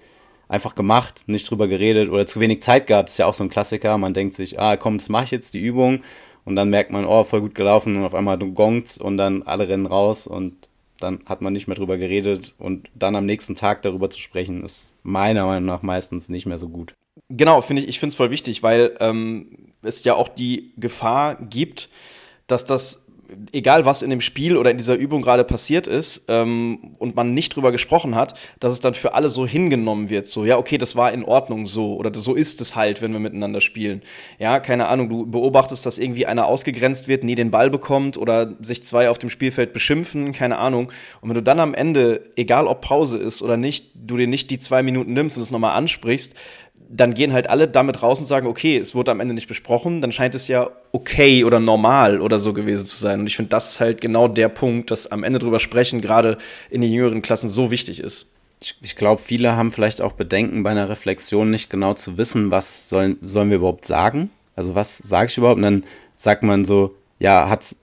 Einfach 0.49 0.75
gemacht, 0.75 1.25
nicht 1.27 1.49
drüber 1.49 1.67
geredet 1.67 2.09
oder 2.09 2.25
zu 2.25 2.39
wenig 2.39 2.63
Zeit 2.63 2.87
gehabt, 2.87 3.09
ist 3.09 3.19
ja 3.19 3.25
auch 3.25 3.33
so 3.33 3.43
ein 3.43 3.49
Klassiker. 3.49 3.97
Man 3.97 4.13
denkt 4.13 4.33
sich, 4.33 4.59
ah 4.59 4.77
komm, 4.77 4.97
das 4.97 5.09
mache 5.09 5.25
ich 5.25 5.31
jetzt, 5.31 5.53
die 5.53 5.59
Übung. 5.59 6.01
Und 6.45 6.55
dann 6.55 6.69
merkt 6.69 6.91
man, 6.91 7.05
oh, 7.05 7.23
voll 7.23 7.41
gut 7.41 7.55
gelaufen 7.55 7.97
und 7.97 8.05
auf 8.05 8.15
einmal 8.15 8.37
gongt 8.39 8.97
und 8.97 9.17
dann 9.17 9.43
alle 9.43 9.67
rennen 9.67 9.85
raus 9.85 10.25
und 10.25 10.66
dann 10.99 11.19
hat 11.25 11.41
man 11.41 11.53
nicht 11.53 11.67
mehr 11.67 11.75
drüber 11.75 11.97
geredet 11.97 12.55
und 12.57 12.89
dann 12.95 13.15
am 13.15 13.25
nächsten 13.25 13.55
Tag 13.55 13.81
darüber 13.81 14.09
zu 14.09 14.19
sprechen, 14.19 14.63
ist 14.63 14.93
meiner 15.03 15.45
Meinung 15.45 15.65
nach 15.65 15.81
meistens 15.81 16.29
nicht 16.29 16.45
mehr 16.45 16.57
so 16.57 16.69
gut. 16.69 16.93
Genau, 17.29 17.61
finde 17.61 17.81
ich, 17.81 17.89
ich 17.89 17.99
finde 17.99 18.11
es 18.11 18.15
voll 18.15 18.31
wichtig, 18.31 18.63
weil 18.63 18.95
ähm, 18.99 19.73
es 19.81 20.03
ja 20.03 20.15
auch 20.15 20.27
die 20.27 20.73
Gefahr 20.77 21.35
gibt, 21.35 21.89
dass 22.47 22.65
das 22.65 23.06
egal 23.51 23.85
was 23.85 24.01
in 24.01 24.09
dem 24.09 24.21
Spiel 24.21 24.57
oder 24.57 24.71
in 24.71 24.77
dieser 24.77 24.95
Übung 24.95 25.21
gerade 25.21 25.43
passiert 25.43 25.87
ist 25.87 26.25
ähm, 26.27 26.93
und 26.99 27.15
man 27.15 27.33
nicht 27.33 27.55
drüber 27.55 27.71
gesprochen 27.71 28.15
hat, 28.15 28.37
dass 28.59 28.73
es 28.73 28.79
dann 28.79 28.93
für 28.93 29.13
alle 29.13 29.29
so 29.29 29.45
hingenommen 29.45 30.09
wird. 30.09 30.27
So, 30.27 30.45
ja, 30.45 30.57
okay, 30.57 30.77
das 30.77 30.95
war 30.95 31.11
in 31.11 31.23
Ordnung 31.23 31.65
so 31.65 31.95
oder 31.95 32.13
so 32.13 32.35
ist 32.35 32.61
es 32.61 32.75
halt, 32.75 33.01
wenn 33.01 33.11
wir 33.11 33.19
miteinander 33.19 33.61
spielen. 33.61 34.01
Ja, 34.39 34.59
keine 34.59 34.87
Ahnung, 34.87 35.09
du 35.09 35.25
beobachtest, 35.25 35.85
dass 35.85 35.97
irgendwie 35.97 36.25
einer 36.25 36.47
ausgegrenzt 36.47 37.07
wird, 37.07 37.23
nie 37.23 37.35
den 37.35 37.51
Ball 37.51 37.69
bekommt 37.69 38.17
oder 38.17 38.55
sich 38.61 38.83
zwei 38.83 39.09
auf 39.09 39.17
dem 39.17 39.29
Spielfeld 39.29 39.73
beschimpfen, 39.73 40.31
keine 40.31 40.57
Ahnung. 40.57 40.91
Und 41.21 41.29
wenn 41.29 41.35
du 41.35 41.43
dann 41.43 41.59
am 41.59 41.73
Ende, 41.73 42.31
egal 42.35 42.67
ob 42.67 42.81
Pause 42.81 43.17
ist 43.17 43.41
oder 43.41 43.57
nicht, 43.57 43.91
du 43.95 44.17
dir 44.17 44.27
nicht 44.27 44.49
die 44.49 44.59
zwei 44.59 44.83
Minuten 44.83 45.13
nimmst 45.13 45.37
und 45.37 45.43
es 45.43 45.51
nochmal 45.51 45.75
ansprichst, 45.77 46.35
dann 46.89 47.13
gehen 47.13 47.33
halt 47.33 47.49
alle 47.49 47.67
damit 47.67 48.01
raus 48.01 48.19
und 48.19 48.25
sagen, 48.25 48.47
okay, 48.47 48.77
es 48.77 48.95
wurde 48.95 49.11
am 49.11 49.19
Ende 49.19 49.33
nicht 49.33 49.47
besprochen, 49.47 50.01
dann 50.01 50.11
scheint 50.11 50.35
es 50.35 50.47
ja 50.47 50.69
okay 50.91 51.43
oder 51.43 51.59
normal 51.59 52.21
oder 52.21 52.39
so 52.39 52.53
gewesen 52.53 52.85
zu 52.85 52.97
sein. 52.97 53.21
Und 53.21 53.27
ich 53.27 53.35
finde, 53.35 53.49
das 53.49 53.71
ist 53.71 53.81
halt 53.81 54.01
genau 54.01 54.27
der 54.27 54.49
Punkt, 54.49 54.91
dass 54.91 55.11
am 55.11 55.23
Ende 55.23 55.39
drüber 55.39 55.59
sprechen, 55.59 56.01
gerade 56.01 56.37
in 56.69 56.81
den 56.81 56.91
jüngeren 56.91 57.21
Klassen 57.21 57.49
so 57.49 57.71
wichtig 57.71 57.99
ist. 57.99 58.31
Ich, 58.61 58.75
ich 58.81 58.95
glaube, 58.95 59.21
viele 59.21 59.55
haben 59.55 59.71
vielleicht 59.71 60.01
auch 60.01 60.13
Bedenken 60.13 60.63
bei 60.63 60.71
einer 60.71 60.89
Reflexion 60.89 61.49
nicht 61.49 61.69
genau 61.69 61.93
zu 61.93 62.17
wissen, 62.17 62.51
was 62.51 62.89
sollen, 62.89 63.17
sollen 63.21 63.49
wir 63.49 63.57
überhaupt 63.57 63.85
sagen? 63.85 64.31
Also 64.55 64.73
was 64.73 64.97
sage 64.97 65.29
ich 65.29 65.37
überhaupt? 65.37 65.57
Und 65.57 65.63
dann 65.63 65.83
sagt 66.15 66.43
man 66.43 66.65
so, 66.65 66.95
ja, 67.19 67.49
hat's 67.49 67.75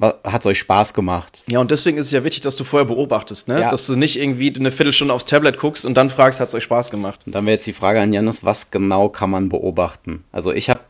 hat 0.00 0.40
es 0.40 0.46
euch 0.46 0.58
Spaß 0.58 0.94
gemacht? 0.94 1.44
Ja, 1.48 1.60
und 1.60 1.70
deswegen 1.70 1.98
ist 1.98 2.06
es 2.06 2.12
ja 2.12 2.24
wichtig, 2.24 2.42
dass 2.42 2.56
du 2.56 2.64
vorher 2.64 2.86
beobachtest, 2.86 3.48
ne? 3.48 3.60
Ja. 3.60 3.70
Dass 3.70 3.86
du 3.86 3.96
nicht 3.96 4.18
irgendwie 4.18 4.54
eine 4.54 4.70
Viertelstunde 4.70 5.14
aufs 5.14 5.24
Tablet 5.24 5.58
guckst 5.58 5.86
und 5.86 5.94
dann 5.94 6.10
fragst, 6.10 6.40
hat 6.40 6.48
es 6.48 6.54
euch 6.54 6.64
Spaß 6.64 6.90
gemacht? 6.90 7.20
Und 7.26 7.34
dann 7.34 7.44
wäre 7.46 7.54
jetzt 7.54 7.66
die 7.66 7.72
Frage 7.72 8.00
an 8.00 8.12
Janis, 8.12 8.44
was 8.44 8.70
genau 8.70 9.08
kann 9.08 9.30
man 9.30 9.48
beobachten? 9.48 10.24
Also 10.32 10.52
ich 10.52 10.70
habe, 10.70 10.80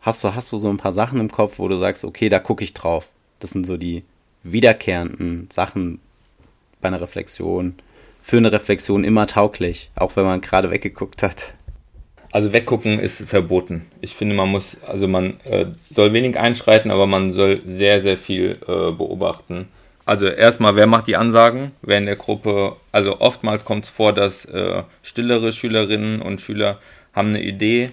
hast 0.00 0.22
du, 0.24 0.34
hast 0.34 0.52
du 0.52 0.58
so 0.58 0.68
ein 0.68 0.76
paar 0.76 0.92
Sachen 0.92 1.20
im 1.20 1.30
Kopf, 1.30 1.58
wo 1.58 1.68
du 1.68 1.76
sagst, 1.76 2.04
okay, 2.04 2.28
da 2.28 2.38
gucke 2.38 2.64
ich 2.64 2.74
drauf. 2.74 3.10
Das 3.40 3.50
sind 3.50 3.66
so 3.66 3.76
die 3.76 4.04
wiederkehrenden 4.42 5.48
Sachen 5.52 6.00
bei 6.80 6.88
einer 6.88 7.00
Reflexion. 7.00 7.74
Für 8.22 8.36
eine 8.36 8.52
Reflexion 8.52 9.04
immer 9.04 9.26
tauglich, 9.26 9.90
auch 9.94 10.16
wenn 10.16 10.24
man 10.24 10.40
gerade 10.40 10.70
weggeguckt 10.70 11.22
hat. 11.22 11.54
Also 12.30 12.52
weggucken 12.52 12.98
ist 12.98 13.22
verboten. 13.22 13.86
Ich 14.00 14.14
finde, 14.14 14.34
man 14.34 14.50
muss, 14.50 14.76
also 14.86 15.08
man 15.08 15.40
äh, 15.44 15.66
soll 15.90 16.12
wenig 16.12 16.38
einschreiten, 16.38 16.90
aber 16.90 17.06
man 17.06 17.32
soll 17.32 17.62
sehr, 17.64 18.00
sehr 18.02 18.16
viel 18.16 18.58
äh, 18.66 18.92
beobachten. 18.92 19.68
Also 20.04 20.26
erstmal, 20.26 20.76
wer 20.76 20.86
macht 20.86 21.06
die 21.06 21.16
Ansagen? 21.16 21.72
Wer 21.82 21.98
in 21.98 22.06
der 22.06 22.16
Gruppe, 22.16 22.76
also 22.92 23.20
oftmals 23.20 23.64
kommt 23.64 23.84
es 23.84 23.90
vor, 23.90 24.12
dass 24.12 24.44
äh, 24.46 24.82
stillere 25.02 25.52
Schülerinnen 25.52 26.22
und 26.22 26.40
Schüler 26.40 26.78
haben 27.14 27.28
eine 27.28 27.42
Idee 27.42 27.90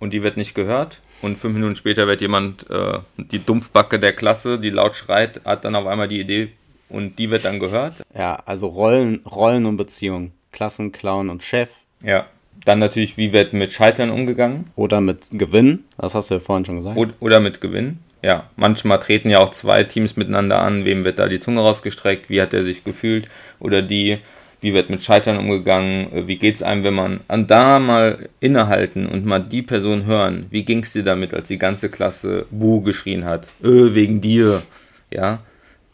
und 0.00 0.12
die 0.12 0.22
wird 0.22 0.36
nicht 0.36 0.54
gehört. 0.54 1.00
Und 1.20 1.36
fünf 1.36 1.54
Minuten 1.54 1.76
später 1.76 2.06
wird 2.06 2.20
jemand, 2.20 2.68
äh, 2.70 2.98
die 3.16 3.44
Dumpfbacke 3.44 3.98
der 3.98 4.12
Klasse, 4.12 4.58
die 4.58 4.70
laut 4.70 4.96
schreit, 4.96 5.40
hat 5.44 5.64
dann 5.64 5.74
auf 5.74 5.86
einmal 5.86 6.08
die 6.08 6.20
Idee 6.20 6.52
und 6.88 7.18
die 7.18 7.30
wird 7.30 7.44
dann 7.44 7.58
gehört. 7.58 7.94
Ja, 8.14 8.36
also 8.46 8.68
Rollen, 8.68 9.20
Rollen 9.26 9.66
und 9.66 9.76
Beziehungen. 9.76 10.32
Klassenclown 10.52 11.28
und 11.28 11.42
Chef. 11.42 11.70
Ja, 12.02 12.26
dann 12.64 12.78
natürlich, 12.78 13.16
wie 13.16 13.32
wird 13.32 13.52
mit 13.52 13.72
Scheitern 13.72 14.10
umgegangen? 14.10 14.66
Oder 14.74 15.00
mit 15.00 15.26
Gewinn, 15.32 15.84
das 15.96 16.14
hast 16.14 16.30
du 16.30 16.34
ja 16.34 16.40
vorhin 16.40 16.64
schon 16.64 16.76
gesagt. 16.76 16.98
Oder 17.20 17.40
mit 17.40 17.60
Gewinn, 17.60 17.98
ja. 18.22 18.50
Manchmal 18.56 18.98
treten 18.98 19.30
ja 19.30 19.38
auch 19.38 19.50
zwei 19.50 19.84
Teams 19.84 20.16
miteinander 20.16 20.60
an, 20.60 20.84
wem 20.84 21.04
wird 21.04 21.18
da 21.18 21.28
die 21.28 21.40
Zunge 21.40 21.60
rausgestreckt, 21.60 22.30
wie 22.30 22.40
hat 22.40 22.54
er 22.54 22.64
sich 22.64 22.84
gefühlt 22.84 23.28
oder 23.60 23.82
die, 23.82 24.18
wie 24.60 24.74
wird 24.74 24.90
mit 24.90 25.02
Scheitern 25.04 25.38
umgegangen, 25.38 26.26
wie 26.26 26.36
geht 26.36 26.56
es 26.56 26.62
einem, 26.62 26.82
wenn 26.82 26.94
man 26.94 27.20
an 27.28 27.46
da 27.46 27.78
mal 27.78 28.28
innehalten 28.40 29.06
und 29.06 29.24
mal 29.24 29.38
die 29.38 29.62
Person 29.62 30.04
hören, 30.04 30.46
wie 30.50 30.64
ging 30.64 30.80
es 30.80 30.92
dir 30.92 31.04
damit, 31.04 31.32
als 31.34 31.46
die 31.46 31.58
ganze 31.58 31.88
Klasse 31.88 32.46
Buh 32.50 32.80
geschrien 32.80 33.24
hat, 33.24 33.52
äh, 33.62 33.94
wegen 33.94 34.20
dir, 34.20 34.62
ja. 35.10 35.40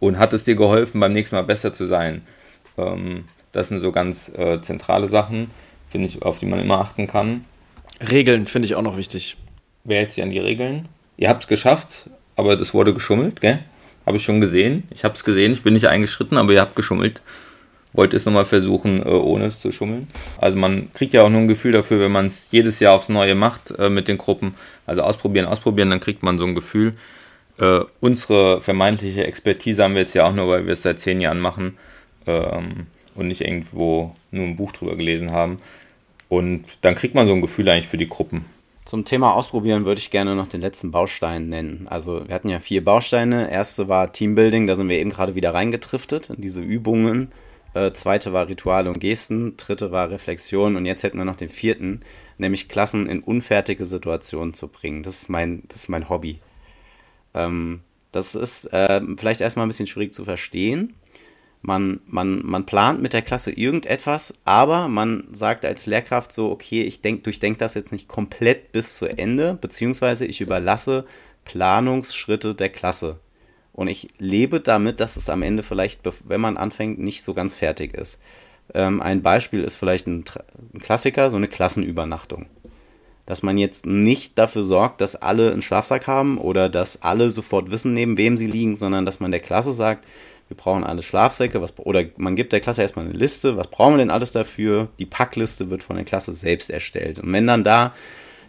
Und 0.00 0.18
hat 0.18 0.33
es 0.33 0.44
dir 0.44 0.55
geholfen, 0.55 1.00
beim 1.00 1.12
nächsten 1.12 1.37
Mal 1.37 1.42
besser 1.42 1.72
zu 1.72 1.87
sein? 1.87 2.22
Ähm, 2.77 3.24
das 3.53 3.68
sind 3.68 3.81
so 3.81 3.92
ganz 3.92 4.31
äh, 4.37 4.61
zentrale 4.61 5.09
Sachen, 5.09 5.50
finde 5.94 6.09
ich, 6.09 6.22
auf 6.22 6.40
die 6.40 6.46
man 6.46 6.59
immer 6.59 6.80
achten 6.80 7.07
kann. 7.07 7.44
Regeln 8.11 8.48
finde 8.48 8.66
ich 8.66 8.74
auch 8.74 8.83
noch 8.83 8.96
wichtig. 8.96 9.37
Wer 9.85 9.98
hält 9.98 10.11
sich 10.11 10.24
an 10.24 10.30
die 10.30 10.40
Regeln? 10.40 10.88
Ihr 11.16 11.28
habt 11.28 11.44
es 11.44 11.48
geschafft, 11.48 12.11
aber 12.35 12.59
es 12.59 12.74
wurde 12.74 12.92
geschummelt, 12.92 13.40
gell? 13.40 13.61
Habe 14.04 14.16
ich 14.16 14.24
schon 14.24 14.40
gesehen. 14.40 14.83
Ich 14.90 15.04
habe 15.04 15.14
es 15.14 15.22
gesehen, 15.22 15.52
ich 15.52 15.62
bin 15.62 15.74
nicht 15.74 15.87
eingeschritten, 15.87 16.37
aber 16.37 16.52
ihr 16.52 16.61
habt 16.61 16.74
geschummelt. 16.74 17.22
Wollt 17.92 18.12
es 18.12 18.24
nochmal 18.24 18.44
versuchen, 18.44 19.07
äh, 19.07 19.09
ohne 19.09 19.44
es 19.44 19.61
zu 19.61 19.70
schummeln. 19.70 20.09
Also 20.38 20.59
man 20.59 20.92
kriegt 20.94 21.14
ja 21.14 21.22
auch 21.22 21.30
nur 21.30 21.42
ein 21.42 21.46
Gefühl 21.46 21.70
dafür, 21.70 22.00
wenn 22.00 22.11
man 22.11 22.26
es 22.26 22.50
jedes 22.50 22.80
Jahr 22.80 22.94
aufs 22.94 23.09
Neue 23.09 23.37
macht 23.37 23.70
äh, 23.78 23.88
mit 23.88 24.09
den 24.09 24.18
Gruppen. 24.18 24.57
Also 24.85 25.02
ausprobieren, 25.02 25.46
ausprobieren, 25.46 25.90
dann 25.90 26.00
kriegt 26.00 26.24
man 26.24 26.40
so 26.40 26.44
ein 26.44 26.57
Gefühl. 26.57 26.94
Äh, 27.59 27.83
unsere 28.00 28.62
vermeintliche 28.62 29.24
Expertise 29.24 29.85
haben 29.85 29.94
wir 29.94 30.00
jetzt 30.00 30.14
ja 30.14 30.26
auch 30.26 30.35
nur, 30.35 30.48
weil 30.48 30.66
wir 30.66 30.72
es 30.72 30.83
seit 30.83 30.98
zehn 30.98 31.20
Jahren 31.20 31.38
machen 31.38 31.78
ähm, 32.26 32.88
und 33.14 33.28
nicht 33.28 33.42
irgendwo 33.42 34.12
nur 34.33 34.44
ein 34.44 34.57
Buch 34.57 34.72
drüber 34.72 34.96
gelesen 34.96 35.30
haben. 35.30 35.59
Und 36.35 36.64
dann 36.81 36.97
kriegt 36.97 37.14
man 37.14 37.29
so 37.29 37.33
ein 37.33 37.40
Gefühl 37.40 37.68
eigentlich 37.68 37.87
für 37.87 37.97
die 37.97 38.09
Gruppen. 38.09 38.44
Zum 38.85 39.05
Thema 39.05 39.35
Ausprobieren 39.35 39.85
würde 39.85 40.01
ich 40.01 40.11
gerne 40.11 40.35
noch 40.35 40.49
den 40.49 40.61
letzten 40.61 40.90
Baustein 40.90 41.49
nennen. 41.49 41.87
Also 41.88 42.27
wir 42.27 42.35
hatten 42.35 42.49
ja 42.49 42.59
vier 42.59 42.85
Bausteine. 42.85 43.51
Erste 43.51 43.88
war 43.88 44.12
Teambuilding, 44.12 44.66
da 44.66 44.75
sind 44.75 44.88
wir 44.88 44.99
eben 44.99 45.11
gerade 45.11 45.37
wieder 45.37 45.55
reingetriftet 45.55 46.31
in 46.31 46.42
diese 46.42 46.61
Übungen. 46.61 47.33
Äh, 47.73 47.92
zweite 47.92 48.33
war 48.33 48.49
Rituale 48.49 48.90
und 48.90 48.99
Gesten. 48.99 49.57
Dritte 49.57 49.92
war 49.92 50.11
Reflexion. 50.11 50.77
Und 50.77 50.87
jetzt 50.87 51.05
hätten 51.05 51.18
wir 51.18 51.25
noch 51.25 51.37
den 51.37 51.49
vierten, 51.51 52.01
nämlich 52.37 52.68
Klassen 52.68 53.09
in 53.09 53.20
unfertige 53.20 53.87
Situationen 53.87 54.55
zu 54.55 54.68
bringen. 54.68 55.03
Das 55.03 55.14
ist 55.14 55.29
mein, 55.29 55.62
das 55.68 55.85
ist 55.85 55.88
mein 55.88 56.09
Hobby. 56.09 56.40
Ähm, 57.33 57.81
das 58.12 58.35
ist 58.35 58.66
äh, 58.73 59.01
vielleicht 59.16 59.40
erstmal 59.40 59.66
ein 59.66 59.70
bisschen 59.70 59.87
schwierig 59.87 60.12
zu 60.12 60.25
verstehen 60.25 60.94
man, 61.66 62.00
man, 62.07 62.44
man 62.44 62.66
plant 62.66 63.00
mit 63.00 63.14
der 63.14 63.22
Klasse 63.22 63.50
irgendetwas, 63.50 64.35
aber 64.44 64.87
man 64.88 65.27
sagt 65.33 65.64
als 65.64 65.87
Lehrkraft 65.87 66.31
so, 66.31 66.50
okay, 66.50 66.83
ich 66.83 67.00
denk, 67.00 67.24
durchdenke 67.24 67.59
das 67.59 67.72
jetzt 67.72 67.90
nicht 67.90 68.07
komplett 68.07 68.70
bis 68.70 68.98
zu 68.98 69.07
Ende, 69.07 69.55
beziehungsweise 69.59 70.27
ich 70.27 70.42
überlasse 70.42 71.07
Planungsschritte 71.46 72.55
der 72.55 72.68
Klasse. 72.68 73.18
Und 73.72 73.88
ich 73.88 74.09
lebe 74.18 74.61
damit, 74.61 75.00
dass 75.00 75.16
es 75.16 75.31
am 75.31 75.42
Ende 75.42 75.62
vielleicht, 75.62 76.03
wenn 76.29 76.40
man 76.40 76.59
anfängt, 76.59 76.98
nicht 76.98 77.24
so 77.24 77.33
ganz 77.33 77.55
fertig 77.55 77.94
ist. 77.94 78.18
Ähm, 78.74 79.00
ein 79.00 79.22
Beispiel 79.22 79.64
ist 79.64 79.77
vielleicht 79.77 80.07
ein, 80.07 80.24
ein 80.74 80.81
Klassiker, 80.81 81.31
so 81.31 81.38
eine 81.38 81.48
Klassenübernachtung. 81.48 82.46
Dass 83.24 83.42
man 83.42 83.57
jetzt 83.57 83.87
nicht 83.87 84.38
dafür 84.38 84.64
sorgt, 84.64 85.00
dass 85.00 85.16
alle 85.16 85.50
einen 85.50 85.62
Schlafsack 85.62 86.07
haben 86.07 86.37
oder 86.37 86.68
dass 86.68 87.00
alle 87.00 87.31
sofort 87.31 87.70
wissen, 87.70 87.94
neben 87.94 88.18
wem 88.18 88.37
sie 88.37 88.48
liegen, 88.48 88.77
sondern 88.77 89.07
dass 89.07 89.18
man 89.18 89.31
der 89.31 89.40
Klasse 89.40 89.72
sagt, 89.72 90.07
wir 90.48 90.57
brauchen 90.57 90.85
alle 90.85 91.02
Schlafsäcke, 91.02 91.62
was, 91.62 91.78
oder 91.78 92.04
man 92.16 92.37
gibt 92.37 92.52
der 92.52 92.61
Klasse 92.61 92.83
erstmal 92.83 93.07
eine 93.07 93.14
Liste, 93.14 93.57
was 93.57 93.68
brauchen 93.68 93.94
wir 93.94 93.98
denn 93.98 94.11
alles 94.11 94.33
dafür? 94.33 94.88
Die 94.98 95.07
Packliste 95.07 95.70
wird 95.70 95.83
von 95.83 95.96
der 95.96 96.04
Klasse 96.04 96.33
selbst 96.33 96.70
erstellt. 96.70 97.18
Und 97.18 97.33
wenn 97.33 97.46
dann 97.46 97.64
da 97.64 97.94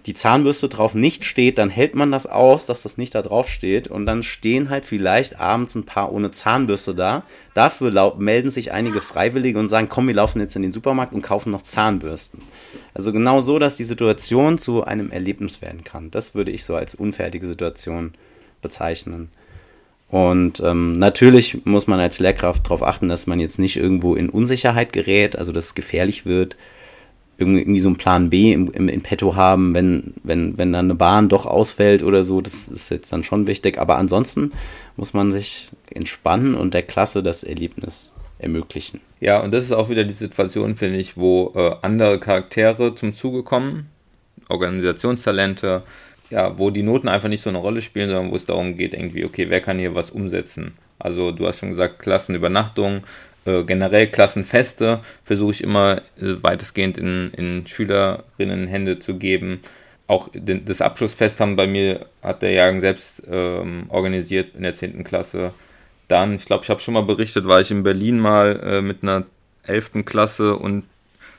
die 0.06 0.14
Zahnbürste 0.14 0.70
drauf 0.70 0.94
nicht 0.94 1.26
steht, 1.26 1.58
dann 1.58 1.72
hält 1.72 1.96
man 1.96 2.12
das 2.12 2.28
aus, 2.28 2.68
dass 2.68 2.84
das 2.84 2.98
nicht 2.98 3.16
da 3.16 3.24
drauf 3.24 3.50
steht 3.50 3.88
und 3.88 4.06
dann 4.06 4.22
stehen 4.22 4.70
halt 4.70 4.86
vielleicht 4.86 5.40
abends 5.40 5.74
ein 5.74 5.86
paar 5.86 6.12
ohne 6.12 6.30
Zahnbürste 6.30 6.94
da. 6.94 7.24
Dafür 7.56 8.14
melden 8.18 8.52
sich 8.52 8.72
einige 8.72 9.02
Freiwillige 9.02 9.58
und 9.58 9.68
sagen, 9.68 9.90
komm, 9.90 10.08
wir 10.08 10.14
laufen 10.14 10.40
jetzt 10.40 10.56
in 10.56 10.62
den 10.62 10.72
Supermarkt 10.72 11.14
und 11.14 11.24
kaufen 11.24 11.52
noch 11.52 11.64
Zahnbürsten. 11.64 12.42
Also 12.94 13.12
genau 13.12 13.40
so, 13.40 13.58
dass 13.58 13.78
die 13.78 13.84
Situation 13.84 14.60
zu 14.60 14.84
einem 14.84 15.10
Erlebnis 15.10 15.64
werden 15.64 15.84
kann. 15.84 16.12
Das 16.12 16.36
würde 16.36 16.52
ich 16.52 16.66
so 16.66 16.76
als 16.76 16.94
unfertige 16.94 17.48
Situation 17.48 18.14
bezeichnen. 18.62 19.32
Und 20.10 20.62
ähm, 20.62 20.94
natürlich 20.94 21.66
muss 21.66 21.88
man 21.88 22.00
als 22.00 22.20
Lehrkraft 22.20 22.66
darauf 22.66 22.84
achten, 22.84 23.10
dass 23.10 23.28
man 23.28 23.40
jetzt 23.40 23.60
nicht 23.60 23.78
irgendwo 23.78 24.16
in 24.16 24.30
Unsicherheit 24.30 24.94
gerät, 24.94 25.36
also 25.36 25.52
dass 25.52 25.66
es 25.66 25.76
gefährlich 25.76 26.26
wird, 26.26 26.56
irgendwie 27.38 27.80
so 27.80 27.90
einen 27.90 27.98
Plan 27.98 28.30
B 28.30 28.54
im, 28.54 28.72
im, 28.72 28.88
in 28.88 29.02
petto 29.02 29.36
haben, 29.36 29.74
wenn, 29.74 30.14
wenn, 30.24 30.58
wenn 30.58 30.72
dann 30.72 30.86
eine 30.86 30.96
Bahn 30.96 31.28
doch 31.28 31.46
ausfällt 31.46 32.02
oder 32.02 32.24
so, 32.24 32.40
das 32.40 32.68
ist 32.70 32.90
jetzt 32.90 33.12
dann 33.12 33.24
schon 33.24 33.48
wichtig. 33.48 33.78
Aber 33.78 33.98
ansonsten 33.98 34.52
muss 34.96 35.14
man 35.14 35.32
sich 35.32 35.70
entspannen 35.92 36.56
und 36.56 36.74
der 36.74 36.84
Klasse 36.84 37.22
das 37.22 37.44
Erlebnis 37.44 38.14
ermöglichen. 38.40 39.02
Ja, 39.20 39.42
und 39.42 39.54
das 39.54 39.66
ist 39.66 39.72
auch 39.72 39.90
wieder 39.90 40.04
die 40.04 40.14
Situation, 40.14 40.76
finde 40.76 41.00
ich, 41.00 41.18
wo 41.18 41.52
äh, 41.56 41.76
andere 41.82 42.20
Charaktere 42.20 42.96
zum 42.96 43.14
Zuge 43.14 43.44
kommen, 43.44 43.90
Organisationstalente, 44.50 45.84
ja, 46.30 46.58
wo 46.58 46.70
die 46.70 46.84
Noten 46.84 47.08
einfach 47.08 47.30
nicht 47.30 47.42
so 47.42 47.50
eine 47.50 47.60
Rolle 47.60 47.82
spielen, 47.82 48.10
sondern 48.10 48.32
wo 48.32 48.36
es 48.36 48.46
darum 48.46 48.78
geht, 48.78 48.94
irgendwie, 48.94 49.26
okay, 49.26 49.50
wer 49.50 49.62
kann 49.62 49.80
hier 49.80 49.96
was 49.96 50.10
umsetzen? 50.10 50.74
Also 51.00 51.32
du 51.32 51.48
hast 51.48 51.60
schon 51.60 51.72
gesagt, 51.72 52.00
Klassenübernachtung, 52.00 53.04
äh, 53.46 53.64
generell 53.64 54.08
Klassenfeste 54.08 55.02
versuche 55.24 55.52
ich 55.52 55.64
immer 55.64 56.02
äh, 56.20 56.36
weitestgehend 56.42 56.98
in, 56.98 57.32
in 57.32 57.68
Schülerinnenhände 57.68 59.00
zu 59.00 59.18
geben. 59.18 59.62
Auch 60.08 60.30
den, 60.34 60.66
das 60.66 60.82
Abschlussfest 60.82 61.40
haben 61.40 61.56
bei 61.56 61.68
mir, 61.68 62.06
hat 62.22 62.42
der 62.42 62.52
Jagen 62.52 62.82
selbst 62.82 63.24
ähm, 63.30 63.86
organisiert 63.90 64.56
in 64.56 64.64
der 64.64 64.76
10. 64.76 65.04
Klasse. 65.04 65.54
Dann, 66.08 66.36
ich 66.36 66.46
glaube, 66.46 66.64
ich 66.64 66.70
habe 66.70 66.80
schon 66.80 66.94
mal 66.94 67.02
berichtet, 67.02 67.48
war 67.48 67.62
ich 67.62 67.72
in 67.72 67.84
Berlin 67.84 68.20
mal 68.20 68.60
äh, 68.64 68.82
mit 68.82 69.04
einer 69.04 69.26
11. 69.64 70.06
Klasse 70.06 70.56
und 70.58 70.84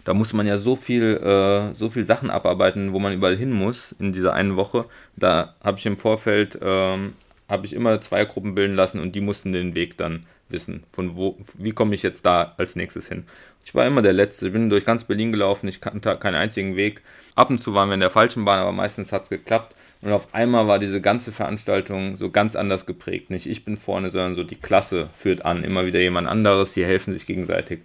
da 0.07 0.15
muss 0.15 0.33
man 0.33 0.47
ja 0.47 0.57
so 0.57 0.77
viel, 0.77 1.17
äh, 1.17 1.75
so 1.75 1.91
viel 1.91 2.05
Sachen 2.05 2.31
abarbeiten, 2.31 2.93
wo 2.93 3.01
man 3.01 3.13
überall 3.13 3.37
hin 3.37 3.51
muss 3.51 3.91
in 3.99 4.13
dieser 4.13 4.35
einen 4.35 4.55
Woche. 4.55 4.85
Da 5.17 5.57
habe 5.65 5.79
ich 5.79 5.87
im 5.87 5.97
Vorfeld, 5.97 6.57
ähm, 6.63 7.15
habe 7.49 7.67
ich 7.67 7.73
immer 7.73 8.01
zwei 8.01 8.25
Gruppen 8.25 8.55
bilden 8.55 8.77
lassen 8.77 9.01
und 9.01 9.17
die 9.17 9.21
mussten 9.21 9.51
den 9.51 9.75
Weg 9.75 9.97
dann 9.99 10.25
wissen, 10.49 10.85
von 10.93 11.17
wo, 11.17 11.37
wie 11.59 11.73
komme 11.73 11.97
ich 11.97 12.05
jetzt 12.05 12.25
da 12.25 12.55
als 12.57 12.77
nächstes 12.77 13.09
hin. 13.09 13.25
Ich 13.65 13.75
war 13.75 13.85
immer 13.85 14.01
der 14.01 14.13
Letzte, 14.13 14.47
ich 14.47 14.53
bin 14.53 14.71
durch 14.71 14.85
ganz 14.85 15.03
Berlin 15.03 15.33
gelaufen, 15.33 15.67
ich 15.67 15.81
kannte 15.81 16.17
keinen 16.19 16.37
einzigen 16.37 16.77
Weg. 16.77 17.03
Ab 17.35 17.51
und 17.51 17.59
zu 17.59 17.75
waren 17.75 17.89
wir 17.89 17.95
in 17.95 18.01
der 18.01 18.11
falschen 18.11 18.45
Bahn, 18.45 18.61
aber 18.61 18.71
meistens 18.71 19.11
hat 19.11 19.25
es 19.25 19.29
geklappt. 19.29 19.75
Und 20.03 20.13
auf 20.13 20.33
einmal 20.33 20.69
war 20.69 20.79
diese 20.79 21.01
ganze 21.01 21.33
Veranstaltung 21.33 22.15
so 22.15 22.31
ganz 22.31 22.55
anders 22.55 22.87
geprägt. 22.87 23.31
Nicht 23.31 23.49
ich 23.49 23.65
bin 23.65 23.77
vorne, 23.77 24.11
sondern 24.11 24.37
so 24.37 24.45
die 24.45 24.61
Klasse 24.61 25.09
führt 25.15 25.45
an. 25.45 25.65
Immer 25.65 25.85
wieder 25.85 25.99
jemand 25.99 26.29
anderes, 26.29 26.75
die 26.75 26.85
helfen 26.85 27.13
sich 27.13 27.27
gegenseitig. 27.27 27.81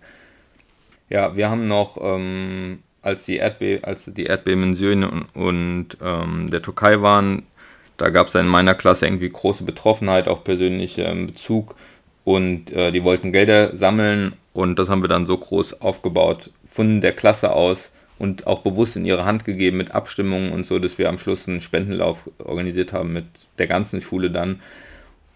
Ja, 1.11 1.35
wir 1.35 1.49
haben 1.49 1.67
noch, 1.67 1.97
ähm, 2.01 2.79
als, 3.01 3.25
die 3.25 3.35
Erdbe 3.35 3.81
als 3.83 4.05
die 4.05 4.23
Erdbeben 4.23 4.63
in 4.63 4.73
Syrien 4.73 5.03
und, 5.03 5.35
und 5.35 5.87
ähm, 6.01 6.49
der 6.49 6.61
Türkei 6.61 7.01
waren, 7.01 7.43
da 7.97 8.09
gab 8.09 8.27
es 8.27 8.35
in 8.35 8.47
meiner 8.47 8.75
Klasse 8.75 9.07
irgendwie 9.07 9.27
große 9.27 9.65
Betroffenheit, 9.65 10.29
auch 10.29 10.45
persönlichen 10.45 11.05
ähm, 11.05 11.27
Bezug. 11.27 11.75
Und 12.23 12.71
äh, 12.71 12.93
die 12.93 13.03
wollten 13.03 13.33
Gelder 13.33 13.75
sammeln 13.75 14.33
und 14.53 14.79
das 14.79 14.89
haben 14.89 15.01
wir 15.01 15.09
dann 15.09 15.25
so 15.25 15.37
groß 15.37 15.81
aufgebaut 15.81 16.51
von 16.63 17.01
der 17.01 17.11
Klasse 17.11 17.51
aus 17.51 17.91
und 18.17 18.47
auch 18.47 18.59
bewusst 18.59 18.95
in 18.95 19.03
ihre 19.03 19.25
Hand 19.25 19.43
gegeben 19.43 19.77
mit 19.77 19.93
Abstimmungen 19.93 20.53
und 20.53 20.65
so, 20.65 20.79
dass 20.79 20.97
wir 20.97 21.09
am 21.09 21.17
Schluss 21.17 21.45
einen 21.49 21.59
Spendenlauf 21.59 22.29
organisiert 22.41 22.93
haben 22.93 23.11
mit 23.11 23.25
der 23.57 23.67
ganzen 23.67 23.99
Schule 23.99 24.31
dann. 24.31 24.61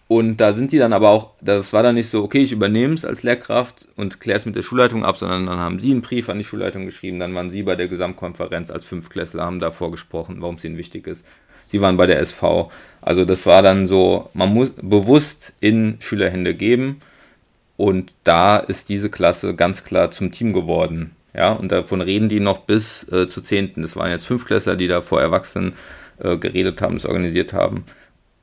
Und 0.07 0.37
da 0.37 0.53
sind 0.53 0.71
die 0.71 0.77
dann 0.77 0.93
aber 0.93 1.09
auch, 1.09 1.31
das 1.41 1.73
war 1.73 1.81
dann 1.81 1.95
nicht 1.95 2.09
so, 2.09 2.23
okay, 2.23 2.43
ich 2.43 2.51
übernehme 2.51 2.93
es 2.93 3.05
als 3.05 3.23
Lehrkraft 3.23 3.87
und 3.95 4.19
kläre 4.19 4.37
es 4.37 4.45
mit 4.45 4.55
der 4.55 4.61
Schulleitung 4.61 5.03
ab, 5.03 5.17
sondern 5.17 5.47
dann 5.47 5.57
haben 5.57 5.79
sie 5.79 5.91
einen 5.91 6.01
Brief 6.01 6.29
an 6.29 6.37
die 6.37 6.43
Schulleitung 6.43 6.85
geschrieben, 6.85 7.19
dann 7.19 7.33
waren 7.33 7.49
sie 7.49 7.63
bei 7.63 7.75
der 7.75 7.87
Gesamtkonferenz 7.87 8.69
als 8.69 8.85
Fünfklässler, 8.85 9.43
haben 9.43 9.59
da 9.59 9.71
vorgesprochen, 9.71 10.37
warum 10.41 10.55
es 10.55 10.63
ihnen 10.63 10.77
wichtig 10.77 11.07
ist. 11.07 11.25
Sie 11.67 11.81
waren 11.81 11.97
bei 11.97 12.05
der 12.05 12.19
SV. 12.19 12.71
Also 13.01 13.25
das 13.25 13.47
war 13.47 13.63
dann 13.63 13.87
so, 13.87 14.29
man 14.33 14.53
muss 14.53 14.71
bewusst 14.79 15.53
in 15.59 15.97
Schülerhände 15.99 16.53
geben 16.53 17.01
und 17.75 18.13
da 18.23 18.57
ist 18.57 18.89
diese 18.89 19.09
Klasse 19.09 19.55
ganz 19.55 19.83
klar 19.83 20.11
zum 20.11 20.31
Team 20.31 20.53
geworden. 20.53 21.15
Ja, 21.33 21.51
und 21.51 21.71
davon 21.71 21.99
reden 21.99 22.29
die 22.29 22.39
noch 22.39 22.59
bis 22.59 23.11
äh, 23.11 23.27
zu 23.27 23.41
Zehnten. 23.41 23.81
Das 23.81 23.97
waren 23.97 24.09
jetzt 24.09 24.25
Fünfklässler, 24.25 24.77
die 24.77 24.87
da 24.87 25.01
vor 25.01 25.19
Erwachsenen 25.19 25.75
äh, 26.19 26.37
geredet 26.37 26.81
haben, 26.81 26.93
das 26.93 27.05
organisiert 27.05 27.51
haben. 27.51 27.83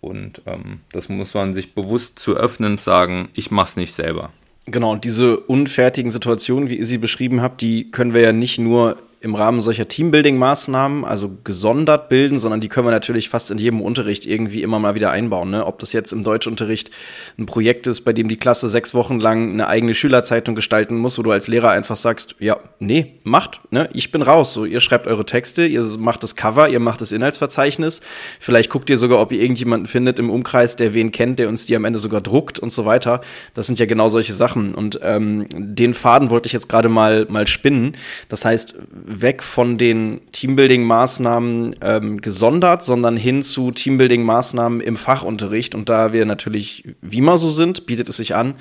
Und 0.03 0.43
ähm, 0.47 0.81
das 0.91 1.09
muss 1.09 1.33
man 1.33 1.55
sich 1.55 1.75
bewusst 1.75 2.19
zu 2.19 2.37
öffnen, 2.37 2.77
sagen, 2.77 3.31
ich 3.35 3.51
mach's 3.51 3.77
nicht 3.77 3.95
selber. 3.95 4.33
Genau, 4.67 4.93
und 4.93 5.05
diese 5.05 5.39
unfertigen 5.39 6.11
Situationen, 6.11 6.69
wie 6.69 6.77
ihr 6.77 6.85
sie 6.85 6.99
beschrieben 6.99 7.41
habt, 7.41 7.63
die 7.63 7.91
können 7.91 8.13
wir 8.13 8.21
ja 8.21 8.33
nicht 8.33 8.59
nur 8.59 8.99
im 9.23 9.37
Rahmen 9.37 9.61
solcher 9.61 9.85
Teambuilding-Maßnahmen, 9.85 11.05
also 11.05 11.31
gesondert 11.45 12.09
bilden, 12.09 12.39
sondern 12.41 12.61
die 12.61 12.69
können 12.69 12.89
wir 12.89 12.91
natürlich 12.91 13.29
fast 13.29 13.53
in 13.53 13.59
jedem 13.59 13.81
Unterricht 13.81 14.27
irgendwie 14.27 14.63
immer 14.63 14.81
mal 14.81 14.97
wieder 14.97 15.13
einbauen. 15.13 15.51
Ne? 15.51 15.65
Ob 15.65 15.79
das 15.79 15.93
jetzt 15.93 16.13
im 16.13 16.25
Deutschunterricht 16.25 16.91
ein 17.39 17.47
Projekt 17.47 17.87
ist, 17.87 18.01
bei 18.01 18.13
dem 18.13 18.27
die 18.27 18.37
Klasse 18.37 18.69
sechs 18.69 18.95
Wochen 18.95 19.21
lang 19.21 19.53
eine 19.53 19.69
eigene 19.69 19.95
Schülerzeitung 19.95 20.57
gestalten 20.57 20.97
muss, 20.97 21.19
wo 21.19 21.23
du 21.23 21.31
als 21.31 21.47
Lehrer 21.47 21.71
einfach 21.71 21.95
sagst, 21.95 22.35
ja, 22.41 22.59
nee, 22.81 23.15
macht, 23.23 23.61
ne? 23.71 23.89
ich 23.93 24.11
bin 24.11 24.23
raus. 24.23 24.53
So, 24.55 24.65
ihr 24.65 24.81
schreibt 24.81 25.07
eure 25.07 25.25
Texte, 25.25 25.67
ihr 25.67 25.85
macht 25.99 26.25
das 26.25 26.35
Cover, 26.35 26.69
ihr 26.69 26.81
macht 26.81 27.01
das 27.01 27.13
Inhaltsverzeichnis. 27.13 28.01
Vielleicht 28.41 28.71
guckt 28.71 28.91
ihr 28.91 28.99
sogar, 28.99 29.21
ob 29.21 29.31
ihr 29.31 29.41
irgendjemanden 29.41 29.87
findet 29.87 30.19
im 30.19 30.31
Umkreis, 30.31 30.75
der 30.75 30.95
wen 30.95 31.13
kennt, 31.13 31.39
der 31.39 31.49
uns 31.49 31.65
die 31.65 31.77
am 31.77 31.85
Ende 31.85 32.01
sogar 32.01 32.21
druckt 32.21 32.59
und 32.59 32.73
so 32.73 32.87
weiter. 32.87 33.21
Das 33.55 33.69
sind 33.69 33.79
ja 33.79 33.87
genau 33.87 34.09
solche 34.09 34.33
Sachen. 34.33 34.75
Und 34.75 34.99
ähm, 35.01 35.47
den 35.53 35.95
Faden 35.95 36.31
wollte 36.31 36.49
ich 36.49 36.53
jetzt 36.53 36.69
gerade 36.69 36.89
mal, 36.89 37.27
mal 37.29 37.47
spinnen. 37.47 37.97
Das 38.29 38.45
heißt, 38.45 38.75
weg 39.21 39.43
von 39.43 39.79
den 39.79 40.21
Teambuilding-Maßnahmen 40.33 41.77
ähm, 41.83 42.21
gesondert, 42.21 42.83
sondern 42.83 43.17
hin 43.17 43.43
zu 43.43 43.71
Teambuilding-Maßnahmen 43.71 44.81
im 44.81 44.97
Fachunterricht. 44.97 45.75
Und 45.75 45.89
da 45.89 46.13
wir 46.13 46.25
natürlich 46.25 46.85
wie 47.01 47.19
immer 47.19 47.37
so 47.39 47.51
sind, 47.51 47.87
bietet 47.87 48.09
es 48.09 48.17
sich 48.17 48.35
an, 48.35 48.55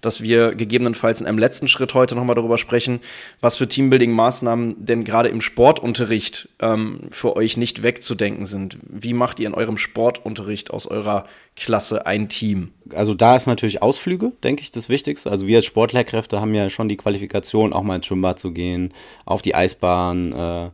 dass 0.00 0.22
wir 0.22 0.54
gegebenenfalls 0.54 1.20
in 1.20 1.26
einem 1.26 1.38
letzten 1.38 1.68
Schritt 1.68 1.94
heute 1.94 2.14
nochmal 2.14 2.36
darüber 2.36 2.58
sprechen, 2.58 3.00
was 3.40 3.56
für 3.56 3.64
Teambuilding-Maßnahmen 3.64 4.76
denn 4.78 5.04
gerade 5.04 5.28
im 5.28 5.40
Sportunterricht 5.40 6.48
ähm, 6.60 7.00
für 7.10 7.36
euch 7.36 7.56
nicht 7.56 7.82
wegzudenken 7.82 8.46
sind. 8.46 8.78
Wie 8.82 9.12
macht 9.12 9.40
ihr 9.40 9.48
in 9.48 9.54
eurem 9.54 9.76
Sportunterricht 9.76 10.70
aus 10.70 10.86
eurer 10.86 11.24
Klasse 11.56 12.06
ein 12.06 12.28
Team? 12.28 12.72
Also 12.94 13.14
da 13.14 13.34
ist 13.34 13.46
natürlich 13.46 13.82
Ausflüge, 13.82 14.32
denke 14.44 14.62
ich, 14.62 14.70
das 14.70 14.88
Wichtigste. 14.88 15.30
Also 15.30 15.46
wir 15.46 15.56
als 15.56 15.66
Sportlehrkräfte 15.66 16.40
haben 16.40 16.54
ja 16.54 16.70
schon 16.70 16.88
die 16.88 16.96
Qualifikation, 16.96 17.72
auch 17.72 17.82
mal 17.82 17.96
ins 17.96 18.06
Schwimmbad 18.06 18.38
zu 18.38 18.52
gehen, 18.52 18.94
auf 19.24 19.42
die 19.42 19.54
Eisbahn, 19.54 20.32
äh, 20.32 20.70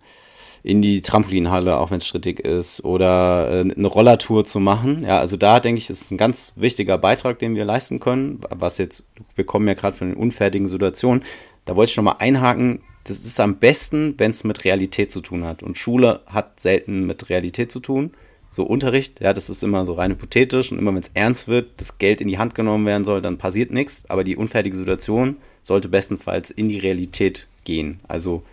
in 0.65 0.81
die 0.81 1.03
Trampolinhalle, 1.03 1.79
auch 1.79 1.91
wenn 1.91 1.99
es 1.99 2.07
strittig 2.07 2.41
ist, 2.41 2.83
oder 2.85 3.51
äh, 3.51 3.71
eine 3.71 3.87
Rollertour 3.87 4.47
zu 4.47 4.61
machen. 4.61 5.05
Ja, 5.05 5.21
also 5.21 5.37
da 5.37 5.61
denke 5.61 5.79
ich, 5.79 5.91
ist 5.91 6.11
ein 6.11 6.17
ganz 6.17 6.55
wichtiger 6.57 6.97
Beitrag, 6.97 7.39
den 7.39 7.55
wir 7.55 7.67
leisten 7.67 8.01
können. 8.01 8.41
Was 8.49 8.79
jetzt, 8.79 9.05
wir 9.37 9.45
kommen 9.45 9.69
ja 9.69 9.75
gerade 9.75 9.95
von 9.95 10.09
den 10.09 10.17
unfertigen 10.17 10.67
Situationen. 10.67 11.23
Da 11.67 11.77
wollte 11.77 11.91
ich 11.91 11.97
nochmal 11.99 12.17
einhaken. 12.19 12.81
Das 13.05 13.27
ist 13.27 13.39
am 13.41 13.59
besten, 13.59 14.15
wenn 14.17 14.31
es 14.31 14.43
mit 14.43 14.65
Realität 14.65 15.11
zu 15.11 15.21
tun 15.21 15.45
hat. 15.45 15.63
Und 15.63 15.77
Schule 15.77 16.21
hat 16.27 16.59
selten 16.59 17.05
mit 17.05 17.29
Realität 17.29 17.71
zu 17.71 17.81
tun. 17.81 18.13
So 18.51 18.63
Unterricht, 18.63 19.21
ja, 19.21 19.35
das 19.35 19.51
ist 19.51 19.63
immer 19.63 19.85
so 19.85 19.93
rein 19.93 20.13
hypothetisch 20.13 20.73
und 20.73 20.79
immer 20.79 20.93
wenn 20.93 21.03
es 21.03 21.11
ernst 21.13 21.47
wird, 21.47 21.73
das 21.77 21.99
Geld 21.99 22.23
in 22.23 22.29
die 22.29 22.39
Hand 22.39 22.55
genommen 22.55 22.87
werden 22.87 23.05
soll, 23.05 23.21
dann 23.21 23.37
passiert 23.37 23.71
nichts. 23.71 24.05
Aber 24.09 24.25
die 24.25 24.37
unfertige 24.37 24.77
Situation 24.77 25.37
sollte 25.61 25.91
bestenfalls 25.91 26.51
in 26.51 26.71
die 26.71 26.79
Realität 26.79 27.49
gehen. 27.65 28.01
Also 28.09 28.45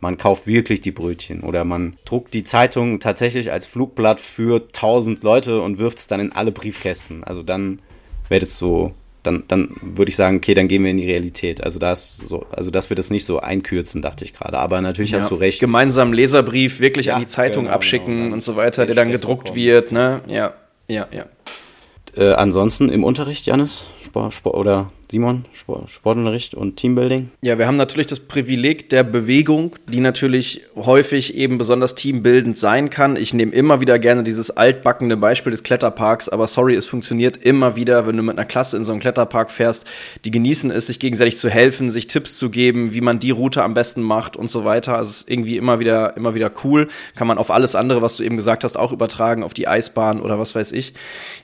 man 0.00 0.18
kauft 0.18 0.46
wirklich 0.46 0.80
die 0.80 0.92
Brötchen 0.92 1.42
oder 1.42 1.64
man 1.64 1.96
druckt 2.04 2.34
die 2.34 2.44
Zeitung 2.44 3.00
tatsächlich 3.00 3.52
als 3.52 3.66
Flugblatt 3.66 4.20
für 4.20 4.70
tausend 4.72 5.22
Leute 5.22 5.60
und 5.60 5.78
wirft 5.78 5.98
es 5.98 6.06
dann 6.06 6.20
in 6.20 6.32
alle 6.32 6.52
Briefkästen. 6.52 7.24
Also 7.24 7.42
dann 7.42 7.80
wäre 8.28 8.40
das 8.40 8.58
so, 8.58 8.92
dann, 9.22 9.44
dann 9.48 9.74
würde 9.80 10.10
ich 10.10 10.16
sagen, 10.16 10.36
okay, 10.36 10.54
dann 10.54 10.68
gehen 10.68 10.84
wir 10.84 10.90
in 10.90 10.98
die 10.98 11.06
Realität. 11.06 11.64
Also 11.64 11.78
das 11.78 12.16
so, 12.16 12.46
also 12.50 12.70
dass 12.70 12.90
wir 12.90 12.94
das 12.94 13.10
nicht 13.10 13.24
so 13.24 13.40
einkürzen, 13.40 14.02
dachte 14.02 14.24
ich 14.24 14.32
gerade. 14.34 14.58
Aber 14.58 14.80
natürlich 14.80 15.12
ja, 15.12 15.20
hast 15.20 15.30
du 15.30 15.36
recht. 15.36 15.60
Gemeinsam 15.60 16.12
Leserbrief 16.12 16.80
wirklich 16.80 17.06
ja, 17.06 17.14
an 17.14 17.22
die 17.22 17.26
Zeitung 17.26 17.64
genau, 17.64 17.74
abschicken 17.74 18.22
genau, 18.24 18.34
und 18.34 18.40
so 18.42 18.56
weiter, 18.56 18.86
der 18.86 18.94
dann 18.94 19.10
gedruckt 19.10 19.54
wird, 19.54 19.92
ne? 19.92 20.20
Ja, 20.26 20.54
ja, 20.88 21.08
ja. 21.10 21.26
Äh, 22.16 22.32
ansonsten 22.34 22.88
im 22.88 23.04
Unterricht, 23.04 23.46
Janis? 23.46 23.86
Sport, 24.02 24.32
Sport, 24.32 24.56
oder 24.56 24.90
Simon, 25.10 25.44
Sport, 25.52 25.90
Sportunterricht 25.90 26.54
und 26.54 26.76
Teambuilding? 26.76 27.30
Ja, 27.40 27.58
wir 27.58 27.66
haben 27.68 27.76
natürlich 27.76 28.08
das 28.08 28.20
Privileg 28.20 28.88
der 28.90 29.04
Bewegung, 29.04 29.76
die 29.88 30.00
natürlich 30.00 30.62
häufig 30.74 31.36
eben 31.36 31.58
besonders 31.58 31.94
teambildend 31.94 32.58
sein 32.58 32.90
kann. 32.90 33.16
Ich 33.16 33.32
nehme 33.32 33.52
immer 33.52 33.80
wieder 33.80 33.98
gerne 34.00 34.24
dieses 34.24 34.50
altbackene 34.50 35.16
Beispiel 35.16 35.52
des 35.52 35.62
Kletterparks, 35.62 36.28
aber 36.28 36.48
sorry, 36.48 36.74
es 36.74 36.86
funktioniert 36.86 37.36
immer 37.36 37.76
wieder, 37.76 38.06
wenn 38.06 38.16
du 38.16 38.22
mit 38.24 38.36
einer 38.36 38.46
Klasse 38.46 38.76
in 38.76 38.84
so 38.84 38.92
einen 38.92 39.00
Kletterpark 39.00 39.50
fährst. 39.50 39.84
Die 40.24 40.32
genießen 40.32 40.72
es, 40.72 40.88
sich 40.88 40.98
gegenseitig 40.98 41.38
zu 41.38 41.48
helfen, 41.48 41.90
sich 41.90 42.08
Tipps 42.08 42.36
zu 42.36 42.50
geben, 42.50 42.92
wie 42.92 43.00
man 43.00 43.20
die 43.20 43.30
Route 43.30 43.62
am 43.62 43.74
besten 43.74 44.02
macht 44.02 44.36
und 44.36 44.48
so 44.48 44.64
weiter. 44.64 44.96
Also 44.96 45.10
es 45.10 45.16
ist 45.18 45.30
irgendwie 45.30 45.56
immer 45.56 45.78
wieder, 45.78 46.16
immer 46.16 46.34
wieder 46.34 46.50
cool. 46.64 46.88
Kann 47.14 47.28
man 47.28 47.38
auf 47.38 47.52
alles 47.52 47.76
andere, 47.76 48.02
was 48.02 48.16
du 48.16 48.24
eben 48.24 48.36
gesagt 48.36 48.64
hast, 48.64 48.76
auch 48.76 48.92
übertragen, 48.92 49.44
auf 49.44 49.54
die 49.54 49.68
Eisbahn 49.68 50.20
oder 50.20 50.38
was 50.38 50.54
weiß 50.56 50.72
ich. 50.72 50.94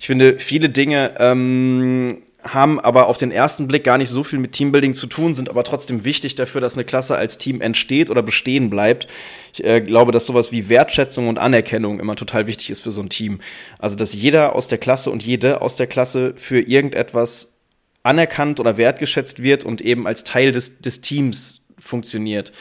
Ich 0.00 0.06
finde, 0.06 0.38
viele 0.38 0.68
Dinge, 0.68 1.12
ähm, 1.18 2.22
haben 2.42 2.80
aber 2.80 3.06
auf 3.06 3.18
den 3.18 3.30
ersten 3.30 3.68
Blick 3.68 3.84
gar 3.84 3.98
nicht 3.98 4.08
so 4.08 4.24
viel 4.24 4.38
mit 4.38 4.52
Teambuilding 4.52 4.94
zu 4.94 5.06
tun, 5.06 5.34
sind 5.34 5.48
aber 5.48 5.62
trotzdem 5.62 6.04
wichtig 6.04 6.34
dafür, 6.34 6.60
dass 6.60 6.74
eine 6.74 6.84
Klasse 6.84 7.16
als 7.16 7.38
Team 7.38 7.60
entsteht 7.60 8.10
oder 8.10 8.22
bestehen 8.22 8.68
bleibt. 8.68 9.06
Ich 9.52 9.62
äh, 9.64 9.80
glaube, 9.80 10.12
dass 10.12 10.26
sowas 10.26 10.50
wie 10.50 10.68
Wertschätzung 10.68 11.28
und 11.28 11.38
Anerkennung 11.38 12.00
immer 12.00 12.16
total 12.16 12.46
wichtig 12.46 12.70
ist 12.70 12.80
für 12.80 12.90
so 12.90 13.00
ein 13.00 13.10
Team. 13.10 13.40
Also, 13.78 13.96
dass 13.96 14.12
jeder 14.12 14.56
aus 14.56 14.66
der 14.66 14.78
Klasse 14.78 15.10
und 15.10 15.22
jede 15.22 15.60
aus 15.60 15.76
der 15.76 15.86
Klasse 15.86 16.34
für 16.36 16.60
irgendetwas 16.60 17.58
anerkannt 18.02 18.58
oder 18.58 18.76
wertgeschätzt 18.76 19.42
wird 19.42 19.62
und 19.62 19.80
eben 19.80 20.06
als 20.06 20.24
Teil 20.24 20.50
des, 20.50 20.80
des 20.80 21.00
Teams 21.00 21.64
funktioniert. 21.78 22.52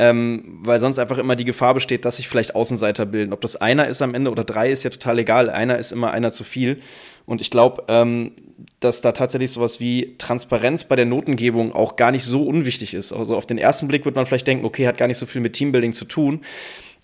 Ähm, 0.00 0.60
weil 0.62 0.78
sonst 0.78 1.00
einfach 1.00 1.18
immer 1.18 1.34
die 1.34 1.44
Gefahr 1.44 1.74
besteht, 1.74 2.04
dass 2.04 2.18
sich 2.18 2.28
vielleicht 2.28 2.54
Außenseiter 2.54 3.04
bilden. 3.04 3.32
Ob 3.32 3.40
das 3.40 3.56
einer 3.56 3.88
ist 3.88 4.00
am 4.00 4.14
Ende 4.14 4.30
oder 4.30 4.44
drei, 4.44 4.70
ist 4.70 4.84
ja 4.84 4.90
total 4.90 5.18
egal. 5.18 5.50
Einer 5.50 5.78
ist 5.78 5.90
immer 5.90 6.12
einer 6.12 6.30
zu 6.30 6.44
viel. 6.44 6.80
Und 7.26 7.40
ich 7.40 7.50
glaube, 7.50 7.84
ähm, 7.88 8.32
dass 8.80 9.00
da 9.00 9.12
tatsächlich 9.12 9.50
sowas 9.50 9.80
wie 9.80 10.14
Transparenz 10.18 10.84
bei 10.84 10.96
der 10.96 11.04
Notengebung 11.04 11.72
auch 11.72 11.96
gar 11.96 12.10
nicht 12.12 12.24
so 12.24 12.44
unwichtig 12.44 12.94
ist. 12.94 13.12
Also 13.12 13.36
auf 13.36 13.44
den 13.44 13.58
ersten 13.58 13.88
Blick 13.88 14.04
wird 14.04 14.14
man 14.14 14.24
vielleicht 14.24 14.46
denken, 14.46 14.64
okay, 14.64 14.86
hat 14.86 14.98
gar 14.98 15.08
nicht 15.08 15.18
so 15.18 15.26
viel 15.26 15.40
mit 15.40 15.52
Teambuilding 15.52 15.92
zu 15.92 16.04
tun. 16.04 16.40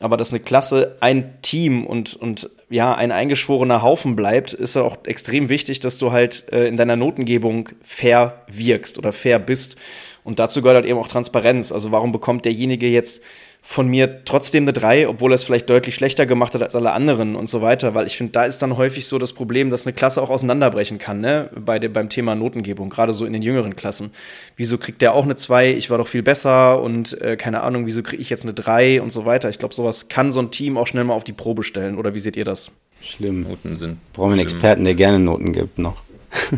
Aber 0.00 0.16
dass 0.16 0.30
eine 0.30 0.40
Klasse 0.40 0.96
ein 1.00 1.40
Team 1.42 1.86
und, 1.86 2.14
und 2.14 2.50
ja, 2.68 2.94
ein 2.94 3.12
eingeschworener 3.12 3.82
Haufen 3.82 4.16
bleibt, 4.16 4.52
ist 4.52 4.76
ja 4.76 4.82
auch 4.82 4.98
extrem 5.04 5.48
wichtig, 5.48 5.80
dass 5.80 5.98
du 5.98 6.10
halt 6.12 6.46
äh, 6.52 6.66
in 6.66 6.76
deiner 6.76 6.96
Notengebung 6.96 7.68
fair 7.80 8.44
wirkst 8.48 8.98
oder 8.98 9.12
fair 9.12 9.38
bist. 9.38 9.76
Und 10.24 10.38
dazu 10.38 10.62
gehört 10.62 10.76
halt 10.76 10.86
eben 10.86 10.98
auch 10.98 11.08
Transparenz. 11.08 11.70
Also 11.70 11.92
warum 11.92 12.10
bekommt 12.10 12.44
derjenige 12.46 12.88
jetzt 12.88 13.22
von 13.66 13.88
mir 13.88 14.24
trotzdem 14.26 14.64
eine 14.64 14.74
3, 14.74 15.08
obwohl 15.08 15.32
er 15.32 15.36
es 15.36 15.44
vielleicht 15.44 15.70
deutlich 15.70 15.94
schlechter 15.94 16.26
gemacht 16.26 16.54
hat 16.54 16.62
als 16.62 16.76
alle 16.76 16.92
anderen 16.92 17.34
und 17.34 17.48
so 17.48 17.62
weiter, 17.62 17.94
weil 17.94 18.06
ich 18.06 18.14
finde, 18.14 18.32
da 18.32 18.44
ist 18.44 18.58
dann 18.58 18.76
häufig 18.76 19.06
so 19.06 19.18
das 19.18 19.32
Problem, 19.32 19.70
dass 19.70 19.86
eine 19.86 19.94
Klasse 19.94 20.20
auch 20.20 20.28
auseinanderbrechen 20.28 20.98
kann, 20.98 21.22
ne, 21.22 21.48
bei 21.58 21.78
dem, 21.78 21.94
beim 21.94 22.10
Thema 22.10 22.34
Notengebung, 22.34 22.90
gerade 22.90 23.14
so 23.14 23.24
in 23.24 23.32
den 23.32 23.40
jüngeren 23.40 23.74
Klassen. 23.74 24.10
Wieso 24.56 24.76
kriegt 24.76 25.00
der 25.00 25.14
auch 25.14 25.24
eine 25.24 25.34
2, 25.34 25.72
ich 25.72 25.88
war 25.88 25.96
doch 25.96 26.06
viel 26.06 26.22
besser 26.22 26.82
und 26.82 27.18
äh, 27.22 27.38
keine 27.38 27.62
Ahnung, 27.62 27.86
wieso 27.86 28.02
kriege 28.02 28.20
ich 28.20 28.28
jetzt 28.28 28.42
eine 28.42 28.52
3 28.52 29.00
und 29.00 29.10
so 29.10 29.24
weiter. 29.24 29.48
Ich 29.48 29.58
glaube, 29.58 29.74
sowas 29.74 30.10
kann 30.10 30.30
so 30.30 30.40
ein 30.40 30.50
Team 30.50 30.76
auch 30.76 30.86
schnell 30.86 31.04
mal 31.04 31.14
auf 31.14 31.24
die 31.24 31.32
Probe 31.32 31.62
stellen, 31.62 31.96
oder 31.96 32.12
wie 32.12 32.18
seht 32.18 32.36
ihr 32.36 32.44
das? 32.44 32.70
Schlimm. 33.00 33.44
Noten 33.44 33.78
sind. 33.78 33.96
Brauchen 34.12 34.28
wir 34.28 34.32
einen 34.34 34.42
Experten, 34.42 34.84
der 34.84 34.94
gerne 34.94 35.18
Noten 35.18 35.54
gibt 35.54 35.78
noch. 35.78 36.02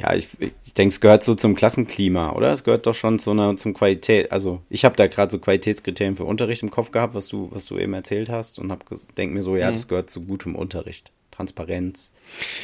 Ja, 0.00 0.14
ich, 0.14 0.28
ich 0.40 0.52
denke, 0.74 0.92
es 0.92 1.00
gehört 1.00 1.24
so 1.24 1.34
zum 1.34 1.54
Klassenklima, 1.54 2.32
oder? 2.32 2.52
Es 2.52 2.64
gehört 2.64 2.86
doch 2.86 2.94
schon 2.94 3.18
zu 3.18 3.30
einer 3.30 3.56
zum 3.56 3.74
Qualität. 3.74 4.32
Also 4.32 4.60
ich 4.68 4.84
habe 4.84 4.96
da 4.96 5.06
gerade 5.06 5.30
so 5.30 5.38
Qualitätskriterien 5.38 6.16
für 6.16 6.24
Unterricht 6.24 6.62
im 6.62 6.70
Kopf 6.70 6.90
gehabt, 6.90 7.14
was 7.14 7.28
du, 7.28 7.48
was 7.52 7.66
du 7.66 7.78
eben 7.78 7.94
erzählt 7.94 8.28
hast, 8.28 8.58
und 8.58 8.70
habe 8.70 8.84
denke 9.16 9.34
mir 9.34 9.42
so, 9.42 9.56
ja, 9.56 9.68
mhm. 9.68 9.74
das 9.74 9.88
gehört 9.88 10.10
zu 10.10 10.20
gutem 10.22 10.54
Unterricht. 10.54 11.12
Transparenz. 11.40 12.12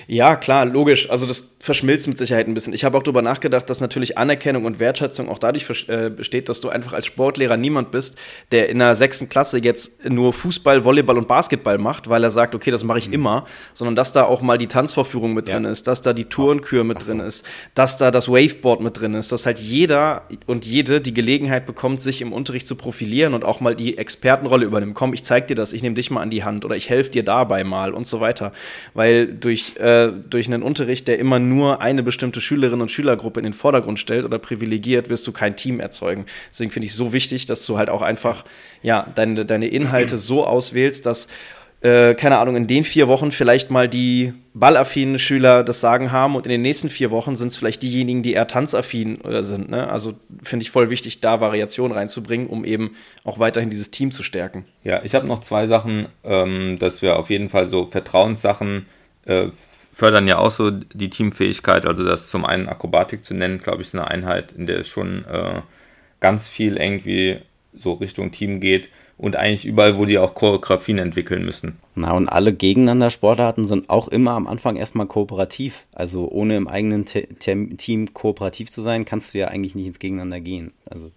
Ja, 0.07 0.37
klar, 0.37 0.64
logisch. 0.64 1.11
Also 1.11 1.27
das 1.27 1.57
verschmilzt 1.59 2.07
mit 2.07 2.18
Sicherheit 2.18 2.47
ein 2.47 2.55
bisschen. 2.55 2.72
Ich 2.72 2.85
habe 2.85 2.97
auch 2.97 3.03
darüber 3.03 3.22
nachgedacht, 3.22 3.68
dass 3.68 3.81
natürlich 3.81 4.16
Anerkennung 4.16 4.64
und 4.64 4.79
Wertschätzung 4.79 5.29
auch 5.29 5.39
dadurch 5.39 5.89
äh, 5.89 6.11
besteht, 6.11 6.49
dass 6.49 6.61
du 6.61 6.68
einfach 6.68 6.93
als 6.93 7.07
Sportlehrer 7.07 7.57
niemand 7.57 7.91
bist, 7.91 8.16
der 8.53 8.68
in 8.68 8.79
der 8.79 8.95
sechsten 8.95 9.29
Klasse 9.29 9.59
jetzt 9.59 10.05
nur 10.09 10.33
Fußball, 10.33 10.85
Volleyball 10.85 11.18
und 11.18 11.27
Basketball 11.27 11.79
macht, 11.79 12.09
weil 12.09 12.22
er 12.22 12.31
sagt, 12.31 12.55
okay, 12.55 12.70
das 12.70 12.85
mache 12.85 12.99
ich 12.99 13.09
mhm. 13.09 13.14
immer, 13.14 13.47
sondern 13.74 13.97
dass 13.97 14.12
da 14.12 14.24
auch 14.24 14.43
mal 14.43 14.59
die 14.59 14.68
Tanzvorführung 14.68 15.35
mit 15.35 15.49
ja. 15.49 15.55
drin 15.57 15.64
ist, 15.64 15.89
dass 15.89 16.03
da 16.03 16.12
die 16.12 16.27
Tourenkür 16.27 16.85
mit 16.85 17.01
so. 17.01 17.09
drin 17.09 17.20
ist, 17.20 17.45
dass 17.74 17.97
da 17.97 18.12
das 18.12 18.29
Waveboard 18.29 18.81
mit 18.81 19.01
drin 19.01 19.14
ist, 19.14 19.33
dass 19.33 19.47
halt 19.47 19.59
jeder 19.59 20.29
und 20.47 20.64
jede 20.64 21.01
die 21.01 21.14
Gelegenheit 21.14 21.66
bekommt, 21.66 22.01
sich 22.01 22.22
im 22.22 22.33
Unterricht 22.33 22.68
zu 22.68 22.77
profilieren 22.77 23.35
und 23.35 23.45
auch 23.45 23.59
mal 23.59 23.74
die 23.74 23.99
Expertenrolle 23.99 24.64
übernimmt. 24.64 24.95
Komm, 24.95 25.12
ich 25.12 25.24
zeig 25.24 25.49
dir 25.49 25.57
das, 25.57 25.72
ich 25.72 25.83
nehme 25.83 25.97
dich 25.97 26.12
mal 26.12 26.22
an 26.22 26.31
die 26.31 26.45
Hand 26.45 26.64
oder 26.64 26.77
ich 26.77 26.89
helfe 26.89 27.11
dir 27.11 27.24
dabei 27.24 27.64
mal 27.64 27.93
und 27.93 28.07
so 28.07 28.20
weiter 28.20 28.53
weil 28.95 29.27
durch, 29.27 29.77
äh, 29.77 30.12
durch 30.29 30.47
einen 30.47 30.62
Unterricht, 30.62 31.09
der 31.09 31.19
immer 31.19 31.39
nur 31.39 31.81
eine 31.81 32.03
bestimmte 32.03 32.41
Schülerin 32.41 32.81
und 32.81 32.91
Schülergruppe 32.91 33.41
in 33.41 33.45
den 33.45 33.53
Vordergrund 33.53 33.99
stellt 33.99 34.25
oder 34.25 34.39
privilegiert, 34.39 35.09
wirst 35.09 35.27
du 35.27 35.33
kein 35.33 35.57
Team 35.57 35.81
erzeugen. 35.81 36.27
Deswegen 36.51 36.71
finde 36.71 36.87
ich 36.87 36.93
es 36.93 36.97
so 36.97 37.12
wichtig, 37.12 37.47
dass 37.47 37.64
du 37.67 37.79
halt 37.79 37.91
auch 37.91 38.03
einfach 38.03 38.45
ja, 38.83 39.07
deine, 39.14 39.45
deine 39.45 39.69
Inhalte 39.69 40.19
so 40.19 40.47
auswählst, 40.47 41.07
dass 41.07 41.29
äh, 41.87 42.16
keine 42.16 42.39
Ahnung, 42.39 42.57
in 42.57 42.66
den 42.66 42.82
vier 42.82 43.07
Wochen 43.07 43.30
vielleicht 43.30 43.70
mal 43.70 43.89
die 43.89 44.32
ballaffinen 44.55 45.20
Schüler 45.20 45.62
das 45.62 45.80
Sagen 45.80 46.11
haben 46.11 46.34
und 46.34 46.45
in 46.45 46.51
den 46.51 46.62
nächsten 46.62 46.89
vier 46.89 47.12
Wochen 47.12 47.37
sind 47.37 47.49
es 47.49 47.57
vielleicht 47.57 47.80
diejenigen, 47.80 48.24
die 48.24 48.32
eher 48.32 48.49
tanzaffin 48.49 49.20
äh, 49.24 49.45
sind. 49.45 49.70
Ne? 49.70 49.89
Also 49.89 50.14
finde 50.43 50.64
ich 50.64 50.72
voll 50.72 50.91
wichtig, 50.91 51.20
da 51.20 51.41
Variation 51.41 51.93
reinzubringen, 51.93 52.49
um 52.49 52.64
eben 52.64 52.97
auch 53.22 53.39
weiterhin 53.39 53.70
dieses 53.70 53.93
Team 53.93 54.11
zu 54.11 54.24
stärken. 54.24 54.64
Ja, 54.82 55.05
ich 55.05 55.14
habe 55.14 55.28
noch 55.28 55.43
zwei 55.43 55.68
Sachen, 55.68 56.09
ähm, 56.24 56.76
dass 56.80 57.03
wir 57.03 57.20
auf 57.20 57.30
jeden 57.30 57.51
Fall 57.51 57.66
so 57.68 57.87
Vertrauenssachen 57.87 58.87
äh, 59.24 59.47
fördern 59.93 60.26
ja 60.26 60.39
auch 60.39 60.51
so 60.51 60.72
die 60.72 61.11
Teamfähigkeit. 61.11 61.87
Also 61.87 62.05
das 62.05 62.26
zum 62.26 62.45
einen 62.45 62.68
Akrobatik 62.68 63.24
zu 63.24 63.32
nennen, 63.32 63.61
glaube 63.61 63.82
ich, 63.82 63.89
ist 63.89 63.95
eine 63.95 64.09
Einheit, 64.09 64.53
in 64.53 64.66
der 64.66 64.80
es 64.80 64.89
schon 64.89 65.24
äh, 65.26 65.61
ganz 66.18 66.49
viel 66.49 66.78
irgendwie 66.78 67.39
so 67.78 67.93
Richtung 67.93 68.32
Team 68.32 68.59
geht 68.59 68.89
und 69.19 69.37
eigentlich 69.37 69.64
überall, 69.64 69.99
wo 69.99 70.05
die 70.05 70.19
auch 70.19 70.35
Choreografien 70.35 70.99
entwickeln 70.99 71.45
müssen. 71.45 71.79
Na, 71.95 72.12
und 72.12 72.29
alle 72.29 72.53
gegeneinander 72.53 73.11
Sportarten 73.11 73.67
sind 73.67 73.89
auch 73.89 74.09
immer 74.09 74.33
am 74.33 74.47
Anfang 74.47 74.77
erstmal 74.77 75.07
kooperativ. 75.07 75.87
Also 75.93 76.29
ohne 76.29 76.57
im 76.57 76.69
eigenen 76.69 77.07
Te 77.07 77.27
Team 77.37 78.12
kooperativ 78.12 78.71
zu 78.71 78.83
sein, 78.83 79.05
kannst 79.05 79.33
du 79.33 79.39
ja 79.39 79.49
eigentlich 79.49 79.75
nicht 79.75 79.87
ins 79.87 79.99
Gegeneinander 79.99 80.41
gehen. 80.41 80.73
Also 80.89 81.11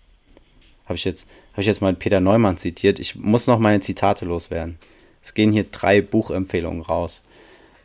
habe 0.85 0.95
ich 0.95 1.03
jetzt 1.03 1.27
habe 1.53 1.61
ich 1.61 1.67
jetzt 1.67 1.81
mal 1.81 1.93
Peter 1.93 2.21
Neumann 2.21 2.57
zitiert. 2.57 2.99
Ich 2.99 3.15
muss 3.15 3.47
noch 3.47 3.59
meine 3.59 3.81
Zitate 3.81 4.23
loswerden. 4.23 4.79
Es 5.21 5.33
gehen 5.33 5.51
hier 5.51 5.65
drei 5.65 6.01
Buchempfehlungen 6.01 6.81
raus. 6.81 7.21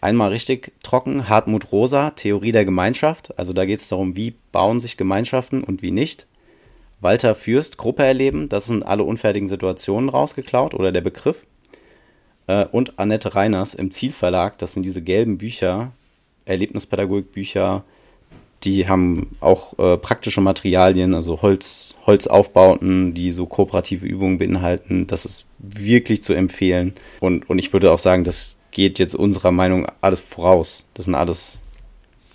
Einmal 0.01 0.31
richtig 0.31 0.73
trocken, 0.83 1.29
Hartmut 1.29 1.73
Rosa, 1.73 2.11
Theorie 2.11 2.53
der 2.53 2.65
Gemeinschaft. 2.65 3.37
Also 3.39 3.53
da 3.53 3.65
geht 3.65 3.81
es 3.81 3.89
darum, 3.89 4.17
wie 4.17 4.35
bauen 4.53 4.79
sich 4.79 4.97
Gemeinschaften 4.97 5.65
und 5.65 5.83
wie 5.83 5.91
nicht. 5.91 6.27
Walter 7.05 7.35
Fürst, 7.35 7.77
Gruppe 7.77 8.03
erleben. 8.03 8.49
Das 8.49 8.67
sind 8.67 8.83
alle 8.83 9.05
unfertigen 9.05 9.49
Situationen 9.49 10.09
rausgeklaut 10.09 10.75
oder 10.75 10.91
der 10.91 11.03
Begriff. 11.03 11.47
Äh, 12.47 12.65
und 12.65 12.99
Annette 12.99 13.35
Reiners 13.35 13.75
im 13.75 13.91
Zielverlag. 13.91 14.59
Das 14.59 14.73
sind 14.73 14.85
diese 14.85 15.03
gelben 15.03 15.39
Bücher, 15.39 15.93
Erlebnispädagogikbücher. 16.47 17.85
Die 18.65 18.89
haben 18.89 19.37
auch 19.41 19.79
äh, 19.79 19.99
praktische 19.99 20.41
Materialien, 20.41 21.15
also 21.15 21.43
Holz, 21.43 21.95
Holzaufbauten, 22.07 23.13
die 23.13 23.33
so 23.33 23.45
kooperative 23.45 24.07
Übungen 24.07 24.39
beinhalten. 24.39 25.07
Das 25.07 25.27
ist 25.27 25.47
wirklich 25.59 26.23
zu 26.23 26.33
empfehlen. 26.33 26.95
Und, 27.21 27.51
und 27.51 27.59
ich 27.59 27.75
würde 27.75 27.93
auch 27.93 27.99
sagen, 27.99 28.25
das 28.25 28.57
geht 28.71 28.99
jetzt 28.99 29.15
unserer 29.15 29.53
Meinung 29.53 29.87
alles 30.01 30.21
voraus. 30.21 30.87
Das 30.95 31.05
sind 31.05 31.15
alles 31.15 31.61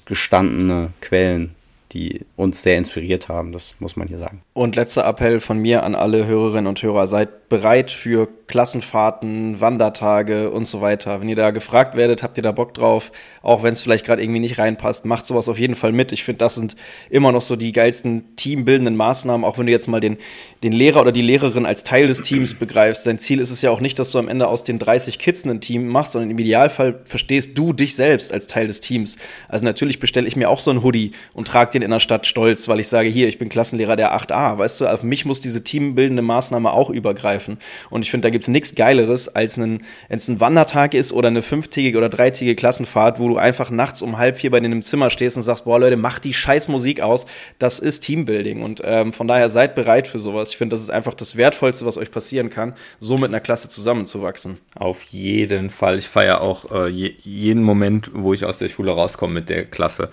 gestandene 0.05 0.93
Quellen, 1.01 1.55
die 1.91 2.25
uns 2.35 2.61
sehr 2.61 2.77
inspiriert 2.77 3.29
haben, 3.29 3.51
das 3.51 3.75
muss 3.79 3.95
man 3.95 4.07
hier 4.07 4.19
sagen. 4.19 4.41
Und 4.53 4.75
letzter 4.75 5.05
Appell 5.05 5.39
von 5.39 5.57
mir 5.57 5.83
an 5.83 5.95
alle 5.95 6.25
Hörerinnen 6.25 6.67
und 6.67 6.81
Hörer, 6.81 7.07
seid 7.07 7.49
bereit 7.49 7.91
für 7.91 8.27
Klassenfahrten, 8.49 9.61
Wandertage 9.61 10.49
und 10.49 10.65
so 10.65 10.81
weiter. 10.81 11.21
Wenn 11.21 11.29
ihr 11.29 11.35
da 11.35 11.51
gefragt 11.51 11.95
werdet, 11.95 12.23
habt 12.23 12.35
ihr 12.35 12.43
da 12.43 12.51
Bock 12.51 12.73
drauf, 12.73 13.11
auch 13.43 13.61
wenn 13.61 13.73
es 13.73 13.81
vielleicht 13.81 14.05
gerade 14.05 14.23
irgendwie 14.23 14.39
nicht 14.39 14.57
reinpasst, 14.57 15.05
macht 15.05 15.27
sowas 15.27 15.47
auf 15.47 15.59
jeden 15.59 15.75
Fall 15.75 15.91
mit. 15.91 16.11
Ich 16.11 16.23
finde, 16.23 16.39
das 16.39 16.55
sind 16.55 16.75
immer 17.11 17.31
noch 17.31 17.41
so 17.41 17.55
die 17.55 17.71
geilsten 17.71 18.35
teambildenden 18.35 18.95
Maßnahmen, 18.95 19.45
auch 19.45 19.59
wenn 19.59 19.67
du 19.67 19.71
jetzt 19.71 19.87
mal 19.87 19.99
den, 19.99 20.17
den 20.63 20.71
Lehrer 20.71 21.01
oder 21.01 21.11
die 21.11 21.21
Lehrerin 21.21 21.67
als 21.67 21.83
Teil 21.83 22.07
des 22.07 22.23
Teams 22.23 22.55
begreifst. 22.55 23.05
Dein 23.05 23.19
Ziel 23.19 23.39
ist 23.39 23.51
es 23.51 23.61
ja 23.61 23.69
auch 23.69 23.81
nicht, 23.81 23.99
dass 23.99 24.11
du 24.11 24.17
am 24.17 24.27
Ende 24.27 24.47
aus 24.47 24.63
den 24.63 24.79
30 24.79 25.19
Kids 25.19 25.45
ein 25.45 25.61
Team 25.61 25.87
machst, 25.87 26.13
sondern 26.13 26.31
im 26.31 26.39
Idealfall 26.39 27.01
verstehst 27.05 27.55
du 27.55 27.71
dich 27.71 27.95
selbst 27.95 28.33
als 28.33 28.47
Teil 28.47 28.65
des 28.65 28.81
Teams. 28.81 29.17
Also 29.47 29.63
natürlich 29.63 29.99
bestelle 29.99 30.27
ich 30.27 30.35
mir 30.35 30.49
auch 30.49 30.59
so 30.59 30.71
ein 30.71 30.81
Hoodie 30.81 31.11
und 31.35 31.47
trage 31.47 31.71
den 31.71 31.83
in 31.83 31.91
der 31.91 31.99
Stadt 31.99 32.25
stolz, 32.25 32.67
weil 32.67 32.79
ich 32.79 32.87
sage, 32.87 33.09
hier, 33.09 33.27
ich 33.27 33.37
bin 33.37 33.47
Klassenlehrer 33.47 33.95
der 33.95 34.17
8a. 34.17 34.57
Weißt 34.57 34.81
du, 34.81 34.87
auf 34.87 35.03
mich 35.03 35.25
muss 35.25 35.39
diese 35.39 35.63
teambildende 35.63 36.23
Maßnahme 36.23 36.73
auch 36.73 36.89
übergreifen. 36.89 37.59
Und 37.91 38.01
ich 38.01 38.09
finde, 38.09 38.25
da 38.25 38.29
gibt 38.31 38.38
es 38.41 38.47
nichts 38.47 38.75
Geileres, 38.75 39.33
als 39.33 39.57
wenn 39.57 39.81
es 40.09 40.27
ein 40.27 40.39
Wandertag 40.39 40.93
ist 40.93 41.13
oder 41.13 41.27
eine 41.27 41.41
fünftägige 41.41 41.97
oder 41.97 42.09
dreitägige 42.09 42.55
Klassenfahrt, 42.55 43.19
wo 43.19 43.27
du 43.27 43.37
einfach 43.37 43.69
nachts 43.69 44.01
um 44.01 44.17
halb 44.17 44.37
vier 44.37 44.51
bei 44.51 44.59
denen 44.59 44.73
im 44.73 44.81
Zimmer 44.81 45.09
stehst 45.09 45.37
und 45.37 45.43
sagst, 45.43 45.65
boah 45.65 45.79
Leute, 45.79 45.97
mach 45.97 46.19
die 46.19 46.33
scheiß 46.33 46.67
Musik 46.67 47.01
aus. 47.01 47.25
Das 47.57 47.79
ist 47.79 48.01
Teambuilding. 48.01 48.61
Und 48.61 48.81
ähm, 48.83 49.13
von 49.13 49.27
daher 49.27 49.49
seid 49.49 49.75
bereit 49.75 50.07
für 50.07 50.19
sowas. 50.19 50.51
Ich 50.51 50.57
finde, 50.57 50.73
das 50.73 50.81
ist 50.81 50.89
einfach 50.89 51.13
das 51.13 51.35
Wertvollste, 51.35 51.85
was 51.85 51.97
euch 51.97 52.11
passieren 52.11 52.49
kann, 52.49 52.73
so 52.99 53.17
mit 53.17 53.29
einer 53.29 53.39
Klasse 53.39 53.69
zusammenzuwachsen. 53.69 54.57
Auf 54.75 55.03
jeden 55.03 55.69
Fall. 55.69 55.97
Ich 55.97 56.07
feiere 56.07 56.41
auch 56.41 56.71
äh, 56.71 56.87
je, 56.87 57.13
jeden 57.23 57.63
Moment, 57.63 58.11
wo 58.13 58.33
ich 58.33 58.45
aus 58.45 58.57
der 58.57 58.69
Schule 58.69 58.91
rauskomme 58.91 59.33
mit 59.33 59.49
der 59.49 59.65
Klasse. 59.65 60.09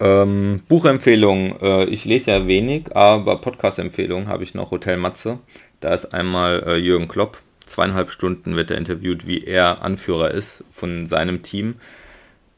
Ähm, 0.00 0.62
Buchempfehlungen, 0.68 1.60
äh, 1.60 1.84
ich 1.86 2.04
lese 2.04 2.30
ja 2.30 2.46
wenig, 2.46 2.94
aber 2.94 3.40
Podcast-Empfehlungen 3.40 4.28
habe 4.28 4.44
ich 4.44 4.54
noch 4.54 4.70
Hotel 4.70 4.96
Matze. 4.96 5.40
Da 5.80 5.92
ist 5.92 6.06
einmal 6.06 6.62
äh, 6.66 6.76
Jürgen 6.76 7.08
Klopp. 7.08 7.38
Zweieinhalb 7.68 8.10
Stunden 8.10 8.56
wird 8.56 8.70
er 8.70 8.78
interviewt, 8.78 9.26
wie 9.26 9.44
er 9.44 9.82
Anführer 9.82 10.30
ist 10.30 10.64
von 10.70 11.06
seinem 11.06 11.42
Team. 11.42 11.76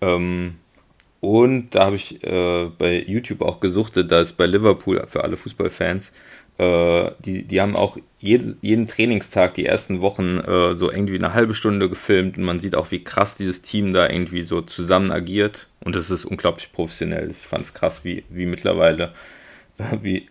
Ähm, 0.01 0.57
und 1.21 1.75
da 1.75 1.87
habe 1.87 1.97
ich 1.97 2.25
äh, 2.25 2.71
bei 2.79 3.03
YouTube 3.03 3.43
auch 3.43 3.61
gesuchtet, 3.61 4.11
dass 4.11 4.33
bei 4.33 4.47
Liverpool 4.47 5.05
für 5.07 5.23
alle 5.23 5.37
Fußballfans 5.37 6.13
äh, 6.61 7.13
die, 7.21 7.45
die 7.45 7.61
haben 7.63 7.75
auch 7.75 7.97
jede, 8.19 8.55
jeden 8.61 8.87
Trainingstag 8.87 9.55
die 9.55 9.65
ersten 9.65 10.03
Wochen 10.03 10.37
äh, 10.37 10.75
so 10.75 10.91
irgendwie 10.91 11.15
eine 11.15 11.33
halbe 11.33 11.55
Stunde 11.55 11.89
gefilmt 11.89 12.37
und 12.37 12.45
man 12.45 12.61
sieht 12.61 12.77
auch, 12.77 12.91
wie 12.91 13.03
krass 13.03 13.35
dieses 13.35 13.63
Team 13.63 13.95
da 13.95 14.11
irgendwie 14.11 14.43
so 14.43 14.61
zusammen 14.61 15.11
agiert 15.11 15.69
und 15.83 15.97
es 15.97 16.11
ist 16.11 16.27
unglaublich 16.27 16.71
professionell. 16.73 17.31
Ich 17.31 17.39
fand 17.39 17.65
es 17.65 17.73
krass, 17.73 18.05
wie, 18.05 18.25
wie 18.29 18.45
mittlerweile, 18.45 19.15
wie, 20.03 20.27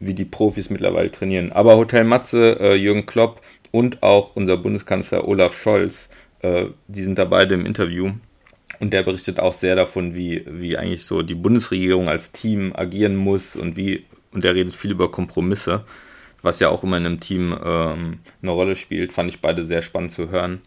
wie 0.00 0.14
die 0.14 0.26
Profis 0.26 0.68
mittlerweile 0.68 1.10
trainieren. 1.10 1.50
Aber 1.52 1.78
Hotel 1.78 2.04
Matze, 2.04 2.60
äh, 2.60 2.74
Jürgen 2.74 3.06
Klopp 3.06 3.40
und 3.74 4.04
auch 4.04 4.36
unser 4.36 4.56
Bundeskanzler 4.56 5.26
Olaf 5.26 5.60
Scholz, 5.60 6.08
äh, 6.42 6.66
die 6.86 7.02
sind 7.02 7.18
da 7.18 7.24
beide 7.24 7.56
im 7.56 7.66
Interview. 7.66 8.12
Und 8.78 8.92
der 8.92 9.02
berichtet 9.02 9.40
auch 9.40 9.52
sehr 9.52 9.74
davon, 9.74 10.14
wie, 10.14 10.44
wie 10.46 10.78
eigentlich 10.78 11.04
so 11.04 11.22
die 11.22 11.34
Bundesregierung 11.34 12.08
als 12.08 12.30
Team 12.30 12.72
agieren 12.72 13.16
muss 13.16 13.56
und 13.56 13.76
wie 13.76 14.04
und 14.30 14.44
der 14.44 14.54
redet 14.54 14.76
viel 14.76 14.92
über 14.92 15.10
Kompromisse, 15.10 15.84
was 16.40 16.60
ja 16.60 16.68
auch 16.68 16.84
immer 16.84 16.98
in 16.98 17.06
einem 17.06 17.18
Team 17.18 17.52
ähm, 17.64 18.20
eine 18.42 18.50
Rolle 18.52 18.76
spielt. 18.76 19.12
Fand 19.12 19.28
ich 19.28 19.40
beide 19.40 19.66
sehr 19.66 19.82
spannend 19.82 20.12
zu 20.12 20.30
hören. 20.30 20.60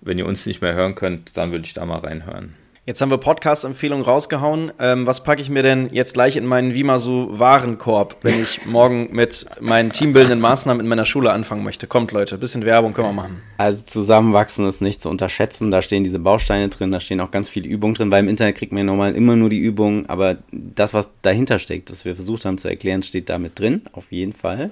Wenn 0.00 0.18
ihr 0.18 0.26
uns 0.26 0.46
nicht 0.46 0.62
mehr 0.62 0.74
hören 0.74 0.94
könnt, 0.94 1.36
dann 1.36 1.50
würde 1.50 1.64
ich 1.64 1.74
da 1.74 1.84
mal 1.84 1.98
reinhören. 1.98 2.54
Jetzt 2.86 3.00
haben 3.00 3.08
wir 3.08 3.16
Podcast-Empfehlungen 3.16 4.04
rausgehauen. 4.04 4.70
Ähm, 4.78 5.06
was 5.06 5.24
packe 5.24 5.40
ich 5.40 5.48
mir 5.48 5.62
denn 5.62 5.88
jetzt 5.90 6.12
gleich 6.12 6.36
in 6.36 6.44
meinen 6.44 6.74
Vimasu 6.74 7.28
Warenkorb, 7.30 8.16
wenn 8.20 8.42
ich 8.42 8.66
morgen 8.66 9.08
mit 9.10 9.46
meinen 9.58 9.90
teambildenden 9.90 10.38
Maßnahmen 10.38 10.82
in 10.82 10.88
meiner 10.88 11.06
Schule 11.06 11.32
anfangen 11.32 11.64
möchte? 11.64 11.86
Kommt, 11.86 12.12
Leute, 12.12 12.36
bisschen 12.36 12.66
Werbung 12.66 12.92
können 12.92 13.08
wir 13.08 13.14
machen. 13.14 13.40
Also 13.56 13.86
zusammenwachsen 13.86 14.68
ist 14.68 14.82
nicht 14.82 15.00
zu 15.00 15.08
unterschätzen. 15.08 15.70
Da 15.70 15.80
stehen 15.80 16.04
diese 16.04 16.18
Bausteine 16.18 16.68
drin, 16.68 16.92
da 16.92 17.00
stehen 17.00 17.20
auch 17.20 17.30
ganz 17.30 17.48
viele 17.48 17.68
Übungen 17.68 17.94
drin, 17.94 18.10
weil 18.10 18.22
im 18.22 18.28
Internet 18.28 18.56
kriegt 18.56 18.72
man 18.72 18.80
ja 18.80 18.84
normal 18.84 19.14
immer 19.14 19.34
nur 19.34 19.48
die 19.48 19.60
Übungen, 19.60 20.06
aber 20.10 20.36
das, 20.52 20.92
was 20.92 21.08
dahinter 21.22 21.58
steckt, 21.58 21.90
was 21.90 22.04
wir 22.04 22.14
versucht 22.14 22.44
haben 22.44 22.58
zu 22.58 22.68
erklären, 22.68 23.02
steht 23.02 23.30
da 23.30 23.38
mit 23.38 23.58
drin, 23.58 23.80
auf 23.92 24.12
jeden 24.12 24.34
Fall. 24.34 24.70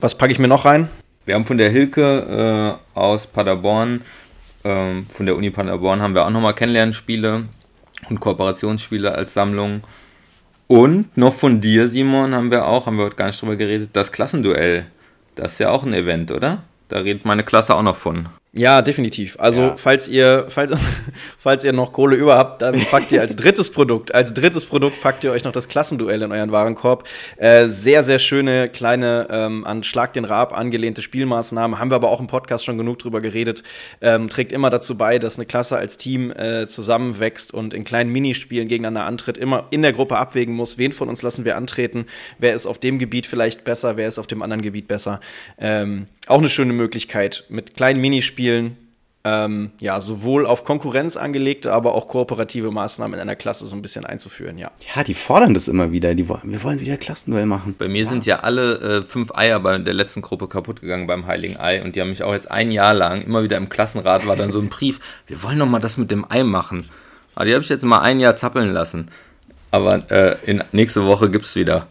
Was 0.00 0.18
packe 0.18 0.32
ich 0.32 0.40
mir 0.40 0.48
noch 0.48 0.64
rein? 0.64 0.88
Wir 1.26 1.36
haben 1.36 1.44
von 1.44 1.58
der 1.58 1.70
Hilke 1.70 2.80
äh, 2.96 2.98
aus 2.98 3.28
Paderborn 3.28 4.00
ähm, 4.64 5.06
von 5.06 5.26
der 5.26 5.36
Uni 5.36 5.50
Paderborn 5.50 6.02
haben 6.02 6.14
wir 6.14 6.24
auch 6.24 6.30
nochmal 6.30 6.54
Kennenlernspiele 6.54 7.44
und 8.08 8.20
Kooperationsspiele 8.20 9.14
als 9.14 9.34
Sammlung. 9.34 9.82
Und 10.66 11.16
noch 11.16 11.34
von 11.34 11.60
dir, 11.60 11.88
Simon, 11.88 12.34
haben 12.34 12.50
wir 12.50 12.66
auch, 12.66 12.86
haben 12.86 12.96
wir 12.96 13.04
heute 13.04 13.16
gar 13.16 13.26
nicht 13.26 13.40
drüber 13.42 13.56
geredet, 13.56 13.90
das 13.92 14.12
Klassenduell. 14.12 14.86
Das 15.34 15.52
ist 15.54 15.58
ja 15.58 15.70
auch 15.70 15.84
ein 15.84 15.92
Event, 15.92 16.30
oder? 16.30 16.62
Da 16.88 16.98
redet 16.98 17.24
meine 17.24 17.42
Klasse 17.42 17.74
auch 17.74 17.82
noch 17.82 17.96
von. 17.96 18.28
Ja, 18.54 18.82
definitiv. 18.82 19.36
Also, 19.40 19.62
ja. 19.62 19.76
falls 19.78 20.08
ihr, 20.08 20.44
falls, 20.48 20.74
falls 21.38 21.64
ihr 21.64 21.72
noch 21.72 21.90
Kohle 21.92 22.16
über 22.16 22.36
habt, 22.36 22.60
dann 22.60 22.78
packt 22.90 23.10
ihr 23.10 23.22
als 23.22 23.34
drittes 23.34 23.70
Produkt, 23.70 24.14
als 24.14 24.34
drittes 24.34 24.66
Produkt 24.66 25.00
packt 25.00 25.24
ihr 25.24 25.32
euch 25.32 25.44
noch 25.44 25.52
das 25.52 25.68
Klassenduell 25.68 26.20
in 26.20 26.32
euren 26.32 26.52
Warenkorb. 26.52 27.08
Äh, 27.38 27.68
sehr, 27.68 28.04
sehr 28.04 28.18
schöne, 28.18 28.68
kleine, 28.68 29.26
ähm, 29.30 29.64
an 29.64 29.82
Schlag 29.84 30.12
den 30.12 30.26
Rab 30.26 30.54
angelehnte 30.54 31.00
Spielmaßnahmen. 31.00 31.78
Haben 31.78 31.90
wir 31.90 31.94
aber 31.94 32.10
auch 32.10 32.20
im 32.20 32.26
Podcast 32.26 32.66
schon 32.66 32.76
genug 32.76 32.98
drüber 32.98 33.22
geredet. 33.22 33.62
Ähm, 34.02 34.28
trägt 34.28 34.52
immer 34.52 34.68
dazu 34.68 34.98
bei, 34.98 35.18
dass 35.18 35.36
eine 35.36 35.46
Klasse 35.46 35.78
als 35.78 35.96
Team 35.96 36.30
äh, 36.30 36.66
zusammenwächst 36.66 37.54
und 37.54 37.72
in 37.72 37.84
kleinen 37.84 38.12
Minispielen 38.12 38.68
gegeneinander 38.68 39.06
antritt. 39.06 39.38
Immer 39.38 39.68
in 39.70 39.80
der 39.80 39.94
Gruppe 39.94 40.18
abwägen 40.18 40.54
muss, 40.54 40.76
wen 40.76 40.92
von 40.92 41.08
uns 41.08 41.22
lassen 41.22 41.46
wir 41.46 41.56
antreten. 41.56 42.04
Wer 42.38 42.54
ist 42.54 42.66
auf 42.66 42.76
dem 42.76 42.98
Gebiet 42.98 43.26
vielleicht 43.26 43.64
besser, 43.64 43.96
wer 43.96 44.08
ist 44.08 44.18
auf 44.18 44.26
dem 44.26 44.42
anderen 44.42 44.60
Gebiet 44.60 44.88
besser. 44.88 45.20
Ähm, 45.58 46.06
auch 46.26 46.38
eine 46.38 46.50
schöne 46.50 46.74
Möglichkeit 46.74 47.44
mit 47.48 47.76
kleinen 47.76 48.00
Minispielen. 48.00 48.41
Ähm, 49.24 49.70
ja, 49.78 50.00
sowohl 50.00 50.46
auf 50.46 50.64
Konkurrenz 50.64 51.16
angelegte, 51.16 51.72
aber 51.72 51.94
auch 51.94 52.08
kooperative 52.08 52.72
Maßnahmen 52.72 53.14
in 53.14 53.20
einer 53.20 53.36
Klasse 53.36 53.64
so 53.66 53.76
ein 53.76 53.82
bisschen 53.82 54.04
einzuführen, 54.04 54.58
ja. 54.58 54.72
Ja, 54.96 55.04
die 55.04 55.14
fordern 55.14 55.54
das 55.54 55.68
immer 55.68 55.92
wieder. 55.92 56.16
Die 56.16 56.28
wollen, 56.28 56.40
wir 56.44 56.60
wollen 56.64 56.80
wieder 56.80 56.96
Klassenduell 56.96 57.46
machen. 57.46 57.76
Bei 57.78 57.86
mir 57.86 58.02
ja. 58.02 58.08
sind 58.08 58.26
ja 58.26 58.40
alle 58.40 58.80
äh, 58.80 59.02
fünf 59.02 59.32
Eier 59.32 59.60
bei 59.60 59.78
der 59.78 59.94
letzten 59.94 60.22
Gruppe 60.22 60.48
kaputt 60.48 60.80
gegangen 60.80 61.06
beim 61.06 61.26
Heiligen 61.26 61.56
Ei 61.56 61.84
und 61.84 61.94
die 61.94 62.00
haben 62.00 62.08
mich 62.08 62.24
auch 62.24 62.32
jetzt 62.32 62.50
ein 62.50 62.72
Jahr 62.72 62.94
lang 62.94 63.22
immer 63.22 63.44
wieder 63.44 63.58
im 63.58 63.68
Klassenrat 63.68 64.26
war 64.26 64.34
dann 64.34 64.50
so 64.50 64.58
ein 64.58 64.68
Brief, 64.68 64.98
wir 65.28 65.40
wollen 65.44 65.58
noch 65.58 65.68
mal 65.68 65.78
das 65.78 65.96
mit 65.98 66.10
dem 66.10 66.26
Ei 66.28 66.42
machen. 66.42 66.88
Aber 67.36 67.44
die 67.44 67.52
habe 67.52 67.62
ich 67.62 67.68
jetzt 67.68 67.84
mal 67.84 68.00
ein 68.00 68.18
Jahr 68.18 68.36
zappeln 68.36 68.72
lassen. 68.72 69.06
Aber 69.70 70.10
äh, 70.10 70.36
in, 70.44 70.64
nächste 70.72 71.06
Woche 71.06 71.30
gibt 71.30 71.44
es 71.44 71.54
wieder 71.54 71.86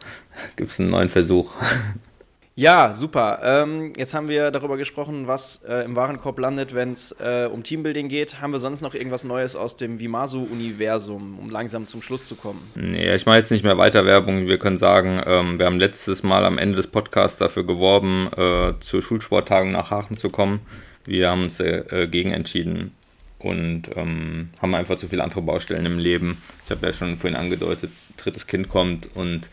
gibt's 0.56 0.80
einen 0.80 0.90
neuen 0.90 1.10
Versuch. 1.10 1.56
Ja, 2.56 2.94
super. 2.94 3.40
Ähm, 3.44 3.94
jetzt 3.96 4.14
haben 4.14 4.28
wir 4.28 4.52
darüber 4.52 4.76
gesprochen, 4.76 5.26
was 5.26 5.64
äh, 5.64 5.86
im 5.86 5.96
Warenkorb 5.96 6.38
landet, 6.38 6.76
wenn 6.76 6.92
es 6.92 7.14
äh, 7.14 7.48
um 7.52 7.64
Teambuilding 7.64 8.10
geht. 8.10 8.42
Haben 8.42 8.52
wir 8.52 8.60
sonst 8.60 8.82
noch 8.82 8.94
irgendwas 8.94 9.24
Neues 9.24 9.56
aus 9.56 9.78
dem 9.78 10.00
Vimasu-Universum, 10.00 11.40
um 11.40 11.50
langsam 11.50 11.86
zum 11.86 12.02
Schluss 12.02 12.28
zu 12.28 12.36
kommen? 12.36 12.70
Nee, 12.76 13.16
ich 13.16 13.26
mache 13.26 13.38
jetzt 13.38 13.52
nicht 13.52 13.64
mehr 13.64 13.78
weiter 13.78 14.06
Werbung. 14.06 14.48
Wir 14.48 14.60
können 14.60 14.78
sagen, 14.78 15.22
ähm, 15.26 15.60
wir 15.60 15.66
haben 15.66 15.80
letztes 15.80 16.24
Mal 16.24 16.44
am 16.44 16.58
Ende 16.58 16.76
des 16.76 16.88
Podcasts 16.88 17.38
dafür 17.38 17.66
geworben, 17.66 18.30
äh, 18.36 18.74
zur 18.82 19.02
Schulsporttagung 19.02 19.72
nach 19.72 19.92
Aachen 19.92 20.18
zu 20.18 20.30
kommen. 20.30 20.60
Wir 21.06 21.32
haben 21.32 21.44
uns 21.44 21.58
dagegen 21.58 22.32
äh, 22.32 22.36
entschieden 22.36 22.94
und 23.40 23.84
ähm, 23.96 24.50
haben 24.62 24.76
einfach 24.76 24.98
zu 24.98 25.08
viele 25.08 25.24
andere 25.24 25.42
Baustellen 25.42 25.86
im 25.86 25.98
Leben. 25.98 26.38
Ich 26.66 26.72
habe 26.72 26.86
ja 26.86 26.94
schon 26.94 27.18
vorhin 27.18 27.40
angedeutet, 27.40 27.92
drittes 28.18 28.46
Kind 28.46 28.70
kommt 28.70 29.10
und 29.16 29.50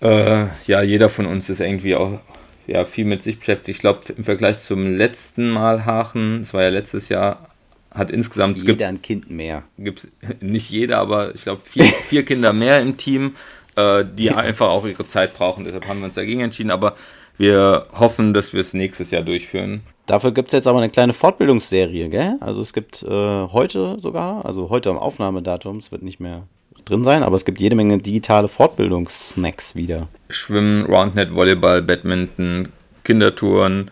äh, 0.00 0.46
ja, 0.66 0.82
jeder 0.82 1.08
von 1.08 1.26
uns 1.26 1.48
ist 1.50 1.60
irgendwie 1.60 1.94
auch 1.94 2.20
ja, 2.66 2.84
viel 2.84 3.04
mit 3.04 3.22
sich 3.22 3.38
beschäftigt. 3.38 3.76
Ich 3.76 3.80
glaube, 3.80 4.00
im 4.16 4.24
Vergleich 4.24 4.60
zum 4.60 4.94
letzten 4.94 5.50
Mal 5.50 5.86
Hachen, 5.86 6.40
das 6.42 6.54
war 6.54 6.62
ja 6.62 6.68
letztes 6.68 7.08
Jahr, 7.08 7.48
hat 7.90 8.10
insgesamt. 8.10 8.58
Jeder 8.58 8.88
ein 8.88 9.02
Kind 9.02 9.30
mehr. 9.30 9.64
Gibt's 9.78 10.08
nicht 10.40 10.70
jeder, 10.70 10.98
aber 10.98 11.34
ich 11.34 11.42
glaube, 11.42 11.62
vier, 11.64 11.84
vier 11.84 12.24
Kinder 12.24 12.52
mehr 12.52 12.80
im 12.80 12.96
Team, 12.96 13.34
äh, 13.76 14.04
die 14.04 14.30
einfach 14.30 14.68
auch 14.68 14.86
ihre 14.86 15.06
Zeit 15.06 15.34
brauchen. 15.34 15.64
Deshalb 15.64 15.88
haben 15.88 16.00
wir 16.00 16.06
uns 16.06 16.14
dagegen 16.14 16.40
entschieden. 16.40 16.70
Aber 16.70 16.94
wir 17.38 17.86
hoffen, 17.92 18.34
dass 18.34 18.52
wir 18.52 18.60
es 18.60 18.74
nächstes 18.74 19.10
Jahr 19.10 19.22
durchführen. 19.22 19.80
Dafür 20.06 20.32
gibt 20.32 20.48
es 20.48 20.52
jetzt 20.52 20.66
aber 20.66 20.78
eine 20.78 20.90
kleine 20.90 21.12
Fortbildungsserie, 21.12 22.08
gell? 22.08 22.36
Also 22.40 22.60
es 22.60 22.72
gibt 22.72 23.02
äh, 23.02 23.08
heute 23.08 23.98
sogar, 23.98 24.44
also 24.44 24.70
heute 24.70 24.90
am 24.90 24.98
Aufnahmedatum, 24.98 25.78
es 25.78 25.92
wird 25.92 26.02
nicht 26.02 26.18
mehr 26.18 26.46
drin 26.88 27.04
sein, 27.04 27.22
aber 27.22 27.36
es 27.36 27.44
gibt 27.44 27.60
jede 27.60 27.76
Menge 27.76 27.98
digitale 27.98 28.48
Fortbildungssnacks 28.48 29.74
wieder. 29.74 30.08
Schwimmen, 30.30 30.86
Roundnet, 30.86 31.34
Volleyball, 31.34 31.82
Badminton, 31.82 32.68
Kindertouren, 33.04 33.90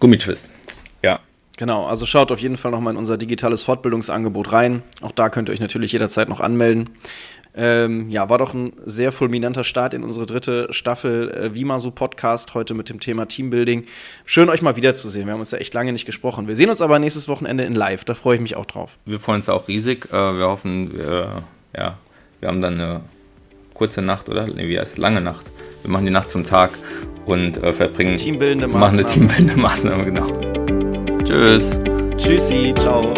Gummitwist. 0.00 0.50
Ja. 1.02 1.20
Genau, 1.56 1.86
also 1.86 2.06
schaut 2.06 2.32
auf 2.32 2.40
jeden 2.40 2.56
Fall 2.56 2.70
nochmal 2.70 2.92
in 2.92 2.98
unser 2.98 3.16
digitales 3.16 3.62
Fortbildungsangebot 3.62 4.52
rein. 4.52 4.82
Auch 5.00 5.12
da 5.12 5.30
könnt 5.30 5.48
ihr 5.48 5.52
euch 5.52 5.60
natürlich 5.60 5.92
jederzeit 5.92 6.28
noch 6.28 6.40
anmelden. 6.40 6.90
Ähm, 7.58 8.10
ja, 8.10 8.28
war 8.28 8.36
doch 8.36 8.52
ein 8.52 8.74
sehr 8.84 9.12
fulminanter 9.12 9.64
Start 9.64 9.94
in 9.94 10.04
unsere 10.04 10.26
dritte 10.26 10.68
Staffel 10.72 11.30
äh, 11.30 11.54
Vimasu 11.54 11.90
Podcast 11.90 12.52
heute 12.52 12.74
mit 12.74 12.90
dem 12.90 13.00
Thema 13.00 13.26
Teambuilding. 13.26 13.86
Schön, 14.26 14.50
euch 14.50 14.60
mal 14.60 14.76
wiederzusehen. 14.76 15.26
Wir 15.26 15.32
haben 15.32 15.40
uns 15.40 15.52
ja 15.52 15.58
echt 15.58 15.72
lange 15.72 15.92
nicht 15.92 16.04
gesprochen. 16.04 16.48
Wir 16.48 16.56
sehen 16.56 16.68
uns 16.68 16.82
aber 16.82 16.98
nächstes 16.98 17.28
Wochenende 17.28 17.64
in 17.64 17.74
Live. 17.74 18.04
Da 18.04 18.14
freue 18.14 18.34
ich 18.34 18.42
mich 18.42 18.56
auch 18.56 18.66
drauf. 18.66 18.98
Wir 19.06 19.18
freuen 19.18 19.36
uns 19.36 19.48
auch 19.48 19.68
riesig. 19.68 20.04
Äh, 20.12 20.12
wir 20.12 20.46
hoffen, 20.46 20.98
wir, 20.98 21.44
ja, 21.74 21.96
wir 22.40 22.48
haben 22.48 22.60
dann 22.60 22.74
eine 22.74 23.00
kurze 23.74 24.02
Nacht, 24.02 24.28
oder? 24.28 24.46
Nee, 24.46 24.68
wie 24.68 24.78
heißt 24.78 24.98
lange 24.98 25.20
Nacht. 25.20 25.46
Wir 25.82 25.90
machen 25.90 26.04
die 26.04 26.12
Nacht 26.12 26.30
zum 26.30 26.44
Tag 26.44 26.70
und 27.26 27.62
äh, 27.62 27.72
verbringen. 27.72 28.16
Teambildende 28.16 28.66
Maßnahme. 28.66 28.84
Machen 28.84 28.98
eine 28.98 29.06
teambildende 29.06 29.60
Maßnahme, 29.60 30.04
genau. 30.04 31.24
Tschüss. 31.24 31.80
Tschüssi, 32.16 32.74
ciao. 32.78 33.14